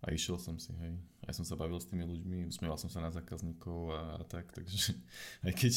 a 0.00 0.06
išiel 0.08 0.40
som 0.40 0.56
si, 0.56 0.72
hej. 0.72 0.96
Ja 1.28 1.36
som 1.36 1.44
sa 1.44 1.52
bavil 1.52 1.76
s 1.76 1.84
tými 1.84 2.08
ľuďmi, 2.08 2.48
usmieval 2.48 2.80
som 2.80 2.88
sa 2.88 3.04
na 3.04 3.12
zákazníkov 3.12 3.92
a, 3.92 4.00
a 4.20 4.24
tak, 4.24 4.56
takže 4.56 4.96
aj 5.46 5.52
keď 5.52 5.74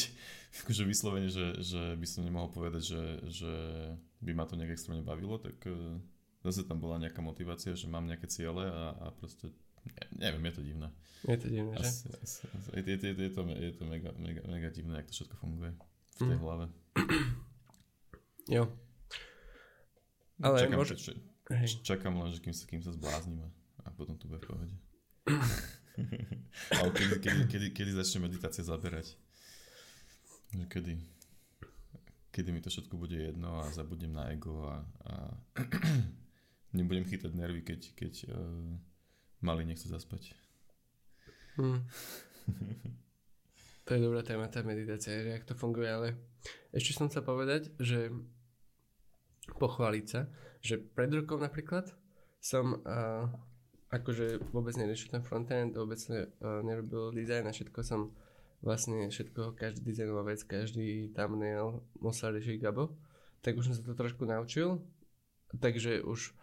akože 0.64 0.84
vyslovene, 0.88 1.28
že, 1.28 1.60
že 1.60 2.00
by 2.00 2.08
som 2.08 2.24
nemohol 2.24 2.48
povedať, 2.48 2.96
že, 2.96 3.04
že 3.28 3.54
by 4.24 4.32
ma 4.32 4.48
to 4.48 4.56
nejak 4.56 4.72
extrémne 4.72 5.04
bavilo, 5.04 5.36
tak 5.44 5.60
uh, 5.68 6.00
zase 6.48 6.64
tam 6.64 6.80
bola 6.80 6.98
nejaká 7.04 7.20
motivácia, 7.20 7.76
že 7.76 7.92
mám 7.92 8.08
nejaké 8.08 8.32
ciele 8.32 8.64
a, 8.64 8.96
a 8.96 9.06
proste, 9.12 9.52
ne, 9.84 10.04
neviem, 10.16 10.48
je 10.48 10.54
to 10.56 10.64
divné. 10.64 10.90
Je 11.28 11.38
to 11.38 11.48
divné, 11.52 11.74
že? 11.76 11.88
Asi, 11.88 12.06
asi, 12.24 12.42
asi, 12.48 12.68
je, 12.72 12.82
je, 12.88 12.96
je, 12.96 13.14
je, 13.14 13.32
to, 13.36 13.42
je 13.44 13.72
to 13.76 13.84
mega, 13.84 14.12
mega, 14.16 14.42
mega 14.48 14.70
divné, 14.72 15.04
jak 15.04 15.08
to 15.12 15.16
všetko 15.20 15.36
funguje 15.36 15.72
v 16.16 16.20
tej 16.24 16.38
mm. 16.38 16.44
hlave. 16.44 16.66
Jo. 18.48 18.72
Ale 20.40 20.64
čakám, 20.64 20.80
môž... 20.80 20.96
č- 20.96 21.20
čakám 21.84 22.16
len, 22.16 22.32
že 22.32 22.40
kým 22.40 22.56
sa, 22.56 22.64
kým 22.64 22.80
sa 22.80 22.96
zbláznime 22.96 23.44
a 23.84 23.92
potom 23.92 24.16
tu 24.16 24.32
bude 24.32 24.40
v 24.40 24.48
pohode. 24.48 24.76
Ale 26.80 26.90
kedy, 26.96 27.20
kedy, 27.20 27.42
kedy, 27.52 27.68
kedy 27.76 27.92
začne 27.92 28.24
meditácia 28.24 28.64
zaberať? 28.64 29.20
Že 30.56 30.66
kedy? 30.72 30.94
Kedy 32.32 32.50
mi 32.56 32.64
to 32.64 32.72
všetko 32.72 32.96
bude 32.96 33.20
jedno 33.20 33.60
a 33.60 33.68
zabudnem 33.74 34.16
na 34.16 34.32
ego 34.32 34.64
a, 34.70 34.80
a 35.10 35.14
nebudem 36.76 37.08
chytať 37.08 37.32
nervy, 37.32 37.62
keď, 37.64 37.82
keď 37.96 38.14
uh, 38.32 38.76
mali 39.42 39.64
nechce 39.64 39.88
zaspať. 39.88 40.34
Hmm. 41.58 41.86
to 43.86 43.90
je 43.96 44.04
dobrá 44.04 44.22
téma, 44.22 44.52
tá 44.52 44.62
meditácia, 44.62 45.16
jak 45.26 45.48
to 45.48 45.58
funguje, 45.58 45.90
ale 45.90 46.08
ešte 46.76 46.98
som 46.98 47.10
chcel 47.10 47.24
povedať, 47.26 47.74
že 47.82 48.14
pochváliť 49.56 50.06
sa, 50.06 50.28
že 50.60 50.78
pred 50.78 51.10
rokom 51.16 51.40
napríklad 51.40 51.88
som 52.44 52.84
uh, 52.84 53.32
akože 53.90 54.44
vôbec 54.52 54.76
neriešil 54.76 55.16
ten 55.16 55.24
frontend, 55.24 55.74
vôbec 55.80 55.98
ne, 56.12 56.28
uh, 56.44 56.60
nerobil 56.62 57.16
dizajn 57.16 57.48
a 57.48 57.56
všetko 57.56 57.80
som 57.82 58.12
vlastne 58.60 59.08
všetko, 59.08 59.56
každý 59.56 59.94
dizajnová 59.94 60.34
vec, 60.34 60.42
každý 60.44 61.14
thumbnail 61.14 61.86
musel 62.02 62.36
riešiť 62.36 62.58
Gabo, 62.60 62.98
tak 63.40 63.56
už 63.56 63.72
som 63.72 63.76
sa 63.78 63.86
to 63.86 63.94
trošku 63.94 64.26
naučil, 64.26 64.82
takže 65.62 66.02
už 66.04 66.34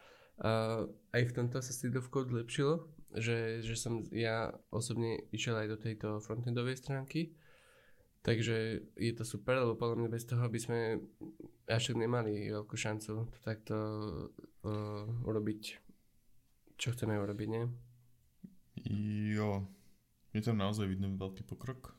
aj 1.14 1.22
v 1.30 1.34
tomto 1.34 1.62
sa 1.62 1.72
Street 1.72 1.94
of 1.94 2.10
Code 2.10 2.34
lepšilo, 2.34 2.90
že, 3.14 3.62
že 3.62 3.78
som 3.78 4.02
ja 4.10 4.50
osobne 4.74 5.22
išiel 5.30 5.54
aj 5.54 5.68
do 5.70 5.78
tejto 5.78 6.08
frontendovej 6.18 6.78
stránky, 6.80 7.38
takže 8.26 8.82
je 8.98 9.12
to 9.14 9.22
super, 9.22 9.62
lebo 9.62 9.78
podľa 9.78 10.02
mňa 10.02 10.10
bez 10.10 10.26
toho 10.26 10.42
by 10.50 10.58
sme 10.58 10.80
až 11.70 11.94
nemali 11.94 12.50
veľkú 12.50 12.74
šancu 12.74 13.30
to 13.30 13.38
takto 13.46 13.76
uh, 14.66 15.06
urobiť 15.22 15.84
čo 16.74 16.92
chceme 16.92 17.18
urobiť, 17.18 17.48
nie? 17.48 17.64
Jo, 19.34 19.64
je 20.34 20.42
tam 20.42 20.58
naozaj 20.58 20.90
vidno 20.90 21.14
veľký 21.14 21.46
pokrok. 21.46 21.94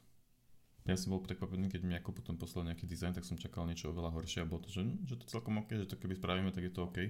Ja 0.86 0.94
som 0.94 1.18
bol 1.18 1.22
prekvapený, 1.26 1.74
keď 1.74 1.82
mi 1.82 1.98
ako 1.98 2.14
potom 2.22 2.38
poslal 2.38 2.70
nejaký 2.70 2.86
dizajn, 2.86 3.18
tak 3.18 3.26
som 3.26 3.42
čakal 3.42 3.66
niečo 3.66 3.90
oveľa 3.90 4.14
horšie 4.14 4.46
a 4.46 4.50
bolo 4.50 4.62
to, 4.62 4.70
že, 4.70 4.86
hm, 4.86 5.10
že 5.10 5.18
to 5.18 5.26
celkom 5.26 5.58
OK, 5.66 5.74
že 5.74 5.90
to 5.90 5.98
keby 5.98 6.14
spravíme, 6.14 6.54
tak 6.54 6.70
je 6.70 6.74
to 6.74 6.86
OK. 6.86 7.10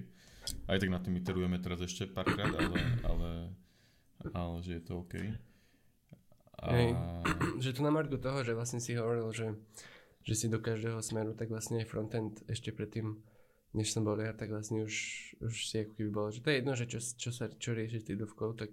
Aj 0.64 0.80
tak 0.80 0.88
na 0.88 0.96
tým 0.96 1.20
iterujeme 1.20 1.60
teraz 1.60 1.84
ešte 1.84 2.08
párkrát, 2.08 2.48
ale, 2.56 2.80
ale, 3.04 3.30
ale 4.32 4.56
že 4.64 4.80
je 4.80 4.82
to 4.82 5.04
OK. 5.04 5.14
A... 6.56 6.66
Hej, 6.72 6.96
že 7.68 7.76
to 7.76 7.84
na 7.84 7.92
margu 7.92 8.16
toho, 8.16 8.40
že 8.40 8.56
vlastne 8.56 8.80
si 8.80 8.96
hovoril, 8.96 9.28
že, 9.36 9.52
že 10.24 10.32
si 10.32 10.46
do 10.48 10.56
každého 10.56 10.96
smeru, 11.04 11.36
tak 11.36 11.52
vlastne 11.52 11.84
aj 11.84 11.90
frontend 11.92 12.40
ešte 12.48 12.72
predtým 12.72 13.20
než 13.76 13.92
som 13.92 14.08
bol 14.08 14.16
ja, 14.16 14.32
tak 14.32 14.48
vlastne 14.48 14.88
už, 14.88 14.94
už 15.44 15.54
si 15.68 15.84
ako 15.84 15.92
keby 16.00 16.08
bolo, 16.08 16.32
že 16.32 16.40
to 16.40 16.48
je 16.48 16.56
jedno, 16.64 16.72
že 16.72 16.88
čo, 16.88 16.96
čo, 16.96 17.28
sa, 17.28 17.52
čo 17.52 17.76
rieši 17.76 18.00
s 18.00 18.08
týdovkou, 18.08 18.56
tak 18.56 18.72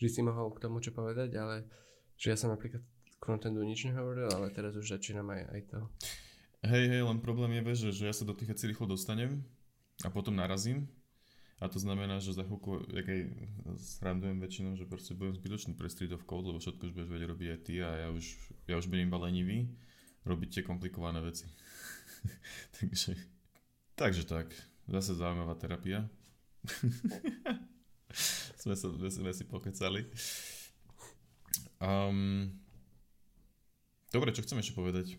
že 0.00 0.08
si 0.08 0.24
mohol 0.24 0.48
k 0.56 0.64
tomu 0.64 0.80
čo 0.80 0.96
povedať, 0.96 1.36
ale 1.36 1.68
že 2.16 2.32
ja 2.32 2.36
som 2.40 2.48
napríklad 2.48 2.80
k 3.18 3.22
frontendu 3.22 3.62
nič 3.66 3.90
nehovoril, 3.90 4.30
ale 4.30 4.54
teraz 4.54 4.78
už 4.78 4.94
začínam 4.94 5.26
aj, 5.34 5.42
aj 5.50 5.60
to. 5.74 5.78
Hej, 6.66 6.84
hej, 6.90 7.02
len 7.02 7.18
problém 7.22 7.58
je, 7.58 7.86
že, 7.86 7.88
že 7.94 8.04
ja 8.10 8.14
sa 8.14 8.26
do 8.26 8.34
tých 8.34 8.54
vecí 8.54 8.66
rýchlo 8.66 8.90
dostanem 8.90 9.42
a 10.02 10.10
potom 10.10 10.34
narazím 10.34 10.90
a 11.58 11.66
to 11.66 11.82
znamená, 11.82 12.22
že 12.22 12.34
za 12.34 12.46
chvíľku, 12.46 12.86
jak 12.94 13.06
aj 13.06 13.20
srandujem 13.78 14.38
väčšinou, 14.38 14.78
že 14.78 14.86
proste 14.86 15.18
budem 15.18 15.34
zbytočný 15.34 15.74
pre 15.74 15.90
Street 15.90 16.14
of 16.14 16.22
Code, 16.22 16.54
lebo 16.54 16.62
všetko 16.62 16.86
už 16.86 16.94
budeš 16.94 17.10
vedieť 17.10 17.30
robiť 17.34 17.48
aj 17.50 17.60
ty 17.66 17.74
a 17.82 17.90
ja 18.06 18.08
už, 18.14 18.24
ja 18.70 18.78
už 18.78 18.86
budem 18.86 19.10
iba 19.10 19.18
lenivý 19.18 19.66
robiť 20.22 20.48
tie 20.54 20.62
komplikované 20.62 21.18
veci. 21.18 21.50
Takže 22.78 23.18
Takže 23.98 24.30
tak, 24.30 24.54
zase 24.86 25.18
zaujímavá 25.18 25.58
terapia. 25.58 26.06
sme, 28.62 28.78
sa, 28.78 28.86
sme 28.94 29.34
si 29.34 29.42
pokecali. 29.42 30.06
Um, 31.82 32.54
dobre, 34.12 34.32
čo 34.32 34.44
chcem 34.44 34.60
ešte 34.60 34.76
povedať? 34.76 35.16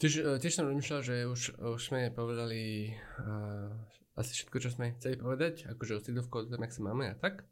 Tiež, 0.00 0.12
e, 0.24 0.40
tiež 0.40 0.56
som 0.56 0.68
rozmýšľal, 0.68 1.00
že 1.04 1.16
už, 1.28 1.40
už 1.60 1.80
sme 1.80 2.08
povedali 2.08 2.94
uh, 3.20 3.68
asi 4.16 4.32
všetko, 4.32 4.56
čo 4.64 4.72
sme 4.72 4.96
chceli 4.96 5.20
povedať, 5.20 5.68
akože 5.68 5.92
o 5.96 6.00
Street 6.00 6.24
tam, 6.24 6.64
jak 6.64 6.72
sa 6.72 6.82
máme 6.84 7.12
a 7.12 7.16
tak. 7.20 7.44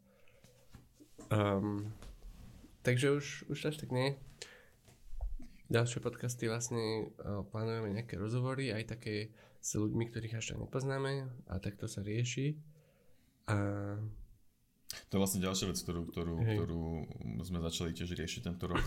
Um, 1.29 1.93
takže 2.81 3.13
už, 3.13 3.53
už 3.53 3.59
až 3.69 3.77
tak 3.77 3.93
nie 3.93 4.17
ďalšie 5.69 6.01
podcasty 6.01 6.49
vlastne 6.49 7.13
uh, 7.21 7.45
plánujeme 7.45 7.93
nejaké 7.93 8.17
rozhovory, 8.17 8.73
aj 8.73 8.97
také 8.97 9.37
s 9.61 9.77
ľuďmi, 9.77 10.09
ktorých 10.09 10.41
ešte 10.41 10.57
nepoznáme 10.57 11.29
a 11.53 11.55
takto 11.61 11.85
sa 11.85 12.01
rieši. 12.01 12.57
A... 13.53 13.57
To 15.13 15.13
je 15.13 15.21
vlastne 15.21 15.45
ďalšia 15.45 15.69
vec, 15.69 15.79
ktorú, 15.85 16.09
ktorú, 16.09 16.35
ktorú 16.41 16.85
sme 17.45 17.61
začali 17.61 17.93
tiež 17.93 18.17
riešiť 18.17 18.49
tento 18.49 18.73
rok. 18.73 18.81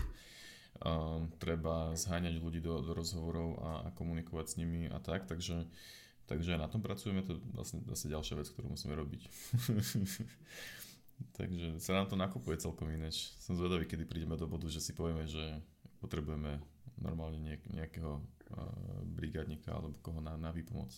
Uh, 0.80 1.28
treba 1.38 1.92
zháňať 1.94 2.40
ľudí 2.40 2.58
do, 2.64 2.80
do 2.80 2.96
rozhovorov 2.96 3.60
a, 3.60 3.70
a 3.86 3.88
komunikovať 3.92 4.46
s 4.50 4.58
nimi 4.58 4.88
a 4.88 4.98
tak, 4.98 5.28
takže, 5.28 5.68
takže 6.26 6.58
na 6.58 6.66
tom 6.66 6.82
pracujeme, 6.82 7.22
to 7.22 7.36
je 7.36 7.40
vlastne 7.54 7.84
zase 7.92 8.10
ďalšia 8.10 8.40
vec, 8.40 8.48
ktorú 8.50 8.72
musíme 8.72 8.96
robiť. 8.96 9.22
takže 11.38 11.78
sa 11.78 11.92
nám 11.94 12.10
to 12.10 12.16
nakupuje 12.18 12.58
celkom 12.58 12.90
ináč. 12.90 13.30
Som 13.38 13.54
zvedavý, 13.54 13.86
kedy 13.86 14.08
prídeme 14.08 14.34
do 14.34 14.48
bodu, 14.48 14.66
že 14.66 14.82
si 14.82 14.90
povieme, 14.96 15.28
že 15.28 15.60
potrebujeme 16.02 16.58
normálne 16.98 17.38
nejak, 17.38 17.62
nejakého 17.70 18.18
uh, 18.18 18.22
brigádnika 19.06 19.70
alebo 19.70 19.94
koho 20.02 20.18
na, 20.18 20.34
na 20.34 20.50
výpomoc. 20.50 20.90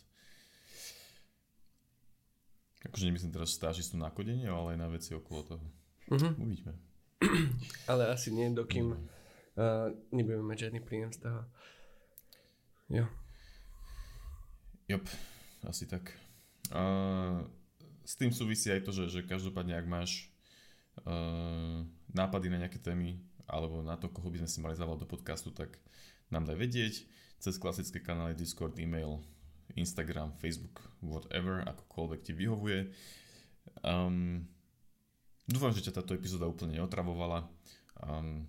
Akože 2.88 3.08
nemyslím 3.08 3.32
teraz 3.32 3.56
stážistu 3.56 3.96
na 3.96 4.12
kodenie, 4.12 4.48
ale 4.48 4.76
aj 4.76 4.78
na 4.80 4.88
veci 4.92 5.16
okolo 5.16 5.40
toho. 5.44 5.66
Uh-huh. 6.08 6.32
Uvidíme. 6.36 6.76
Ale 7.90 8.12
asi 8.12 8.28
nie, 8.28 8.52
dokým 8.52 8.92
uh, 9.58 9.90
nebudeme 10.14 10.44
mať 10.46 10.68
žiadny 10.68 10.80
príjem 10.82 11.10
z 11.12 11.26
toho. 11.26 11.40
Jo. 12.92 13.04
Jop, 14.86 15.04
asi 15.64 15.88
tak. 15.88 16.12
Uh, 16.68 17.44
s 18.04 18.14
tým 18.20 18.30
súvisí 18.30 18.68
aj 18.68 18.84
to, 18.84 18.92
že, 18.92 19.04
že 19.08 19.20
každopádne, 19.24 19.74
ak 19.80 19.86
máš 19.88 20.28
uh, 21.08 21.82
nápady 22.12 22.52
na 22.52 22.60
nejaké 22.66 22.76
témy, 22.76 23.18
alebo 23.48 23.80
na 23.80 23.96
to, 23.96 24.12
koho 24.12 24.28
by 24.28 24.44
sme 24.44 24.50
si 24.50 24.58
mali 24.60 24.76
zavolať 24.76 25.04
do 25.04 25.08
podcastu, 25.08 25.48
tak, 25.52 25.80
nám 26.32 26.48
daj 26.48 26.56
vedieť 26.56 26.94
cez 27.40 27.60
klasické 27.60 28.00
kanály 28.00 28.32
Discord, 28.32 28.76
e-mail, 28.80 29.20
Instagram, 29.76 30.32
Facebook, 30.40 30.80
whatever, 31.00 31.64
akokoľvek 31.64 32.20
ti 32.24 32.32
vyhovuje. 32.32 32.92
Um, 33.84 34.48
dúfam, 35.48 35.72
že 35.72 35.84
ťa 35.88 36.00
táto 36.00 36.16
epizóda 36.16 36.48
úplne 36.48 36.80
neotravovala. 36.80 37.48
Um, 38.00 38.48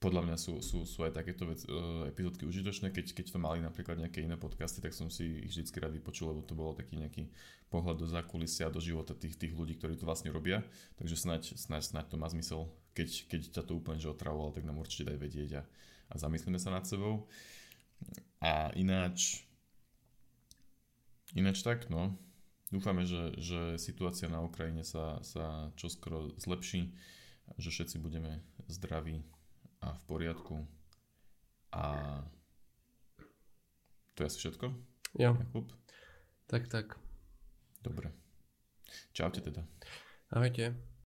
podľa 0.00 0.32
mňa 0.32 0.36
sú, 0.40 0.64
sú, 0.64 0.88
sú 0.88 1.04
aj 1.04 1.12
takéto 1.12 1.44
vec, 1.44 1.60
uh, 1.68 2.08
epizódky 2.08 2.48
užitočné, 2.48 2.88
keď, 2.88 3.12
keď 3.12 3.36
to 3.36 3.38
mali 3.38 3.60
napríklad 3.60 4.00
nejaké 4.00 4.24
iné 4.24 4.40
podcasty, 4.40 4.80
tak 4.80 4.96
som 4.96 5.12
si 5.12 5.44
ich 5.44 5.52
vždycky 5.52 5.76
rád 5.76 5.92
vypočul, 5.92 6.32
lebo 6.32 6.40
to 6.40 6.56
bolo 6.56 6.72
taký 6.72 6.96
nejaký 6.96 7.28
pohľad 7.68 8.00
do 8.00 8.08
zákulisia, 8.08 8.72
do 8.72 8.80
života 8.80 9.12
tých, 9.12 9.36
tých 9.36 9.52
ľudí, 9.52 9.76
ktorí 9.76 10.00
to 10.00 10.08
vlastne 10.08 10.32
robia, 10.32 10.64
takže 10.96 11.20
snáď, 11.20 11.52
snáď, 11.52 11.82
snáď 11.84 12.04
to 12.08 12.16
má 12.16 12.32
zmysel, 12.32 12.72
keď, 12.96 13.08
keď 13.28 13.40
ťa 13.60 13.62
to 13.68 13.72
úplne 13.76 14.00
že 14.00 14.08
otravovalo, 14.08 14.56
tak 14.56 14.64
nám 14.64 14.80
určite 14.80 15.12
daj 15.12 15.20
vedieť 15.20 15.50
a, 15.60 15.62
a 16.08 16.14
zamyslíme 16.16 16.56
sa 16.56 16.72
nad 16.72 16.88
sebou. 16.88 17.28
A 18.40 18.72
ináč, 18.80 19.44
ináč 21.36 21.60
tak, 21.60 21.92
no, 21.92 22.16
dúfame, 22.72 23.04
že, 23.04 23.36
že 23.36 23.76
situácia 23.76 24.32
na 24.32 24.40
Ukrajine 24.40 24.80
sa, 24.80 25.20
sa 25.20 25.68
čoskoro 25.76 26.32
zlepší, 26.40 26.88
že 27.60 27.68
všetci 27.68 28.00
budeme 28.00 28.40
zdraví 28.64 29.20
a 29.80 29.92
v 29.92 30.02
poriadku. 30.04 30.66
A 31.72 31.82
to 34.14 34.22
je 34.22 34.26
asi 34.26 34.38
všetko? 34.38 34.66
Jo. 35.18 35.36
Jakub? 35.40 35.72
Tak, 36.46 36.68
tak. 36.68 36.98
Dobre. 37.82 38.12
Čaute 39.12 39.40
teda. 39.40 39.64
Ahojte. 40.30 40.89